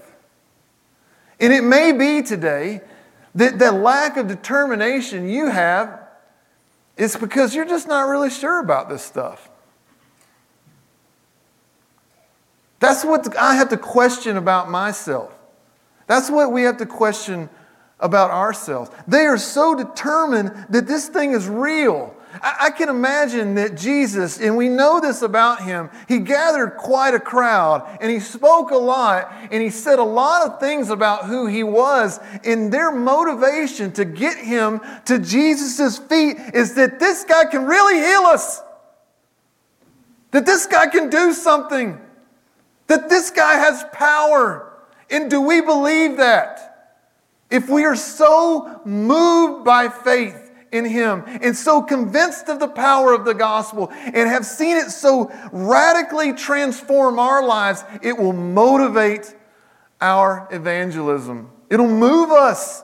And 1.39 1.51
it 1.51 1.63
may 1.63 1.91
be 1.91 2.21
today 2.21 2.81
that 3.35 3.57
the 3.57 3.71
lack 3.71 4.15
of 4.17 4.27
determination 4.27 5.27
you 5.27 5.47
have 5.47 5.99
is 6.95 7.15
because 7.15 7.55
you're 7.55 7.65
just 7.65 7.87
not 7.87 8.07
really 8.07 8.29
sure 8.29 8.59
about 8.59 8.87
this 8.87 9.01
stuff. 9.01 9.49
That's 12.83 13.05
what 13.05 13.37
I 13.37 13.55
have 13.55 13.69
to 13.69 13.77
question 13.77 14.35
about 14.35 14.69
myself. 14.69 15.33
That's 16.05 16.29
what 16.29 16.51
we 16.51 16.63
have 16.63 16.75
to 16.79 16.85
question 16.85 17.49
about 17.97 18.29
ourselves. 18.29 18.91
They 19.07 19.25
are 19.25 19.37
so 19.37 19.73
determined 19.73 20.65
that 20.67 20.85
this 20.85 21.07
thing 21.07 21.31
is 21.31 21.47
real. 21.47 22.13
I, 22.41 22.71
can 22.71 22.89
imagine 22.89 23.55
that 23.55 23.77
Jesus, 23.77 24.37
and 24.37 24.57
we 24.57 24.67
know 24.67 24.99
this 24.99 25.21
about 25.21 25.63
him, 25.63 25.91
he 26.09 26.19
gathered 26.19 26.71
quite 26.71 27.13
a 27.13 27.21
crowd 27.21 27.87
and 28.01 28.11
he 28.11 28.19
spoke 28.19 28.71
a 28.71 28.75
lot 28.75 29.31
and 29.49 29.63
he 29.63 29.69
said 29.69 29.99
a 29.99 30.03
lot 30.03 30.45
of 30.45 30.59
things 30.59 30.89
about 30.89 31.23
who 31.23 31.47
he 31.47 31.63
was. 31.63 32.19
And 32.43 32.69
their 32.69 32.91
motivation 32.91 33.93
to 33.93 34.03
get 34.03 34.37
him 34.37 34.81
to 35.05 35.19
Jesus' 35.19 35.99
feet 35.99 36.35
is 36.53 36.73
that 36.73 36.99
this 36.99 37.23
guy 37.23 37.45
can 37.45 37.65
really 37.65 37.95
heal 37.95 38.23
us, 38.23 38.61
that 40.31 40.45
this 40.45 40.65
guy 40.65 40.87
can 40.87 41.09
do 41.09 41.31
something. 41.31 42.01
That 42.87 43.09
this 43.09 43.31
guy 43.31 43.53
has 43.53 43.85
power. 43.93 44.73
And 45.09 45.29
do 45.29 45.41
we 45.41 45.61
believe 45.61 46.17
that? 46.17 46.91
If 47.49 47.69
we 47.69 47.85
are 47.85 47.95
so 47.95 48.81
moved 48.83 49.63
by 49.63 49.87
faith 49.87 50.51
in 50.71 50.85
Him 50.85 51.23
and 51.27 51.55
so 51.55 51.83
convinced 51.83 52.49
of 52.49 52.59
the 52.59 52.67
power 52.67 53.13
of 53.13 53.25
the 53.25 53.33
gospel 53.33 53.91
and 53.91 54.27
have 54.27 54.45
seen 54.45 54.75
it 54.75 54.89
so 54.89 55.31
radically 55.51 56.33
transform 56.33 57.19
our 57.19 57.45
lives, 57.45 57.83
it 58.01 58.17
will 58.17 58.33
motivate 58.33 59.35
our 60.01 60.47
evangelism. 60.51 61.51
It'll 61.69 61.87
move 61.87 62.31
us. 62.31 62.83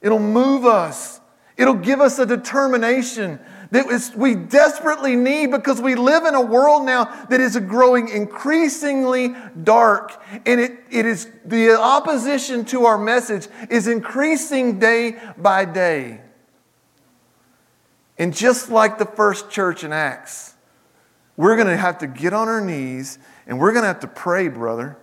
It'll 0.00 0.18
move 0.20 0.64
us. 0.64 1.20
It'll 1.56 1.74
give 1.74 2.00
us 2.00 2.20
a 2.20 2.26
determination 2.26 3.40
that 3.70 4.12
we 4.16 4.34
desperately 4.34 5.14
need 5.14 5.50
because 5.50 5.80
we 5.80 5.94
live 5.94 6.24
in 6.24 6.34
a 6.34 6.40
world 6.40 6.84
now 6.84 7.04
that 7.28 7.40
is 7.40 7.56
growing 7.58 8.08
increasingly 8.08 9.34
dark. 9.62 10.22
And 10.46 10.58
it, 10.58 10.78
it 10.90 11.04
is 11.04 11.28
the 11.44 11.78
opposition 11.78 12.64
to 12.66 12.86
our 12.86 12.96
message 12.96 13.46
is 13.68 13.86
increasing 13.86 14.78
day 14.78 15.18
by 15.36 15.66
day. 15.66 16.22
And 18.18 18.34
just 18.34 18.70
like 18.70 18.98
the 18.98 19.04
first 19.04 19.50
church 19.50 19.84
in 19.84 19.92
Acts, 19.92 20.54
we're 21.36 21.56
going 21.56 21.68
to 21.68 21.76
have 21.76 21.98
to 21.98 22.06
get 22.06 22.32
on 22.32 22.48
our 22.48 22.60
knees 22.60 23.18
and 23.46 23.58
we're 23.58 23.72
going 23.72 23.82
to 23.82 23.88
have 23.88 24.00
to 24.00 24.08
pray, 24.08 24.48
brother. 24.48 24.96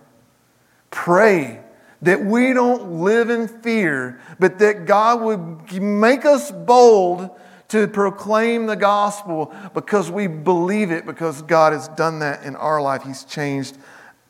Pray 0.90 1.60
that 2.02 2.24
we 2.24 2.52
don't 2.52 3.00
live 3.02 3.30
in 3.30 3.48
fear, 3.48 4.20
but 4.38 4.58
that 4.58 4.86
God 4.86 5.22
would 5.22 5.80
make 5.80 6.24
us 6.24 6.50
bold 6.50 7.30
to 7.68 7.88
proclaim 7.88 8.66
the 8.66 8.76
gospel 8.76 9.54
because 9.74 10.10
we 10.10 10.26
believe 10.26 10.90
it, 10.90 11.04
because 11.04 11.42
God 11.42 11.72
has 11.72 11.88
done 11.88 12.20
that 12.20 12.44
in 12.44 12.54
our 12.56 12.80
life. 12.80 13.02
He's 13.02 13.24
changed 13.24 13.76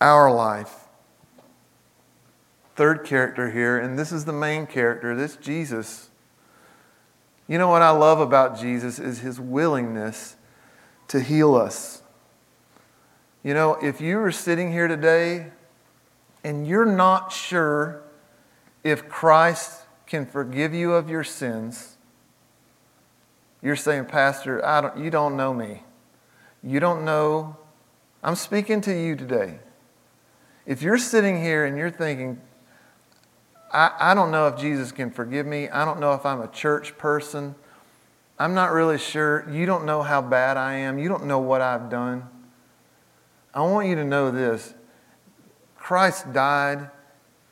our 0.00 0.32
life. 0.32 0.72
Third 2.76 3.04
character 3.04 3.50
here, 3.50 3.78
and 3.78 3.98
this 3.98 4.12
is 4.12 4.24
the 4.24 4.32
main 4.32 4.66
character, 4.66 5.14
this 5.16 5.36
Jesus. 5.36 6.10
You 7.48 7.58
know 7.58 7.68
what 7.68 7.82
I 7.82 7.90
love 7.90 8.20
about 8.20 8.58
Jesus 8.58 8.98
is 8.98 9.20
his 9.20 9.40
willingness 9.40 10.36
to 11.08 11.20
heal 11.20 11.54
us. 11.54 12.02
You 13.42 13.54
know, 13.54 13.74
if 13.74 14.00
you 14.00 14.16
were 14.16 14.32
sitting 14.32 14.72
here 14.72 14.88
today 14.88 15.52
and 16.42 16.66
you're 16.66 16.84
not 16.84 17.30
sure 17.30 18.02
if 18.82 19.08
Christ 19.08 19.82
can 20.06 20.26
forgive 20.26 20.74
you 20.74 20.92
of 20.92 21.08
your 21.08 21.24
sins, 21.24 21.95
you're 23.66 23.74
saying, 23.74 24.04
Pastor, 24.04 24.64
I 24.64 24.80
don't, 24.80 24.96
you 24.96 25.10
don't 25.10 25.36
know 25.36 25.52
me. 25.52 25.82
You 26.62 26.78
don't 26.78 27.04
know. 27.04 27.56
I'm 28.22 28.36
speaking 28.36 28.80
to 28.82 28.92
you 28.92 29.16
today. 29.16 29.58
If 30.66 30.82
you're 30.82 30.98
sitting 30.98 31.42
here 31.42 31.64
and 31.64 31.76
you're 31.76 31.90
thinking, 31.90 32.40
I, 33.72 33.90
I 33.98 34.14
don't 34.14 34.30
know 34.30 34.46
if 34.46 34.56
Jesus 34.56 34.92
can 34.92 35.10
forgive 35.10 35.46
me, 35.46 35.68
I 35.68 35.84
don't 35.84 35.98
know 35.98 36.12
if 36.12 36.24
I'm 36.24 36.40
a 36.42 36.46
church 36.46 36.96
person, 36.96 37.56
I'm 38.38 38.54
not 38.54 38.70
really 38.70 38.98
sure. 38.98 39.44
You 39.50 39.66
don't 39.66 39.84
know 39.84 40.00
how 40.00 40.22
bad 40.22 40.56
I 40.56 40.74
am, 40.74 41.00
you 41.00 41.08
don't 41.08 41.24
know 41.24 41.40
what 41.40 41.60
I've 41.60 41.90
done. 41.90 42.22
I 43.52 43.62
want 43.62 43.88
you 43.88 43.96
to 43.96 44.04
know 44.04 44.30
this 44.30 44.74
Christ 45.76 46.32
died 46.32 46.88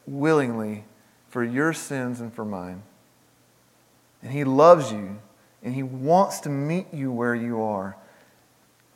willingly 0.07 0.85
for 1.29 1.43
your 1.43 1.73
sins 1.73 2.21
and 2.21 2.33
for 2.33 2.45
mine. 2.45 2.85
And 4.23 4.31
He 4.31 4.45
loves 4.45 4.93
you 4.93 5.19
and 5.65 5.75
He 5.75 5.83
wants 5.83 6.41
to 6.41 6.49
meet 6.49 6.93
you 6.93 7.11
where 7.11 7.35
you 7.35 7.63
are. 7.63 7.97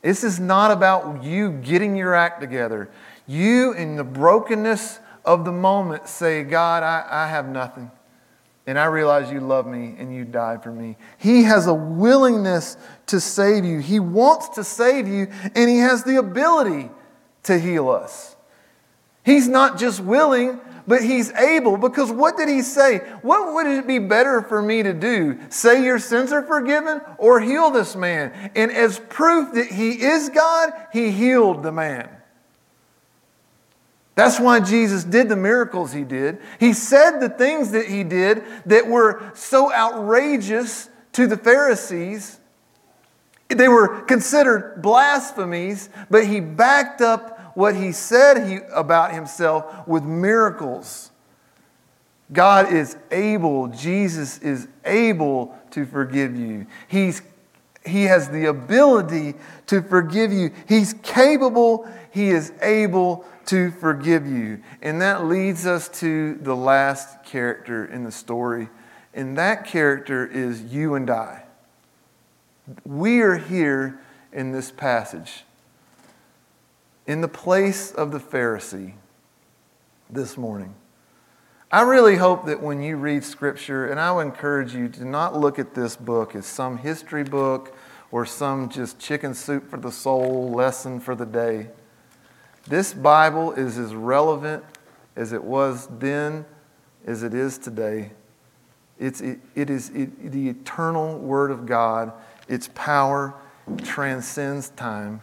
This 0.03 0.23
is 0.23 0.39
not 0.39 0.71
about 0.71 1.25
you 1.25 1.51
getting 1.51 1.97
your 1.97 2.15
act 2.15 2.41
together. 2.41 2.89
You, 3.27 3.73
in 3.73 3.97
the 3.97 4.05
brokenness 4.05 5.01
of 5.25 5.45
the 5.45 5.53
moment, 5.53 6.09
say, 6.09 6.45
God, 6.45 6.83
I, 6.83 7.05
I 7.11 7.27
have 7.27 7.49
nothing. 7.49 7.91
And 8.67 8.79
I 8.79 8.85
realize 8.85 9.33
you 9.33 9.41
love 9.41 9.67
me 9.67 9.97
and 9.99 10.15
you 10.15 10.25
died 10.25 10.63
for 10.63 10.71
me. 10.71 10.97
He 11.17 11.45
has 11.45 11.67
a 11.67 11.75
willingness 11.75 12.77
to 13.07 13.19
save 13.19 13.65
you. 13.65 13.79
He 13.79 13.99
wants 13.99 14.51
to 14.51 14.63
save 14.63 15.09
you, 15.09 15.29
and 15.55 15.71
He 15.71 15.79
has 15.79 16.05
the 16.05 16.17
ability 16.17 16.91
to 17.45 17.59
heal 17.59 17.89
us. 17.89 18.37
He's 19.25 19.49
not 19.49 19.79
just 19.79 20.01
willing, 20.01 20.61
but 20.89 21.05
he's 21.05 21.31
able 21.35 21.77
because 21.77 22.11
what 22.11 22.39
did 22.39 22.49
he 22.49 22.63
say? 22.63 22.99
What 23.21 23.53
would 23.53 23.67
it 23.67 23.87
be 23.87 23.99
better 23.99 24.41
for 24.41 24.63
me 24.63 24.83
to 24.83 24.95
do? 24.95 25.39
Say 25.51 25.85
your 25.85 25.99
sins 25.99 26.33
are 26.33 26.43
forgiven 26.43 27.03
or 27.19 27.41
heal 27.41 27.71
this 27.71 27.95
man? 27.95 28.51
And 28.57 28.73
as 28.73 28.99
proof 28.99 29.53
that 29.53 29.67
he 29.67 30.03
is 30.03 30.31
God, 30.31 30.73
he 30.91 31.11
healed 31.11 31.63
the 31.63 31.73
man. 31.73 32.09
That's 34.15 34.41
why 34.41 34.61
Jesus 34.61 35.05
did 35.05 35.29
the 35.29 35.37
miracles 35.37 35.93
he 35.93 36.05
did. 36.05 36.39
He 36.59 36.73
said 36.73 37.21
the 37.21 37.29
things 37.29 37.71
that 37.73 37.87
he 37.87 38.03
did 38.03 38.43
that 38.65 38.89
were 38.89 39.31
so 39.35 39.73
outrageous 39.73 40.89
to 41.13 41.27
the 41.27 41.37
Pharisees. 41.37 42.41
They 43.49 43.69
were 43.69 44.01
considered 44.03 44.81
blasphemies, 44.81 45.91
but 46.09 46.27
he 46.27 46.41
backed 46.41 47.03
up 47.03 47.38
what 47.59 47.75
he 47.75 47.91
said 47.91 48.49
he, 48.49 48.59
about 48.73 49.13
himself 49.13 49.89
with 49.89 50.05
miracles. 50.05 51.11
God 52.33 52.73
is 52.73 52.97
able, 53.11 53.67
Jesus 53.67 54.39
is 54.39 54.69
able 54.85 55.59
to 55.73 55.85
forgive 55.85 56.37
you. 56.37 56.69
He's, 56.87 57.21
he 57.85 58.05
has 58.05 58.29
the 58.29 58.45
ability 58.45 59.35
to 59.67 59.83
forgive 59.83 60.33
you. 60.33 60.53
He's 60.69 60.95
capable, 61.03 61.89
He 62.13 62.29
is 62.29 62.53
able 62.63 63.25
to 63.47 63.73
forgive 63.73 64.25
you. 64.25 64.63
And 64.81 65.03
that 65.03 65.25
leads 65.25 65.67
us 65.67 65.89
to 65.99 66.35
the 66.37 66.55
last 66.55 67.25
character 67.25 67.85
in 67.85 68.05
the 68.05 68.13
story. 68.13 68.69
And 69.13 69.37
that 69.37 69.65
character 69.65 70.25
is 70.25 70.63
you 70.63 70.95
and 70.95 71.11
I. 71.11 71.43
We 72.85 73.21
are 73.23 73.37
here 73.37 73.99
in 74.33 74.53
this 74.53 74.71
passage 74.71 75.43
in 77.09 77.23
the 77.23 77.29
place 77.29 77.91
of 77.91 78.13
the 78.13 78.21
Pharisee 78.21 78.93
this 80.11 80.37
morning. 80.37 80.75
I 81.73 81.81
really 81.81 82.17
hope 82.17 82.45
that 82.47 82.63
when 82.63 82.83
you 82.83 82.97
read 82.97 83.25
Scripture, 83.25 83.87
and 83.87 83.99
I 83.99 84.13
would 84.13 84.27
encourage 84.27 84.75
you 84.75 84.91
to 84.91 85.07
not 85.07 85.35
look 85.35 85.59
at 85.59 85.75
this 85.75 85.97
book 85.97 86.35
as 86.37 86.45
some 86.45 86.77
history 86.77 87.25
book 87.25 87.75
or 88.11 88.27
some 88.27 88.69
just 88.69 88.99
chicken 88.99 89.35
soup 89.35 89.71
for 89.71 89.79
the 89.79 89.91
soul 89.91 90.51
lesson 90.51 91.01
for 91.01 91.15
the 91.15 91.25
day. 91.25 91.69
This 92.67 92.93
Bible 92.93 93.53
is 93.53 93.79
as 93.79 93.95
relevant 93.95 94.63
as 95.17 95.33
it 95.33 95.43
was 95.43 95.89
then 95.99 96.45
as 97.07 97.23
it 97.23 97.33
is 97.33 97.57
today. 97.57 98.13
It's, 98.99 99.23
it, 99.23 99.41
it 99.55 99.71
is 99.71 99.89
it, 99.91 100.31
the 100.31 100.51
eternal 100.51 101.19
Word 101.19 101.51
of 101.51 101.65
God. 101.65 102.13
Its 102.49 102.69
power 102.75 103.35
transcends 103.83 104.69
time. 104.71 105.23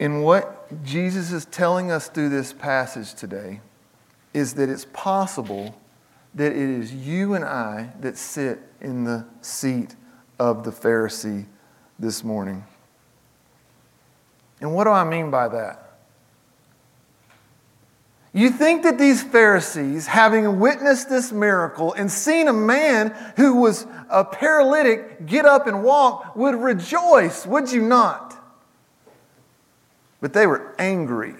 And 0.00 0.24
what 0.24 0.84
Jesus 0.84 1.32
is 1.32 1.44
telling 1.46 1.90
us 1.90 2.08
through 2.08 2.30
this 2.30 2.52
passage 2.52 3.14
today 3.14 3.60
is 4.32 4.54
that 4.54 4.68
it's 4.68 4.86
possible 4.92 5.80
that 6.34 6.52
it 6.52 6.56
is 6.56 6.92
you 6.92 7.34
and 7.34 7.44
I 7.44 7.92
that 8.00 8.18
sit 8.18 8.60
in 8.80 9.04
the 9.04 9.24
seat 9.40 9.94
of 10.38 10.64
the 10.64 10.72
Pharisee 10.72 11.46
this 11.98 12.24
morning. 12.24 12.64
And 14.60 14.74
what 14.74 14.84
do 14.84 14.90
I 14.90 15.04
mean 15.04 15.30
by 15.30 15.48
that? 15.48 15.80
You 18.32 18.50
think 18.50 18.82
that 18.82 18.98
these 18.98 19.22
Pharisees, 19.22 20.08
having 20.08 20.58
witnessed 20.58 21.08
this 21.08 21.30
miracle 21.30 21.92
and 21.92 22.10
seen 22.10 22.48
a 22.48 22.52
man 22.52 23.14
who 23.36 23.60
was 23.60 23.86
a 24.10 24.24
paralytic 24.24 25.24
get 25.26 25.44
up 25.44 25.68
and 25.68 25.84
walk, 25.84 26.34
would 26.34 26.56
rejoice, 26.56 27.46
would 27.46 27.70
you 27.70 27.82
not? 27.82 28.33
But 30.24 30.32
they 30.32 30.46
were 30.46 30.74
angry. 30.78 31.34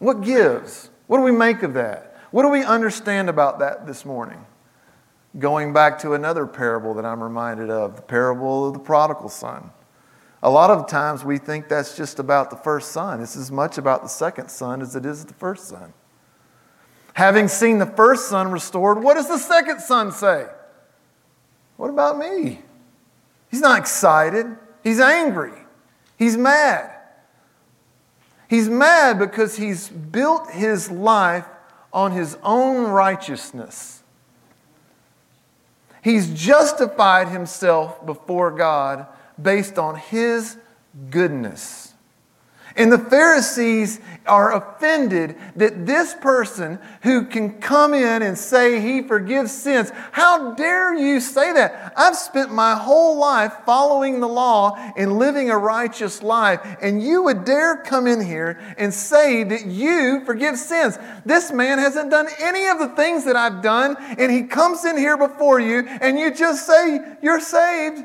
What 0.00 0.22
gives? 0.22 0.90
What 1.06 1.18
do 1.18 1.22
we 1.22 1.30
make 1.30 1.62
of 1.62 1.74
that? 1.74 2.16
What 2.32 2.42
do 2.42 2.48
we 2.48 2.64
understand 2.64 3.28
about 3.28 3.60
that 3.60 3.86
this 3.86 4.04
morning? 4.04 4.44
Going 5.38 5.72
back 5.72 6.00
to 6.00 6.14
another 6.14 6.48
parable 6.48 6.94
that 6.94 7.04
I'm 7.04 7.22
reminded 7.22 7.70
of, 7.70 7.94
the 7.94 8.02
parable 8.02 8.66
of 8.66 8.72
the 8.72 8.80
prodigal 8.80 9.28
son. 9.28 9.70
A 10.42 10.50
lot 10.50 10.70
of 10.70 10.88
times 10.88 11.24
we 11.24 11.38
think 11.38 11.68
that's 11.68 11.96
just 11.96 12.18
about 12.18 12.50
the 12.50 12.56
first 12.56 12.90
son. 12.90 13.20
It's 13.20 13.36
as 13.36 13.52
much 13.52 13.78
about 13.78 14.02
the 14.02 14.08
second 14.08 14.48
son 14.48 14.82
as 14.82 14.96
it 14.96 15.06
is 15.06 15.24
the 15.24 15.34
first 15.34 15.68
son. 15.68 15.92
Having 17.14 17.46
seen 17.46 17.78
the 17.78 17.86
first 17.86 18.28
son 18.28 18.50
restored, 18.50 19.00
what 19.00 19.14
does 19.14 19.28
the 19.28 19.38
second 19.38 19.78
son 19.78 20.10
say? 20.10 20.48
What 21.76 21.90
about 21.90 22.18
me? 22.18 22.62
He's 23.48 23.60
not 23.60 23.78
excited. 23.78 24.56
He's 24.82 24.98
angry. 24.98 25.52
He's 26.16 26.36
mad. 26.36 26.96
He's 28.48 28.68
mad 28.68 29.18
because 29.18 29.56
he's 29.56 29.88
built 29.88 30.50
his 30.50 30.90
life 30.90 31.44
on 31.92 32.12
his 32.12 32.36
own 32.42 32.90
righteousness. 32.90 34.02
He's 36.02 36.30
justified 36.30 37.28
himself 37.28 38.04
before 38.06 38.50
God 38.50 39.06
based 39.40 39.78
on 39.78 39.96
his 39.96 40.56
goodness. 41.10 41.87
And 42.78 42.92
the 42.92 42.98
Pharisees 42.98 43.98
are 44.24 44.54
offended 44.54 45.36
that 45.56 45.84
this 45.84 46.14
person 46.14 46.78
who 47.02 47.24
can 47.24 47.60
come 47.60 47.92
in 47.92 48.22
and 48.22 48.38
say 48.38 48.80
he 48.80 49.02
forgives 49.02 49.50
sins, 49.50 49.90
how 50.12 50.54
dare 50.54 50.94
you 50.94 51.18
say 51.18 51.52
that? 51.54 51.92
I've 51.96 52.14
spent 52.14 52.54
my 52.54 52.76
whole 52.76 53.18
life 53.18 53.52
following 53.66 54.20
the 54.20 54.28
law 54.28 54.76
and 54.96 55.18
living 55.18 55.50
a 55.50 55.58
righteous 55.58 56.22
life, 56.22 56.60
and 56.80 57.02
you 57.02 57.24
would 57.24 57.44
dare 57.44 57.78
come 57.78 58.06
in 58.06 58.24
here 58.24 58.60
and 58.78 58.94
say 58.94 59.42
that 59.42 59.66
you 59.66 60.24
forgive 60.24 60.56
sins. 60.56 61.00
This 61.26 61.50
man 61.50 61.80
hasn't 61.80 62.12
done 62.12 62.28
any 62.38 62.68
of 62.68 62.78
the 62.78 62.90
things 62.90 63.24
that 63.24 63.34
I've 63.34 63.60
done, 63.60 63.96
and 63.98 64.30
he 64.30 64.44
comes 64.44 64.84
in 64.84 64.96
here 64.96 65.18
before 65.18 65.58
you, 65.58 65.80
and 66.00 66.16
you 66.16 66.32
just 66.32 66.64
say, 66.64 67.00
You're 67.22 67.40
saved. 67.40 68.04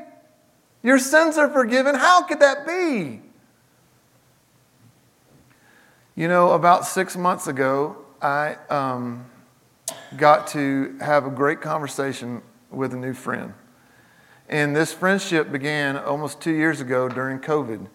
Your 0.82 0.98
sins 0.98 1.38
are 1.38 1.48
forgiven. 1.48 1.94
How 1.94 2.24
could 2.24 2.40
that 2.40 2.66
be? 2.66 3.23
You 6.16 6.28
know, 6.28 6.52
about 6.52 6.86
six 6.86 7.16
months 7.16 7.48
ago, 7.48 7.96
I 8.22 8.54
um, 8.70 9.26
got 10.16 10.46
to 10.48 10.96
have 11.00 11.26
a 11.26 11.30
great 11.30 11.60
conversation 11.60 12.40
with 12.70 12.94
a 12.94 12.96
new 12.96 13.14
friend. 13.14 13.52
And 14.48 14.76
this 14.76 14.92
friendship 14.92 15.50
began 15.50 15.96
almost 15.96 16.40
two 16.40 16.52
years 16.52 16.80
ago 16.80 17.08
during 17.08 17.40
COVID. 17.40 17.88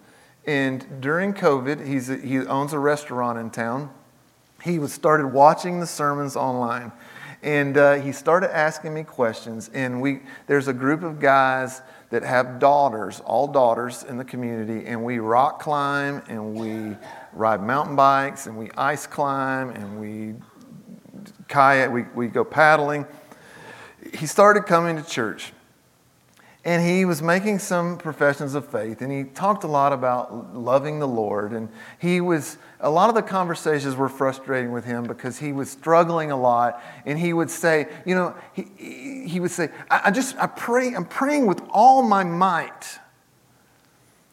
And 0.45 0.99
during 0.99 1.33
COVID, 1.33 1.87
he's 1.87 2.09
a, 2.09 2.17
he 2.17 2.39
owns 2.39 2.73
a 2.73 2.79
restaurant 2.79 3.39
in 3.39 3.51
town. 3.51 3.89
He 4.65 4.79
was 4.79 4.91
started 4.91 5.27
watching 5.27 5.79
the 5.79 5.87
sermons 5.87 6.35
online. 6.35 6.91
And 7.41 7.77
uh, 7.77 8.01
he 8.01 8.11
started 8.11 8.53
asking 8.53 8.93
me 8.93 9.05
questions. 9.05 9.69
And 9.73 10.01
we, 10.01 10.19
there's 10.45 10.67
a 10.67 10.73
group 10.73 11.03
of 11.03 11.21
guys 11.21 11.81
that 12.09 12.23
have 12.23 12.59
daughters, 12.59 13.21
all 13.21 13.47
daughters 13.47 14.03
in 14.03 14.17
the 14.17 14.25
community, 14.25 14.85
and 14.87 15.05
we 15.05 15.19
rock 15.19 15.61
climb 15.61 16.21
and 16.27 16.55
we 16.55 16.97
ride 17.33 17.61
mountain 17.61 17.95
bikes 17.95 18.47
and 18.47 18.57
we 18.57 18.69
ice 18.77 19.07
climb 19.07 19.69
and 19.69 19.99
we 19.99 20.35
kayak, 21.47 21.91
we, 21.91 22.03
we 22.15 22.27
go 22.27 22.43
paddling. 22.43 23.05
He 24.13 24.25
started 24.25 24.65
coming 24.65 24.95
to 24.95 25.03
church 25.03 25.53
and 26.65 26.85
he 26.85 27.05
was 27.05 27.21
making 27.21 27.59
some 27.59 27.97
professions 27.97 28.53
of 28.53 28.67
faith 28.67 29.01
and 29.01 29.11
he 29.11 29.23
talked 29.23 29.63
a 29.63 29.67
lot 29.67 29.93
about 29.93 30.55
loving 30.55 30.99
the 30.99 31.07
Lord. 31.07 31.53
And 31.53 31.69
he 31.99 32.19
was, 32.19 32.57
a 32.79 32.89
lot 32.89 33.09
of 33.09 33.15
the 33.15 33.21
conversations 33.21 33.95
were 33.95 34.09
frustrating 34.09 34.71
with 34.71 34.83
him 34.83 35.03
because 35.03 35.39
he 35.39 35.53
was 35.53 35.69
struggling 35.69 36.31
a 36.31 36.37
lot. 36.37 36.81
And 37.05 37.17
he 37.17 37.33
would 37.33 37.49
say, 37.49 37.87
you 38.05 38.13
know, 38.13 38.35
he, 38.53 39.25
he 39.25 39.39
would 39.39 39.51
say, 39.51 39.69
I, 39.89 40.01
I 40.05 40.11
just, 40.11 40.37
I 40.37 40.47
pray, 40.47 40.93
I'm 40.93 41.05
praying 41.05 41.45
with 41.45 41.61
all 41.69 42.03
my 42.03 42.23
might. 42.23 42.99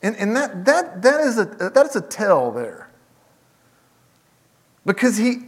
And, 0.02 0.16
and 0.16 0.36
that, 0.36 0.64
that, 0.64 1.02
that, 1.02 1.20
is 1.20 1.38
a, 1.38 1.44
that 1.44 1.86
is 1.86 1.96
a 1.96 2.00
tell 2.00 2.50
there. 2.50 2.85
Because 4.86 5.16
he, 5.16 5.40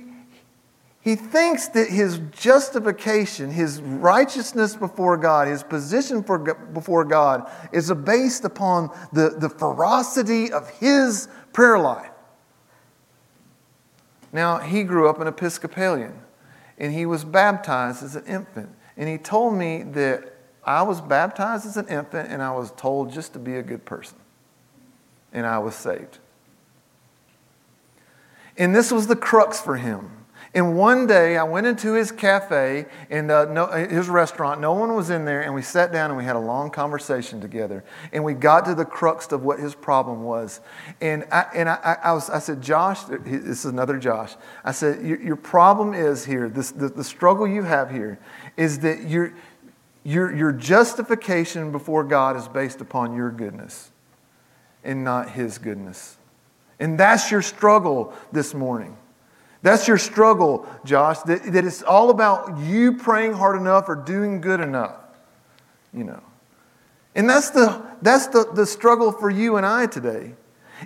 he 1.01 1.15
thinks 1.15 1.69
that 1.69 1.89
his 1.89 2.19
justification, 2.33 3.51
his 3.51 3.81
righteousness 3.81 4.77
before 4.77 5.17
God, 5.17 5.49
his 5.49 5.63
position 5.63 6.23
for, 6.23 6.39
before 6.39 7.05
God 7.05 7.51
is 7.73 7.91
based 7.93 8.45
upon 8.45 8.91
the, 9.13 9.31
the 9.31 9.49
ferocity 9.49 10.53
of 10.53 10.69
his 10.69 11.29
prayer 11.53 11.79
life. 11.79 12.11
Now, 14.33 14.59
he 14.59 14.83
grew 14.83 15.09
up 15.09 15.21
an 15.21 15.29
Episcopalian 15.29 16.19
and 16.77 16.93
he 16.93 17.07
was 17.07 17.25
baptized 17.25 18.03
as 18.03 18.17
an 18.17 18.27
infant. 18.27 18.69
And 18.97 19.09
he 19.09 19.17
told 19.19 19.55
me 19.55 19.85
that 19.93 20.35
I 20.65 20.83
was 20.83 21.01
baptized 21.01 21.65
as 21.65 21.77
an 21.77 21.87
infant 21.87 22.31
and 22.31 22.43
I 22.43 22.51
was 22.51 22.73
told 22.73 23.13
just 23.13 23.33
to 23.35 23.39
be 23.39 23.55
a 23.57 23.63
good 23.63 23.85
person. 23.85 24.19
And 25.33 25.47
I 25.47 25.59
was 25.59 25.77
saved. 25.77 26.19
And 28.59 28.75
this 28.75 28.93
was 28.93 29.07
the 29.07 29.17
crux 29.17 29.61
for 29.61 29.77
him. 29.77 30.11
And 30.55 30.77
one 30.77 31.07
day 31.07 31.37
I 31.37 31.45
went 31.45 31.67
into 31.67 31.93
his 31.93 32.11
cafe 32.11 32.87
and 33.11 33.31
uh, 33.31 33.45
no, 33.45 33.67
his 33.67 34.09
restaurant. 34.09 34.61
No 34.61 34.73
one 34.73 34.95
was 34.95 35.11
in 35.11 35.25
there, 35.25 35.43
and 35.43 35.55
we 35.55 35.63
sat 35.63 35.93
down 35.93 36.11
and 36.11 36.17
we 36.17 36.25
had 36.25 36.37
a 36.37 36.41
long 36.41 36.71
conversation 36.71 37.41
together. 37.41 37.85
And 38.13 38.25
we 38.25 38.35
got 38.35 38.65
to 38.65 38.75
the 38.75 38.85
crux 38.85 39.31
of 39.31 39.45
what 39.45 39.61
his 39.61 39.75
problem 39.75 40.25
was. 40.25 40.61
And 41.01 41.25
I, 41.31 41.47
and 41.55 41.69
I, 41.69 41.99
I, 42.03 42.13
was, 42.13 42.31
I 42.31 42.39
said, 42.39 42.63
Josh, 42.63 43.05
this 43.05 43.61
is 43.61 43.67
another 43.67 43.99
Josh. 43.99 44.35
I 44.65 44.73
said, 44.73 45.05
Your, 45.05 45.21
your 45.21 45.37
problem 45.37 45.95
is 45.95 46.25
here, 46.25 46.49
this, 46.49 46.71
the, 46.71 46.89
the 46.89 47.05
struggle 47.05 47.47
you 47.47 47.63
have 47.63 47.91
here 47.91 48.19
is 48.57 48.81
that 48.81 49.09
your, 49.09 49.35
your, 50.03 50.35
your 50.35 50.53
justification 50.53 51.71
before 51.71 52.05
God 52.05 52.37
is 52.37 52.49
based 52.49 52.81
upon 52.81 53.15
your 53.15 53.31
goodness 53.31 53.93
and 54.83 55.05
not 55.05 55.31
his 55.31 55.59
goodness. 55.59 56.18
And 56.81 56.99
that's 56.99 57.31
your 57.31 57.43
struggle 57.43 58.13
this 58.33 58.55
morning. 58.55 58.97
That's 59.63 59.89
your 59.89 59.99
struggle, 59.99 60.67
Josh, 60.85 61.19
that, 61.21 61.53
that 61.53 61.65
it's 61.65 61.83
all 61.83 62.11
about 62.11 62.59
you 62.59 62.93
praying 62.97 63.33
hard 63.33 63.57
enough 63.57 63.89
or 63.89 63.97
doing 63.97 64.41
good 64.41 64.61
enough, 64.61 64.97
you 65.93 66.05
know. 66.05 66.23
And 67.15 67.29
that's 67.29 67.51
the, 67.51 67.85
that's 68.01 68.29
the, 68.29 68.49
the 68.55 68.65
struggle 68.65 69.11
for 69.11 69.29
you 69.29 69.57
and 69.57 69.67
I 69.67 69.87
today. 69.87 70.35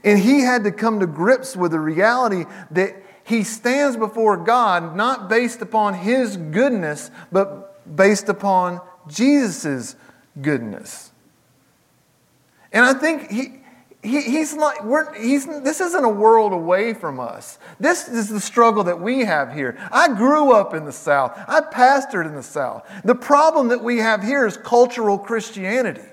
And 0.02 0.18
he 0.18 0.40
had 0.40 0.64
to 0.64 0.72
come 0.72 1.00
to 1.00 1.06
grips 1.06 1.54
with 1.54 1.72
the 1.72 1.80
reality 1.80 2.46
that 2.70 2.96
he 3.24 3.44
stands 3.44 3.96
before 3.96 4.38
God 4.38 4.96
not 4.96 5.28
based 5.28 5.60
upon 5.60 5.94
his 5.94 6.38
goodness, 6.38 7.10
but 7.30 7.94
based 7.94 8.30
upon 8.30 8.80
Jesus' 9.06 9.96
goodness. 10.40 11.12
And 12.72 12.84
I 12.84 12.94
think 12.94 13.30
he, 13.30 13.61
he, 14.02 14.20
he's 14.20 14.54
like, 14.54 14.84
we're, 14.84 15.14
he's, 15.14 15.46
this 15.46 15.80
isn't 15.80 16.04
a 16.04 16.08
world 16.08 16.52
away 16.52 16.92
from 16.92 17.20
us. 17.20 17.58
This 17.78 18.08
is 18.08 18.28
the 18.28 18.40
struggle 18.40 18.82
that 18.84 19.00
we 19.00 19.20
have 19.20 19.52
here. 19.52 19.78
I 19.92 20.08
grew 20.08 20.52
up 20.52 20.74
in 20.74 20.84
the 20.84 20.92
South, 20.92 21.38
I 21.46 21.60
pastored 21.60 22.26
in 22.26 22.34
the 22.34 22.42
South. 22.42 22.88
The 23.04 23.14
problem 23.14 23.68
that 23.68 23.82
we 23.82 23.98
have 23.98 24.22
here 24.22 24.44
is 24.44 24.56
cultural 24.56 25.18
Christianity, 25.18 26.08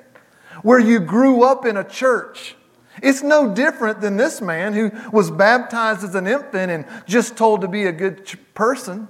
where 0.61 0.79
you 0.79 0.99
grew 0.99 1.43
up 1.43 1.65
in 1.65 1.77
a 1.77 1.83
church. 1.83 2.55
It's 3.01 3.23
no 3.23 3.53
different 3.53 4.01
than 4.01 4.17
this 4.17 4.39
man 4.41 4.73
who 4.73 4.91
was 5.11 5.31
baptized 5.31 6.03
as 6.03 6.15
an 6.15 6.27
infant 6.27 6.71
and 6.71 6.85
just 7.07 7.37
told 7.37 7.61
to 7.61 7.67
be 7.67 7.85
a 7.85 7.91
good 7.91 8.37
person. 8.53 9.07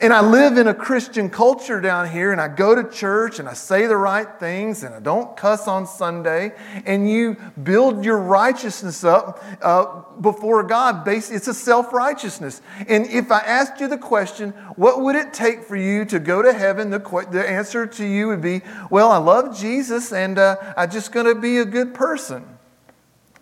And 0.00 0.12
I 0.12 0.20
live 0.20 0.58
in 0.58 0.68
a 0.68 0.74
Christian 0.74 1.28
culture 1.28 1.80
down 1.80 2.08
here, 2.08 2.30
and 2.30 2.40
I 2.40 2.46
go 2.46 2.72
to 2.72 2.88
church 2.88 3.40
and 3.40 3.48
I 3.48 3.54
say 3.54 3.88
the 3.88 3.96
right 3.96 4.28
things 4.38 4.84
and 4.84 4.94
I 4.94 5.00
don't 5.00 5.36
cuss 5.36 5.66
on 5.66 5.88
Sunday. 5.88 6.52
And 6.86 7.10
you 7.10 7.36
build 7.64 8.04
your 8.04 8.18
righteousness 8.18 9.02
up 9.02 9.42
uh, 9.60 10.02
before 10.20 10.62
God. 10.62 11.04
Based, 11.04 11.32
it's 11.32 11.48
a 11.48 11.54
self 11.54 11.92
righteousness. 11.92 12.62
And 12.86 13.06
if 13.06 13.32
I 13.32 13.40
asked 13.40 13.80
you 13.80 13.88
the 13.88 13.98
question, 13.98 14.50
what 14.76 15.02
would 15.02 15.16
it 15.16 15.32
take 15.32 15.64
for 15.64 15.74
you 15.74 16.04
to 16.04 16.20
go 16.20 16.42
to 16.42 16.52
heaven? 16.52 16.90
The, 16.90 17.00
the 17.32 17.48
answer 17.48 17.84
to 17.84 18.06
you 18.06 18.28
would 18.28 18.40
be, 18.40 18.60
well, 18.90 19.10
I 19.10 19.18
love 19.18 19.58
Jesus 19.58 20.12
and 20.12 20.38
uh, 20.38 20.74
I'm 20.76 20.92
just 20.92 21.10
going 21.10 21.26
to 21.26 21.34
be 21.34 21.58
a 21.58 21.64
good 21.64 21.92
person. 21.92 22.46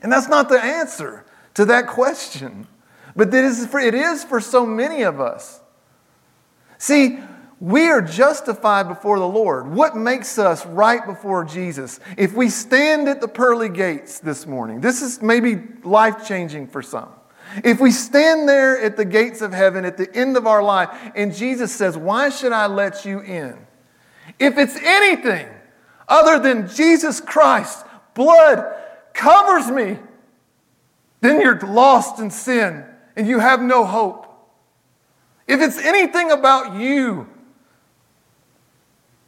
And 0.03 0.11
that's 0.11 0.29
not 0.29 0.49
the 0.49 0.63
answer 0.63 1.27
to 1.53 1.67
that 1.67 1.87
question. 1.87 2.67
But 3.15 3.29
it 3.29 3.45
is 3.45 3.67
for, 3.67 3.79
it 3.79 3.95
is 3.95 4.25
for 4.25 4.41
so 4.41 4.65
many 4.65 5.03
of 5.03 5.21
us. 5.21 5.61
See, 6.87 7.19
we 7.59 7.89
are 7.89 8.01
justified 8.01 8.87
before 8.87 9.19
the 9.19 9.27
Lord. 9.27 9.67
What 9.67 9.97
makes 9.97 10.39
us 10.39 10.65
right 10.67 11.05
before 11.05 11.45
Jesus? 11.45 11.99
If 12.17 12.33
we 12.35 12.49
stand 12.49 13.09
at 13.09 13.21
the 13.21 13.27
pearly 13.27 13.69
gates 13.69 14.21
this 14.21 14.47
morning, 14.47 14.81
this 14.81 15.03
is 15.03 15.21
maybe 15.21 15.65
life 15.83 16.29
changing 16.29 16.69
for 16.69 16.83
some. 16.83 17.09
If 17.65 17.81
we 17.81 17.91
stand 17.91 18.49
there 18.49 18.81
at 18.81 18.97
the 18.97 19.05
gates 19.05 19.41
of 19.41 19.53
heaven 19.53 19.85
at 19.85 19.97
the 19.97 20.09
end 20.15 20.37
of 20.37 20.47
our 20.47 20.63
life 20.63 20.91
and 21.17 21.35
Jesus 21.35 21.75
says, 21.75 21.99
Why 21.99 22.29
should 22.29 22.53
I 22.53 22.67
let 22.69 23.05
you 23.05 23.19
in? 23.19 23.59
If 24.39 24.57
it's 24.57 24.77
anything 24.77 25.49
other 26.09 26.39
than 26.39 26.69
Jesus 26.69 27.21
Christ, 27.21 27.85
blood 28.15 28.65
covers 29.13 29.73
me, 29.73 29.99
then 31.21 31.41
you're 31.41 31.59
lost 31.59 32.21
in 32.21 32.31
sin 32.31 32.85
and 33.17 33.27
you 33.27 33.41
have 33.41 33.61
no 33.61 33.85
hope. 33.85 34.26
If 35.47 35.61
it's 35.61 35.79
anything 35.79 36.31
about 36.33 36.81
you, 36.81 37.29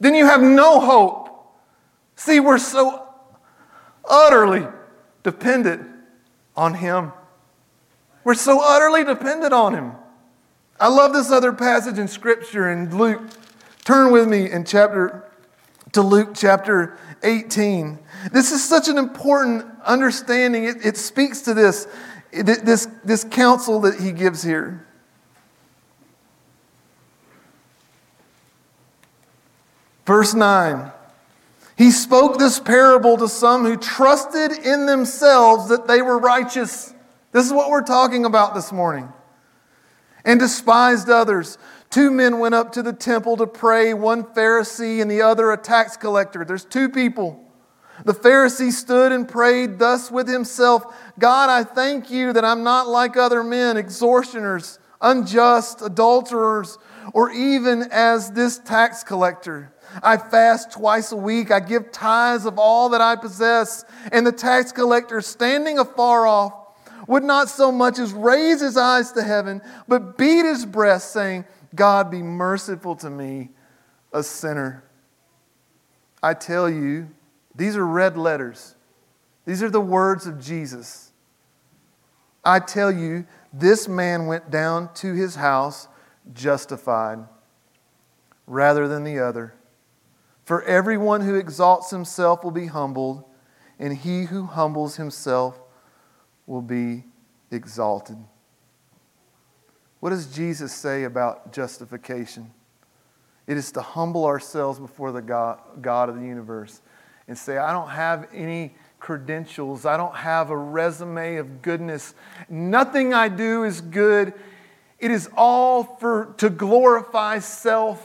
then 0.01 0.15
you 0.15 0.27
have 0.27 0.41
no 0.41 0.81
hope. 0.81 1.29
See, 2.17 2.41
we're 2.41 2.59
so 2.59 3.09
utterly 4.09 4.67
dependent 5.23 5.89
on 6.57 6.75
Him. 6.75 7.13
We're 8.25 8.35
so 8.35 8.61
utterly 8.63 9.05
dependent 9.05 9.53
on 9.53 9.75
Him. 9.75 9.93
I 10.81 10.89
love 10.89 11.13
this 11.13 11.31
other 11.31 11.53
passage 11.53 11.99
in 11.99 12.09
Scripture 12.09 12.71
in 12.71 12.97
Luke. 12.97 13.23
Turn 13.85 14.13
with 14.13 14.29
me 14.29 14.51
in 14.51 14.65
chapter 14.65 15.31
to 15.93 16.03
Luke 16.03 16.31
chapter 16.35 16.99
18. 17.23 17.99
This 18.33 18.53
is 18.53 18.63
such 18.63 18.89
an 18.89 18.99
important 18.99 19.65
understanding. 19.85 20.65
It, 20.65 20.85
it 20.85 20.97
speaks 20.97 21.41
to 21.43 21.55
this, 21.55 21.89
this, 22.33 22.89
this 23.05 23.25
counsel 23.25 23.81
that 23.81 23.99
he 23.99 24.13
gives 24.13 24.43
here. 24.43 24.87
Verse 30.09 30.33
9 30.33 30.91
He 31.77 31.91
spoke 31.91 32.39
this 32.39 32.59
parable 32.59 33.19
to 33.19 33.29
some 33.29 33.67
who 33.67 33.77
trusted 33.77 34.53
in 34.53 34.87
themselves 34.87 35.69
that 35.69 35.87
they 35.87 36.01
were 36.01 36.19
righteous 36.19 36.95
This 37.33 37.45
is 37.45 37.53
what 37.53 37.69
we're 37.69 37.83
talking 37.83 38.25
about 38.25 38.55
this 38.55 38.73
morning. 38.73 39.13
And 40.25 40.41
despised 40.41 41.11
others. 41.11 41.59
Two 41.91 42.11
men 42.11 42.39
went 42.39 42.55
up 42.55 42.73
to 42.73 42.83
the 42.83 42.95
temple 42.95 43.37
to 43.37 43.47
pray, 43.47 43.93
one 43.93 44.25
Pharisee 44.25 45.03
and 45.03 45.11
the 45.11 45.21
other 45.21 45.53
a 45.53 45.59
tax 45.59 45.99
collector. 45.99 46.43
There's 46.43 46.65
two 46.65 46.89
people. 46.89 47.45
The 48.07 48.15
Pharisee 48.15 48.73
stood 48.73 49.13
and 49.13 49.29
prayed 49.29 49.79
thus 49.79 50.11
with 50.11 50.27
himself 50.27 50.85
God, 51.19 51.51
I 51.51 51.65
thank 51.65 52.11
you 52.11 52.33
that 52.33 52.47
I'm 52.47 52.63
not 52.63 52.89
like 52.89 53.19
other 53.19 53.45
men, 53.45 53.77
extortioners, 53.77 54.79
unjust, 55.01 55.83
adulterers, 55.83 56.79
or 57.13 57.31
even 57.31 57.89
as 57.91 58.33
this 58.33 58.59
tax 58.59 59.03
collector. 59.03 59.73
I 60.03 60.17
fast 60.17 60.73
twice 60.73 61.13
a 61.13 61.17
week. 61.17 61.51
I 61.51 61.61
give 61.61 61.93
tithes 61.93 62.45
of 62.47 62.59
all 62.59 62.91
that 62.91 63.01
I 63.01 63.17
possess. 63.17 63.85
And 64.13 64.27
the 64.27 64.33
tax 64.33 64.73
collector, 64.73 65.21
standing 65.21 65.79
afar 65.79 66.27
off, 66.27 66.53
would 67.07 67.25
not 67.25 67.49
so 67.49 67.73
much 67.73 67.99
as 67.99 68.13
raise 68.13 68.61
his 68.61 68.77
eyes 68.77 69.13
to 69.13 69.23
heaven, 69.23 69.63
but 69.89 70.19
beat 70.19 70.45
his 70.45 70.67
breast, 70.67 71.13
saying, 71.13 71.47
God, 71.75 72.11
be 72.11 72.23
merciful 72.23 72.97
to 72.97 73.09
me, 73.09 73.51
a 74.13 74.23
sinner. 74.23 74.85
I 76.23 76.35
tell 76.35 76.69
you, 76.69 77.09
these 77.55 77.77
are 77.77 77.87
red 77.87 78.19
letters. 78.19 78.75
These 79.47 79.63
are 79.63 79.71
the 79.71 79.81
words 79.81 80.27
of 80.27 80.39
Jesus. 80.39 81.13
I 82.45 82.61
tell 82.61 82.93
you, 82.93 83.27
this 83.61 83.89
man 83.89 84.27
went 84.27 84.51
down 84.51 84.93
to 84.95 85.15
his 85.15 85.37
house 85.37 85.89
justified 86.33 87.21
rather 88.47 88.89
than 88.89 89.05
the 89.05 89.19
other. 89.19 89.55
For 90.45 90.63
everyone 90.63 91.21
who 91.21 91.35
exalts 91.35 91.91
himself 91.91 92.43
will 92.43 92.51
be 92.51 92.67
humbled, 92.67 93.25
and 93.79 93.97
he 93.97 94.25
who 94.25 94.45
humbles 94.45 94.97
himself 94.97 95.61
will 96.47 96.63
be 96.63 97.05
exalted. 97.51 98.17
What 100.01 100.11
does 100.11 100.27
Jesus 100.27 100.73
say 100.73 101.05
about 101.05 101.53
justification? 101.53 102.51
It 103.47 103.57
is 103.57 103.73
to 103.73 103.83
humble 103.83 104.25
ourselves 104.25 104.79
before 104.79 105.13
the 105.13 105.23
God, 105.23 105.61
God 105.81 106.09
of 106.09 106.17
the 106.17 106.27
universe 106.27 106.81
and 107.29 107.37
say, 107.37 107.59
I 107.59 107.73
don't 107.73 107.91
have 107.91 108.27
any 108.33 108.75
credentials, 109.01 109.87
I 109.87 109.97
don't 109.97 110.17
have 110.17 110.51
a 110.51 110.57
resume 110.57 111.37
of 111.37 111.63
goodness. 111.63 112.15
Nothing 112.49 113.15
I 113.15 113.29
do 113.29 113.65
is 113.65 113.81
good. 113.81 114.35
It 114.99 115.11
is 115.11 115.29
all 115.37 115.85
for 115.85 116.35
to 116.39 116.51
glorify 116.51 117.39
self. 117.39 118.05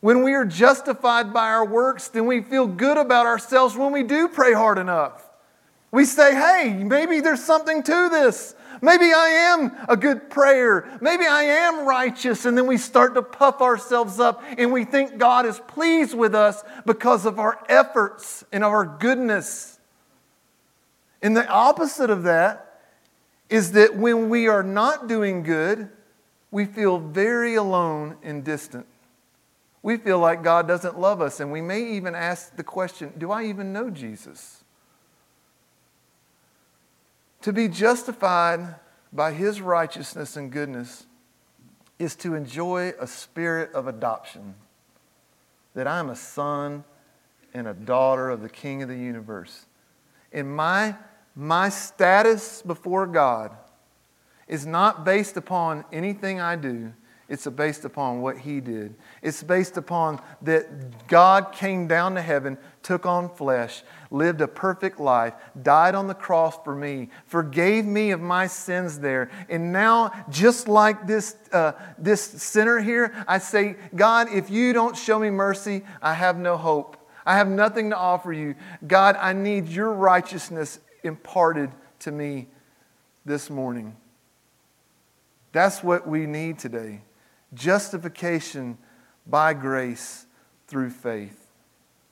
When 0.00 0.22
we 0.22 0.34
are 0.34 0.44
justified 0.44 1.32
by 1.32 1.48
our 1.48 1.66
works, 1.66 2.08
then 2.08 2.26
we 2.26 2.40
feel 2.40 2.66
good 2.66 2.96
about 2.96 3.26
ourselves 3.26 3.76
when 3.76 3.92
we 3.92 4.04
do 4.04 4.28
pray 4.28 4.52
hard 4.52 4.78
enough. 4.78 5.24
We 5.90 6.04
say, 6.04 6.34
hey, 6.34 6.84
maybe 6.84 7.20
there's 7.20 7.42
something 7.42 7.82
to 7.82 8.08
this. 8.08 8.54
Maybe 8.80 9.06
I 9.06 9.28
am 9.54 9.72
a 9.88 9.96
good 9.96 10.30
prayer. 10.30 10.88
Maybe 11.00 11.24
I 11.26 11.42
am 11.42 11.86
righteous. 11.86 12.44
And 12.44 12.56
then 12.56 12.66
we 12.66 12.76
start 12.76 13.14
to 13.14 13.22
puff 13.22 13.60
ourselves 13.60 14.20
up 14.20 14.42
and 14.56 14.72
we 14.72 14.84
think 14.84 15.18
God 15.18 15.46
is 15.46 15.58
pleased 15.66 16.14
with 16.16 16.34
us 16.34 16.62
because 16.86 17.26
of 17.26 17.40
our 17.40 17.58
efforts 17.68 18.44
and 18.52 18.62
our 18.62 18.84
goodness. 18.84 19.77
And 21.22 21.36
the 21.36 21.46
opposite 21.48 22.10
of 22.10 22.24
that 22.24 22.80
is 23.48 23.72
that 23.72 23.96
when 23.96 24.28
we 24.28 24.46
are 24.46 24.62
not 24.62 25.08
doing 25.08 25.42
good, 25.42 25.88
we 26.50 26.64
feel 26.64 26.98
very 26.98 27.54
alone 27.54 28.16
and 28.22 28.44
distant. 28.44 28.86
We 29.82 29.96
feel 29.96 30.18
like 30.18 30.42
God 30.42 30.66
doesn't 30.68 30.98
love 30.98 31.20
us, 31.20 31.40
and 31.40 31.52
we 31.52 31.60
may 31.60 31.92
even 31.94 32.14
ask 32.14 32.56
the 32.56 32.64
question 32.64 33.12
Do 33.16 33.30
I 33.30 33.44
even 33.44 33.72
know 33.72 33.90
Jesus? 33.90 34.64
To 37.42 37.52
be 37.52 37.68
justified 37.68 38.74
by 39.12 39.32
his 39.32 39.60
righteousness 39.60 40.36
and 40.36 40.50
goodness 40.50 41.06
is 41.98 42.14
to 42.16 42.34
enjoy 42.34 42.92
a 42.98 43.06
spirit 43.06 43.72
of 43.72 43.86
adoption 43.86 44.54
that 45.74 45.86
I'm 45.86 46.10
a 46.10 46.16
son 46.16 46.84
and 47.54 47.66
a 47.66 47.74
daughter 47.74 48.30
of 48.30 48.42
the 48.42 48.48
King 48.48 48.82
of 48.82 48.88
the 48.88 48.96
universe. 48.96 49.66
And 50.32 50.54
my, 50.54 50.96
my 51.38 51.68
status 51.68 52.62
before 52.62 53.06
God 53.06 53.56
is 54.48 54.66
not 54.66 55.04
based 55.04 55.36
upon 55.36 55.84
anything 55.92 56.40
I 56.40 56.56
do, 56.56 56.92
it's 57.28 57.46
based 57.46 57.84
upon 57.84 58.22
what 58.22 58.38
he 58.38 58.60
did. 58.60 58.96
It's 59.22 59.44
based 59.44 59.76
upon 59.76 60.20
that 60.42 61.06
God 61.06 61.52
came 61.52 61.86
down 61.86 62.16
to 62.16 62.22
heaven, 62.22 62.58
took 62.82 63.06
on 63.06 63.28
flesh, 63.28 63.84
lived 64.10 64.40
a 64.40 64.48
perfect 64.48 64.98
life, 64.98 65.32
died 65.62 65.94
on 65.94 66.08
the 66.08 66.14
cross 66.14 66.58
for 66.64 66.74
me, 66.74 67.08
forgave 67.26 67.84
me 67.84 68.10
of 68.10 68.20
my 68.20 68.48
sins 68.48 68.98
there. 68.98 69.30
And 69.48 69.70
now, 69.70 70.10
just 70.30 70.66
like 70.66 71.06
this, 71.06 71.36
uh, 71.52 71.72
this 71.98 72.20
sinner 72.20 72.80
here, 72.80 73.14
I 73.28 73.38
say, 73.38 73.76
God, 73.94 74.26
if 74.32 74.50
you 74.50 74.72
don't 74.72 74.96
show 74.96 75.20
me 75.20 75.30
mercy, 75.30 75.84
I 76.02 76.14
have 76.14 76.36
no 76.36 76.56
hope. 76.56 76.96
I 77.24 77.36
have 77.36 77.48
nothing 77.48 77.90
to 77.90 77.96
offer 77.96 78.32
you. 78.32 78.56
God, 78.84 79.14
I 79.20 79.34
need 79.34 79.68
your 79.68 79.92
righteousness 79.92 80.80
imparted 81.02 81.70
to 82.00 82.12
me 82.12 82.48
this 83.24 83.50
morning. 83.50 83.96
That's 85.52 85.82
what 85.82 86.06
we 86.06 86.26
need 86.26 86.58
today 86.58 87.02
justification 87.54 88.76
by 89.26 89.54
grace 89.54 90.26
through 90.66 90.90
faith, 90.90 91.50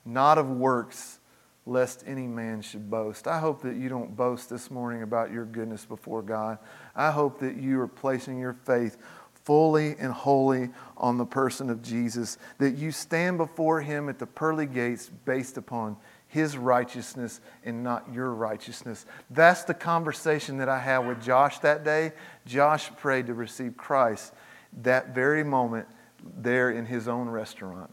not 0.05 0.39
of 0.39 0.49
works, 0.49 1.19
lest 1.67 2.05
any 2.07 2.27
man 2.27 2.63
should 2.63 2.91
boast. 2.91 3.27
I 3.27 3.39
hope 3.39 3.61
that 3.63 3.77
you 3.77 3.89
don't 3.89 4.17
boast 4.17 4.49
this 4.49 4.71
morning 4.71 5.03
about 5.03 5.33
your 5.33 5.45
goodness 5.45 5.85
before 5.85 6.23
God. 6.23 6.59
I 6.95 7.11
hope 7.11 7.41
that 7.41 7.57
you 7.57 7.81
are 7.81 7.89
placing 7.89 8.39
your 8.39 8.55
faith 8.55 8.97
fully 9.45 9.95
and 9.99 10.13
wholly 10.13 10.71
on 10.97 11.19
the 11.19 11.25
person 11.25 11.71
of 11.71 11.83
Jesus, 11.83 12.39
that 12.59 12.77
you 12.77 12.91
stand 12.91 13.39
before 13.39 13.81
him 13.81 14.09
at 14.09 14.19
the 14.19 14.27
pearly 14.27 14.67
gates 14.67 15.11
based 15.25 15.57
upon 15.57 15.97
his 16.37 16.59
righteousness 16.59 17.41
and 17.65 17.83
not 17.83 18.13
your 18.13 18.31
righteousness. 18.31 19.07
That's 19.31 19.65
the 19.65 19.73
conversation 19.73 20.59
that 20.59 20.69
I 20.69 20.79
had 20.79 20.99
with 20.99 21.23
Josh 21.23 21.61
that 21.61 21.83
day. 21.83 22.13
Josh 22.45 22.91
prayed 22.99 23.29
to 23.29 23.35
receive 23.35 23.79
Christ 23.79 24.35
that 24.83 25.15
very 25.15 25.43
moment 25.43 25.89
there 26.37 26.71
in 26.71 26.85
his 26.85 27.09
own 27.09 27.31
restaurant. 27.31 27.91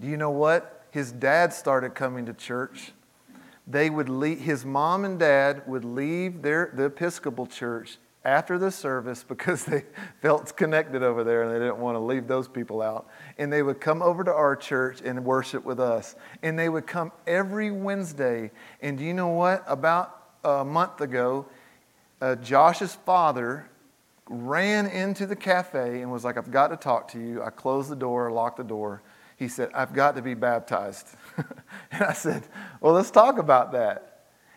Do 0.00 0.08
you 0.08 0.16
know 0.16 0.30
what? 0.30 0.86
His 0.90 1.12
dad 1.12 1.52
started 1.52 1.94
coming 1.94 2.24
to 2.24 2.32
church. 2.32 2.92
They 3.66 3.90
would 3.90 4.08
leave, 4.08 4.40
his 4.40 4.64
mom 4.64 5.04
and 5.04 5.18
dad 5.18 5.64
would 5.66 5.84
leave 5.84 6.40
their, 6.40 6.72
the 6.72 6.84
Episcopal 6.84 7.46
church 7.46 7.98
after 8.24 8.58
the 8.58 8.70
service 8.70 9.24
because 9.28 9.64
they 9.64 9.84
felt 10.20 10.56
connected 10.56 11.02
over 11.02 11.24
there 11.24 11.42
and 11.42 11.52
they 11.52 11.58
didn't 11.58 11.78
want 11.78 11.96
to 11.96 12.00
leave 12.00 12.26
those 12.26 12.48
people 12.48 12.82
out. 12.82 13.08
And 13.38 13.52
they 13.52 13.62
would 13.62 13.80
come 13.80 14.02
over 14.02 14.24
to 14.24 14.32
our 14.32 14.56
church 14.56 15.00
and 15.04 15.24
worship 15.24 15.64
with 15.64 15.80
us. 15.80 16.16
And 16.42 16.58
they 16.58 16.68
would 16.68 16.86
come 16.86 17.12
every 17.26 17.70
Wednesday. 17.70 18.50
And 18.80 18.98
do 18.98 19.04
you 19.04 19.14
know 19.14 19.28
what? 19.28 19.64
About 19.66 20.14
a 20.44 20.64
month 20.64 21.00
ago, 21.00 21.46
uh, 22.20 22.36
Josh's 22.36 22.94
father 22.94 23.68
ran 24.28 24.86
into 24.86 25.26
the 25.26 25.36
cafe 25.36 26.02
and 26.02 26.12
was 26.12 26.24
like, 26.24 26.36
I've 26.36 26.50
got 26.50 26.68
to 26.68 26.76
talk 26.76 27.08
to 27.12 27.18
you. 27.18 27.42
I 27.42 27.50
closed 27.50 27.90
the 27.90 27.96
door, 27.96 28.30
locked 28.30 28.58
the 28.58 28.64
door. 28.64 29.02
He 29.36 29.48
said, 29.48 29.70
I've 29.72 29.94
got 29.94 30.16
to 30.16 30.22
be 30.22 30.34
baptized. 30.34 31.06
and 31.92 32.02
I 32.02 32.12
said, 32.12 32.42
Well, 32.80 32.92
let's 32.92 33.10
talk 33.10 33.38
about 33.38 33.72
that. 33.72 34.07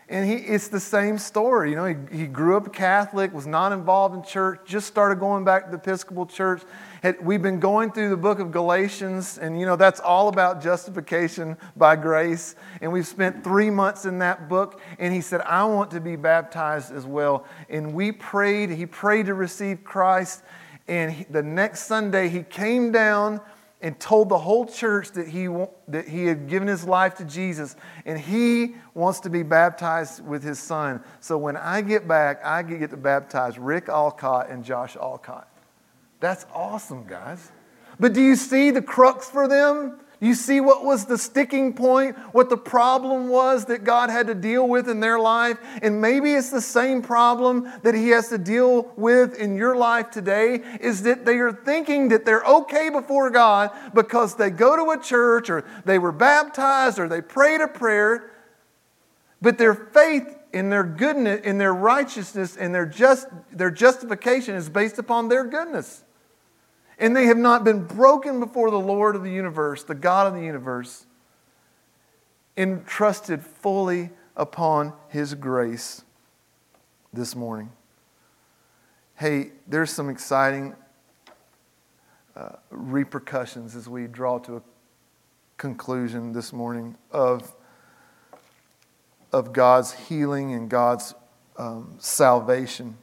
And 0.08 0.28
he, 0.28 0.34
it's 0.34 0.68
the 0.68 0.80
same 0.80 1.16
story. 1.16 1.70
You 1.70 1.76
know, 1.76 1.84
he, 1.86 2.16
he 2.16 2.26
grew 2.26 2.56
up 2.56 2.72
Catholic, 2.72 3.32
was 3.32 3.46
not 3.46 3.72
involved 3.72 4.14
in 4.14 4.22
church, 4.22 4.60
just 4.64 4.86
started 4.86 5.20
going 5.20 5.44
back 5.44 5.64
to 5.64 5.70
the 5.70 5.76
Episcopal 5.76 6.26
Church. 6.26 6.62
Had, 7.02 7.24
we've 7.24 7.40
been 7.40 7.60
going 7.60 7.92
through 7.92 8.10
the 8.10 8.16
book 8.16 8.38
of 8.38 8.50
Galatians, 8.50 9.38
and 9.38 9.58
you 9.58 9.64
know, 9.64 9.76
that's 9.76 10.00
all 10.00 10.28
about 10.28 10.62
justification 10.62 11.56
by 11.76 11.96
grace. 11.96 12.56
And 12.80 12.92
we've 12.92 13.06
spent 13.06 13.44
three 13.44 13.70
months 13.70 14.04
in 14.04 14.18
that 14.18 14.48
book. 14.48 14.80
And 14.98 15.14
he 15.14 15.20
said, 15.20 15.40
I 15.42 15.64
want 15.64 15.90
to 15.92 16.00
be 16.00 16.16
baptized 16.16 16.92
as 16.92 17.06
well. 17.06 17.46
And 17.68 17.94
we 17.94 18.12
prayed, 18.12 18.70
he 18.70 18.86
prayed 18.86 19.26
to 19.26 19.34
receive 19.34 19.84
Christ. 19.84 20.42
And 20.88 21.12
he, 21.12 21.24
the 21.24 21.42
next 21.42 21.84
Sunday, 21.84 22.28
he 22.28 22.42
came 22.42 22.90
down 22.92 23.40
and 23.82 23.98
told 23.98 24.28
the 24.28 24.38
whole 24.38 24.64
church 24.64 25.10
that 25.10 25.26
he, 25.26 25.48
that 25.88 26.08
he 26.08 26.24
had 26.24 26.48
given 26.48 26.68
his 26.68 26.84
life 26.84 27.16
to 27.16 27.24
Jesus 27.24 27.74
and 28.06 28.18
he 28.18 28.76
wants 28.94 29.20
to 29.20 29.28
be 29.28 29.42
baptized 29.42 30.24
with 30.24 30.42
his 30.42 30.60
son. 30.60 31.02
So 31.18 31.36
when 31.36 31.56
I 31.56 31.82
get 31.82 32.06
back, 32.06 32.42
I 32.44 32.62
get 32.62 32.90
to 32.90 32.96
baptize 32.96 33.58
Rick 33.58 33.88
Alcott 33.88 34.48
and 34.48 34.64
Josh 34.64 34.96
Alcott. 34.96 35.48
That's 36.20 36.46
awesome, 36.54 37.04
guys. 37.06 37.50
But 37.98 38.12
do 38.12 38.22
you 38.22 38.36
see 38.36 38.70
the 38.70 38.80
crux 38.80 39.28
for 39.28 39.48
them? 39.48 39.98
You 40.22 40.36
see 40.36 40.60
what 40.60 40.84
was 40.84 41.06
the 41.06 41.18
sticking 41.18 41.74
point, 41.74 42.16
what 42.30 42.48
the 42.48 42.56
problem 42.56 43.28
was 43.28 43.64
that 43.64 43.82
God 43.82 44.08
had 44.08 44.28
to 44.28 44.36
deal 44.36 44.68
with 44.68 44.88
in 44.88 45.00
their 45.00 45.18
life? 45.18 45.58
And 45.82 46.00
maybe 46.00 46.32
it's 46.34 46.50
the 46.50 46.60
same 46.60 47.02
problem 47.02 47.68
that 47.82 47.96
He 47.96 48.10
has 48.10 48.28
to 48.28 48.38
deal 48.38 48.92
with 48.96 49.34
in 49.34 49.56
your 49.56 49.74
life 49.74 50.12
today 50.12 50.62
is 50.80 51.02
that 51.02 51.24
they 51.24 51.38
are 51.38 51.52
thinking 51.52 52.10
that 52.10 52.24
they're 52.24 52.44
okay 52.44 52.88
before 52.88 53.30
God 53.30 53.72
because 53.94 54.36
they 54.36 54.50
go 54.50 54.76
to 54.76 54.92
a 54.92 55.02
church 55.02 55.50
or 55.50 55.64
they 55.84 55.98
were 55.98 56.12
baptized 56.12 57.00
or 57.00 57.08
they 57.08 57.20
prayed 57.20 57.60
a 57.60 57.66
prayer, 57.66 58.30
but 59.40 59.58
their 59.58 59.74
faith 59.74 60.38
in 60.52 60.70
their 60.70 60.84
goodness, 60.84 61.40
in 61.44 61.58
their 61.58 61.74
righteousness, 61.74 62.56
and 62.56 62.72
their, 62.72 62.86
just, 62.86 63.26
their 63.50 63.72
justification 63.72 64.54
is 64.54 64.68
based 64.68 65.00
upon 65.00 65.28
their 65.28 65.42
goodness. 65.42 66.04
And 67.02 67.16
they 67.16 67.26
have 67.26 67.36
not 67.36 67.64
been 67.64 67.84
broken 67.84 68.38
before 68.38 68.70
the 68.70 68.78
Lord 68.78 69.16
of 69.16 69.24
the 69.24 69.30
universe, 69.32 69.82
the 69.82 69.92
God 69.92 70.28
of 70.28 70.34
the 70.34 70.40
universe, 70.40 71.04
and 72.56 72.86
trusted 72.86 73.42
fully 73.42 74.10
upon 74.36 74.92
His 75.08 75.34
grace 75.34 76.04
this 77.12 77.34
morning. 77.34 77.72
Hey, 79.16 79.50
there's 79.66 79.90
some 79.90 80.08
exciting 80.08 80.76
uh, 82.36 82.50
repercussions 82.70 83.74
as 83.74 83.88
we 83.88 84.06
draw 84.06 84.38
to 84.38 84.58
a 84.58 84.62
conclusion 85.56 86.32
this 86.32 86.52
morning 86.52 86.96
of, 87.10 87.52
of 89.32 89.52
God's 89.52 89.92
healing 89.92 90.54
and 90.54 90.68
God's 90.70 91.16
um, 91.56 91.96
salvation. 91.98 92.96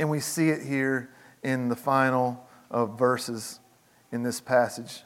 And 0.00 0.10
we 0.10 0.18
see 0.18 0.48
it 0.48 0.66
here 0.66 1.10
in 1.42 1.68
the 1.68 1.76
final 1.76 2.46
of 2.70 2.98
verses 2.98 3.60
in 4.12 4.22
this 4.22 4.40
passage. 4.40 5.02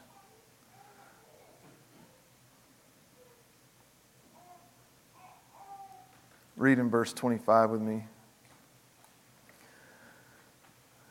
Read 6.57 6.79
in 6.79 6.89
verse 6.89 7.11
25 7.13 7.69
with 7.69 7.81
me. 7.81 8.05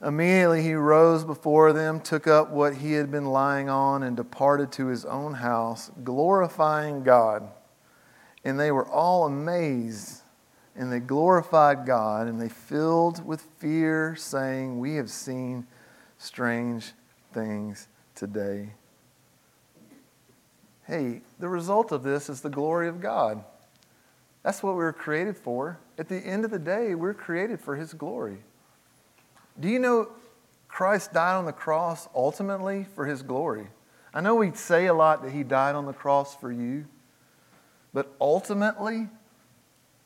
Immediately 0.02 0.62
he 0.62 0.74
rose 0.74 1.24
before 1.24 1.72
them, 1.72 1.98
took 2.00 2.26
up 2.26 2.50
what 2.50 2.76
he 2.76 2.92
had 2.92 3.10
been 3.10 3.26
lying 3.26 3.70
on, 3.70 4.02
and 4.02 4.16
departed 4.16 4.70
to 4.72 4.86
his 4.86 5.06
own 5.06 5.34
house, 5.34 5.90
glorifying 6.02 7.02
God. 7.02 7.48
And 8.44 8.60
they 8.60 8.70
were 8.70 8.86
all 8.86 9.24
amazed, 9.24 10.20
and 10.76 10.92
they 10.92 11.00
glorified 11.00 11.86
God, 11.86 12.26
and 12.26 12.40
they 12.40 12.48
filled 12.48 13.24
with 13.24 13.42
fear, 13.58 14.16
saying, 14.16 14.78
We 14.78 14.96
have 14.96 15.10
seen 15.10 15.66
strange 16.18 16.92
things 17.32 17.88
today. 18.14 18.70
Hey, 20.86 21.22
the 21.38 21.48
result 21.48 21.92
of 21.92 22.02
this 22.02 22.28
is 22.28 22.40
the 22.40 22.50
glory 22.50 22.88
of 22.88 23.00
God. 23.00 23.42
That's 24.42 24.62
what 24.62 24.72
we 24.72 24.84
were 24.84 24.92
created 24.92 25.36
for. 25.36 25.78
At 25.98 26.08
the 26.08 26.18
end 26.18 26.44
of 26.44 26.50
the 26.50 26.58
day, 26.58 26.94
we're 26.94 27.14
created 27.14 27.60
for 27.60 27.76
his 27.76 27.94
glory. 27.94 28.38
Do 29.58 29.68
you 29.68 29.78
know 29.78 30.10
Christ 30.68 31.12
died 31.12 31.36
on 31.36 31.46
the 31.46 31.52
cross 31.52 32.08
ultimately 32.14 32.86
for 32.94 33.06
his 33.06 33.22
glory? 33.22 33.68
I 34.12 34.20
know 34.20 34.34
we 34.34 34.52
say 34.52 34.86
a 34.86 34.94
lot 34.94 35.22
that 35.22 35.32
he 35.32 35.42
died 35.42 35.74
on 35.74 35.86
the 35.86 35.92
cross 35.92 36.36
for 36.36 36.52
you, 36.52 36.84
but 37.92 38.14
ultimately, 38.20 39.08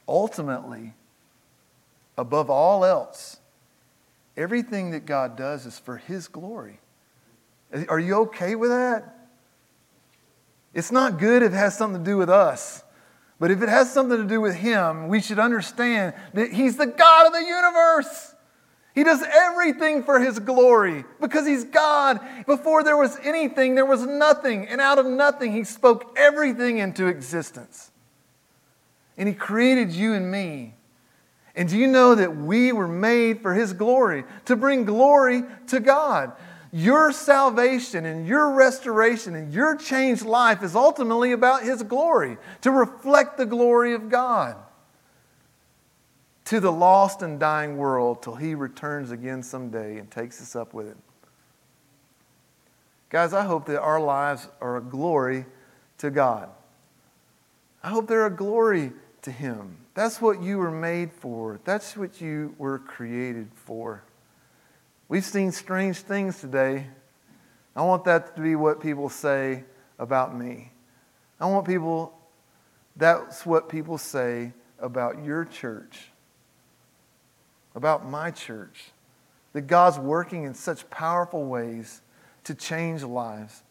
ultimately, 0.08 0.94
above 2.16 2.50
all 2.50 2.84
else, 2.84 3.38
everything 4.36 4.90
that 4.90 5.06
God 5.06 5.36
does 5.36 5.66
is 5.66 5.78
for 5.78 5.98
his 5.98 6.26
glory. 6.26 6.80
Are 7.88 8.00
you 8.00 8.14
okay 8.22 8.54
with 8.54 8.70
that? 8.70 9.14
It's 10.74 10.90
not 10.90 11.18
good 11.18 11.42
if 11.42 11.52
it 11.52 11.56
has 11.56 11.76
something 11.76 12.02
to 12.02 12.10
do 12.10 12.16
with 12.16 12.30
us. 12.30 12.82
But 13.40 13.50
if 13.50 13.62
it 13.62 13.68
has 13.68 13.92
something 13.92 14.16
to 14.16 14.24
do 14.24 14.40
with 14.40 14.54
Him, 14.54 15.08
we 15.08 15.20
should 15.20 15.38
understand 15.38 16.14
that 16.34 16.52
He's 16.52 16.76
the 16.76 16.86
God 16.86 17.26
of 17.26 17.32
the 17.32 17.44
universe. 17.44 18.34
He 18.94 19.04
does 19.04 19.22
everything 19.22 20.02
for 20.02 20.18
His 20.18 20.40
glory 20.40 21.04
because 21.20 21.46
He's 21.46 21.64
God. 21.64 22.20
Before 22.46 22.82
there 22.82 22.96
was 22.96 23.16
anything, 23.22 23.74
there 23.74 23.86
was 23.86 24.04
nothing. 24.04 24.66
And 24.66 24.80
out 24.80 24.98
of 24.98 25.06
nothing, 25.06 25.52
He 25.52 25.64
spoke 25.64 26.16
everything 26.18 26.78
into 26.78 27.06
existence. 27.06 27.87
And 29.18 29.28
He 29.28 29.34
created 29.34 29.92
you 29.92 30.14
and 30.14 30.30
me. 30.30 30.74
And 31.54 31.68
do 31.68 31.76
you 31.76 31.88
know 31.88 32.14
that 32.14 32.36
we 32.36 32.72
were 32.72 32.88
made 32.88 33.42
for 33.42 33.52
His 33.52 33.74
glory, 33.74 34.24
to 34.46 34.56
bring 34.56 34.84
glory 34.86 35.42
to 35.66 35.80
God? 35.80 36.32
Your 36.72 37.12
salvation 37.12 38.06
and 38.06 38.26
your 38.26 38.52
restoration 38.52 39.34
and 39.34 39.52
your 39.52 39.76
changed 39.76 40.24
life 40.24 40.62
is 40.62 40.74
ultimately 40.74 41.32
about 41.32 41.64
His 41.64 41.82
glory, 41.82 42.38
to 42.62 42.70
reflect 42.70 43.36
the 43.36 43.46
glory 43.46 43.92
of 43.92 44.08
God 44.08 44.56
to 46.48 46.60
the 46.60 46.72
lost 46.72 47.20
and 47.20 47.38
dying 47.38 47.76
world 47.76 48.22
till 48.22 48.34
He 48.34 48.54
returns 48.54 49.10
again 49.10 49.42
someday 49.42 49.98
and 49.98 50.10
takes 50.10 50.40
us 50.40 50.56
up 50.56 50.72
with 50.72 50.88
it. 50.88 50.96
Guys, 53.10 53.34
I 53.34 53.44
hope 53.44 53.66
that 53.66 53.78
our 53.78 54.00
lives 54.00 54.48
are 54.58 54.78
a 54.78 54.80
glory 54.80 55.44
to 55.98 56.10
God. 56.10 56.48
I 57.82 57.90
hope 57.90 58.08
they're 58.08 58.24
a 58.24 58.34
glory 58.34 58.92
to 59.22 59.30
Him. 59.30 59.76
That's 59.94 60.20
what 60.20 60.42
you 60.42 60.58
were 60.58 60.70
made 60.70 61.12
for, 61.12 61.60
that's 61.64 61.96
what 61.96 62.20
you 62.20 62.54
were 62.58 62.78
created 62.78 63.50
for. 63.54 64.02
We've 65.08 65.24
seen 65.24 65.52
strange 65.52 65.98
things 65.98 66.40
today. 66.40 66.86
I 67.74 67.82
want 67.82 68.04
that 68.04 68.36
to 68.36 68.42
be 68.42 68.56
what 68.56 68.80
people 68.80 69.08
say 69.08 69.64
about 69.98 70.36
me. 70.36 70.72
I 71.40 71.46
want 71.46 71.66
people, 71.66 72.12
that's 72.96 73.46
what 73.46 73.68
people 73.68 73.96
say 73.96 74.52
about 74.80 75.24
your 75.24 75.44
church 75.44 76.10
about 77.78 78.08
my 78.08 78.30
church. 78.30 78.90
That 79.54 79.62
God's 79.62 79.98
working 79.98 80.44
in 80.44 80.52
such 80.52 80.88
powerful 80.90 81.46
ways 81.46 82.02
to 82.44 82.54
change 82.54 83.02
lives. 83.02 83.62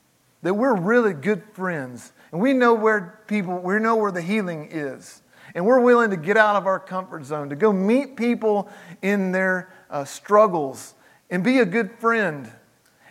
That 0.41 0.55
we're 0.55 0.75
really 0.75 1.13
good 1.13 1.43
friends. 1.53 2.11
And 2.31 2.41
we 2.41 2.53
know 2.53 2.73
where 2.73 3.19
people, 3.27 3.59
we 3.59 3.77
know 3.77 3.95
where 3.95 4.11
the 4.11 4.21
healing 4.21 4.69
is. 4.71 5.21
And 5.55 5.65
we're 5.65 5.79
willing 5.79 6.09
to 6.11 6.17
get 6.17 6.37
out 6.37 6.55
of 6.55 6.67
our 6.67 6.79
comfort 6.79 7.25
zone, 7.25 7.49
to 7.49 7.55
go 7.55 7.71
meet 7.71 8.15
people 8.15 8.69
in 9.01 9.31
their 9.31 9.71
uh, 9.89 10.05
struggles 10.05 10.93
and 11.29 11.43
be 11.43 11.59
a 11.59 11.65
good 11.65 11.91
friend. 11.99 12.51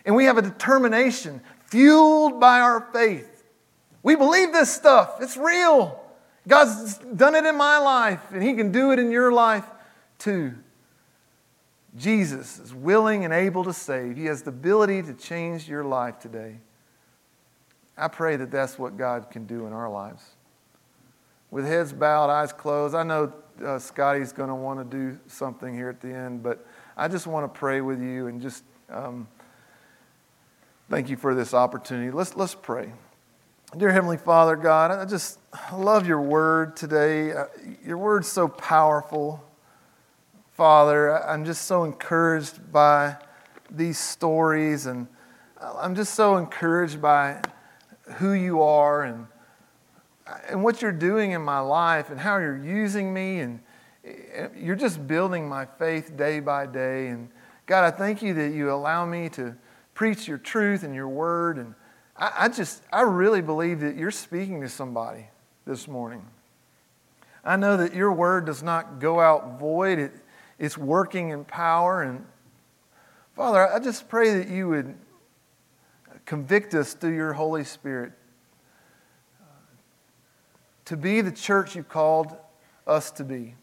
And 0.05 0.15
we 0.15 0.25
have 0.25 0.37
a 0.37 0.41
determination 0.41 1.41
fueled 1.65 2.39
by 2.39 2.59
our 2.59 2.87
faith. 2.93 3.43
We 4.03 4.15
believe 4.15 4.53
this 4.53 4.73
stuff, 4.73 5.17
it's 5.21 5.37
real. 5.37 6.03
God's 6.47 6.97
done 6.97 7.35
it 7.35 7.45
in 7.45 7.57
my 7.57 7.77
life, 7.77 8.21
and 8.31 8.41
He 8.41 8.53
can 8.53 8.71
do 8.71 8.91
it 8.91 8.99
in 8.99 9.11
your 9.11 9.33
life 9.33 9.65
too. 10.17 10.53
Jesus 11.97 12.59
is 12.59 12.73
willing 12.73 13.25
and 13.25 13.33
able 13.33 13.63
to 13.63 13.73
save. 13.73 14.15
He 14.15 14.25
has 14.25 14.43
the 14.43 14.49
ability 14.49 15.01
to 15.03 15.13
change 15.13 15.67
your 15.67 15.83
life 15.83 16.19
today. 16.19 16.59
I 17.97 18.07
pray 18.07 18.35
that 18.35 18.51
that's 18.51 18.77
what 18.77 18.95
God 18.95 19.29
can 19.31 19.45
do 19.45 19.65
in 19.65 19.73
our 19.73 19.89
lives. 19.89 20.23
With 21.51 21.65
heads 21.65 21.93
bowed, 21.93 22.29
eyes 22.29 22.51
closed, 22.51 22.95
I 22.95 23.03
know 23.03 23.33
uh, 23.63 23.79
Scotty's 23.79 24.31
going 24.33 24.49
to 24.49 24.55
want 24.55 24.79
to 24.79 24.97
do 24.97 25.17
something 25.27 25.73
here 25.73 25.89
at 25.89 26.01
the 26.01 26.13
end, 26.13 26.43
but 26.43 26.65
I 26.95 27.07
just 27.07 27.27
want 27.27 27.51
to 27.51 27.59
pray 27.59 27.81
with 27.81 28.01
you 28.01 28.27
and 28.27 28.41
just 28.41 28.63
um, 28.89 29.27
thank 30.89 31.09
you 31.09 31.17
for 31.17 31.33
this 31.33 31.53
opportunity. 31.53 32.11
Let's, 32.11 32.35
let's 32.35 32.55
pray. 32.55 32.91
Dear 33.75 33.91
Heavenly 33.91 34.17
Father, 34.17 34.55
God, 34.55 34.91
I 34.91 35.05
just 35.05 35.39
love 35.73 36.07
your 36.07 36.21
word 36.21 36.75
today. 36.75 37.31
Uh, 37.31 37.45
your 37.83 37.97
word's 37.97 38.27
so 38.27 38.47
powerful. 38.47 39.43
Father. 40.57 41.23
I'm 41.23 41.45
just 41.45 41.65
so 41.65 41.83
encouraged 41.83 42.71
by 42.71 43.15
these 43.69 43.99
stories, 43.99 44.87
and 44.87 45.07
I'm 45.61 45.93
just 45.93 46.15
so 46.15 46.37
encouraged 46.37 46.99
by 46.99 47.43
who 48.15 48.33
you 48.33 48.63
are 48.63 49.03
and, 49.03 49.27
and 50.49 50.63
what 50.63 50.81
you're 50.81 50.91
doing 50.91 51.31
in 51.31 51.41
my 51.41 51.59
life 51.59 52.09
and 52.09 52.19
how 52.19 52.37
you're 52.37 52.63
using 52.63 53.13
me. 53.13 53.39
And 53.39 53.59
eh, 54.05 54.47
you're 54.55 54.75
just 54.75 55.05
building 55.07 55.47
my 55.47 55.65
faith 55.65 56.15
day 56.17 56.39
by 56.39 56.65
day. 56.65 57.07
And 57.07 57.29
God, 57.65 57.85
I 57.85 57.91
thank 57.91 58.21
you 58.21 58.33
that 58.35 58.53
you 58.53 58.71
allow 58.71 59.05
me 59.05 59.29
to 59.29 59.55
preach 59.93 60.27
your 60.27 60.37
truth 60.37 60.83
and 60.83 60.93
your 60.93 61.07
word. 61.07 61.57
And 61.57 61.75
I, 62.15 62.33
I 62.39 62.47
just, 62.49 62.83
I 62.91 63.01
really 63.01 63.41
believe 63.41 63.79
that 63.81 63.95
you're 63.95 64.11
speaking 64.11 64.61
to 64.61 64.69
somebody 64.69 65.27
this 65.65 65.87
morning. 65.87 66.25
I 67.43 67.55
know 67.55 67.77
that 67.77 67.93
your 67.93 68.11
word 68.11 68.45
does 68.45 68.61
not 68.61 68.99
go 68.99 69.19
out 69.19 69.59
void. 69.59 69.99
It, 69.99 70.11
it's 70.59 70.77
working 70.77 71.29
in 71.29 71.45
power. 71.45 72.03
And 72.03 72.25
Father, 73.35 73.71
I 73.71 73.79
just 73.79 74.09
pray 74.09 74.37
that 74.39 74.49
you 74.49 74.67
would 74.67 74.95
convict 76.25 76.73
us 76.73 76.93
through 76.93 77.15
your 77.15 77.33
Holy 77.33 77.63
Spirit 77.63 78.11
to 80.87 80.97
be 80.97 81.21
the 81.21 81.31
church 81.31 81.75
you've 81.75 81.87
called 81.87 82.35
us 82.85 83.11
to 83.11 83.23
be. 83.23 83.55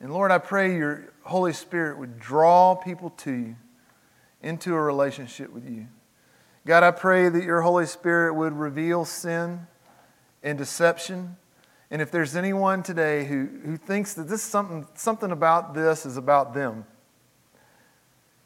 And 0.00 0.12
Lord, 0.12 0.30
I 0.30 0.38
pray 0.38 0.76
your 0.76 1.12
Holy 1.22 1.52
Spirit 1.52 1.98
would 1.98 2.18
draw 2.18 2.74
people 2.74 3.10
to 3.18 3.30
you 3.30 3.56
into 4.42 4.74
a 4.74 4.80
relationship 4.80 5.52
with 5.52 5.68
you. 5.68 5.86
God, 6.66 6.82
I 6.82 6.90
pray 6.90 7.28
that 7.28 7.44
your 7.44 7.62
Holy 7.62 7.86
Spirit 7.86 8.34
would 8.34 8.52
reveal 8.52 9.04
sin 9.04 9.66
and 10.42 10.58
deception 10.58 11.36
and 11.92 12.00
if 12.00 12.10
there's 12.10 12.36
anyone 12.36 12.82
today 12.82 13.26
who, 13.26 13.50
who 13.66 13.76
thinks 13.76 14.14
that 14.14 14.26
this 14.26 14.42
something, 14.42 14.86
something 14.94 15.30
about 15.30 15.74
this 15.74 16.06
is 16.06 16.16
about 16.16 16.54
them, 16.54 16.86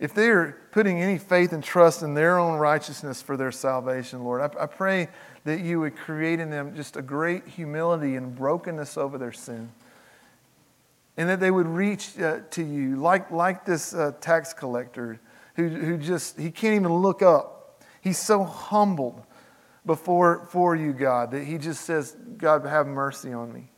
if 0.00 0.12
they 0.12 0.30
are 0.30 0.58
putting 0.72 1.00
any 1.00 1.16
faith 1.16 1.52
and 1.52 1.62
trust 1.62 2.02
in 2.02 2.14
their 2.14 2.40
own 2.40 2.58
righteousness 2.58 3.22
for 3.22 3.36
their 3.36 3.52
salvation, 3.52 4.24
Lord, 4.24 4.40
I, 4.40 4.64
I 4.64 4.66
pray 4.66 5.08
that 5.46 5.60
you 5.60 5.80
would 5.80 5.96
create 5.96 6.38
in 6.38 6.50
them 6.50 6.76
just 6.76 6.96
a 6.96 7.02
great 7.02 7.46
humility 7.46 8.14
and 8.16 8.36
brokenness 8.36 8.96
over 8.96 9.16
their 9.16 9.32
sin. 9.32 9.70
and 11.16 11.28
that 11.28 11.40
they 11.40 11.50
would 11.50 11.66
reach 11.66 12.18
uh, 12.18 12.40
to 12.50 12.62
you 12.62 12.96
like, 12.96 13.30
like 13.30 13.64
this 13.64 13.94
uh, 13.94 14.12
tax 14.20 14.52
collector 14.52 15.18
who, 15.54 15.68
who 15.68 15.96
just, 15.96 16.38
he 16.38 16.50
can't 16.50 16.74
even 16.74 16.92
look 16.92 17.22
up. 17.22 17.82
He's 18.00 18.18
so 18.18 18.44
humbled 18.44 19.22
before 19.84 20.46
for 20.50 20.76
you, 20.76 20.92
God, 20.92 21.30
that 21.30 21.44
he 21.44 21.58
just 21.58 21.84
says, 21.84 22.14
God, 22.36 22.66
have 22.66 22.86
mercy 22.86 23.32
on 23.32 23.52
me. 23.52 23.70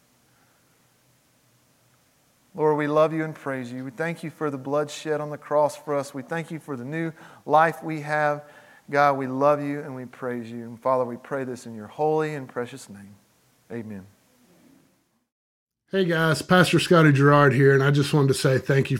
Lord, 2.55 2.77
we 2.77 2.89
love 2.89 3.13
you 3.13 3.23
and 3.25 3.35
praise 3.35 3.71
you. 3.71 3.85
We 3.85 3.93
thank 3.93 4.25
you 4.25 4.31
for 4.31 4.51
the 4.51 4.59
blood 4.59 4.91
shed 4.91 5.21
on 5.21 5.31
the 5.31 5.39
cross 5.39 5.77
for 5.77 5.95
us. 5.95 6.13
We 6.13 6.23
thank 6.23 6.51
you 6.51 6.59
for 6.59 6.77
the 6.77 6.85
new 6.85 7.13
life 7.47 7.85
we 7.85 8.01
have. 8.01 8.43
God, 8.91 9.19
we 9.19 9.27
love 9.27 9.63
you 9.63 9.81
and 9.81 9.95
we 9.95 10.07
praise 10.07 10.51
you. 10.51 10.65
And 10.65 10.81
Father, 10.81 11.05
we 11.05 11.17
pray 11.17 11.45
this 11.45 11.67
in 11.67 11.75
your 11.75 11.89
holy 11.89 12.35
and 12.35 12.49
precious 12.49 12.89
name. 12.89 13.15
Amen. 13.71 14.07
Hey 15.91 16.05
guys, 16.05 16.43
Pastor 16.43 16.79
Scotty 16.79 17.13
Gerard 17.13 17.55
here, 17.55 17.73
and 17.73 17.83
I 17.83 17.91
just 17.91 18.13
wanted 18.13 18.29
to 18.29 18.35
say 18.35 18.59
thank 18.59 18.91
you 18.91 18.97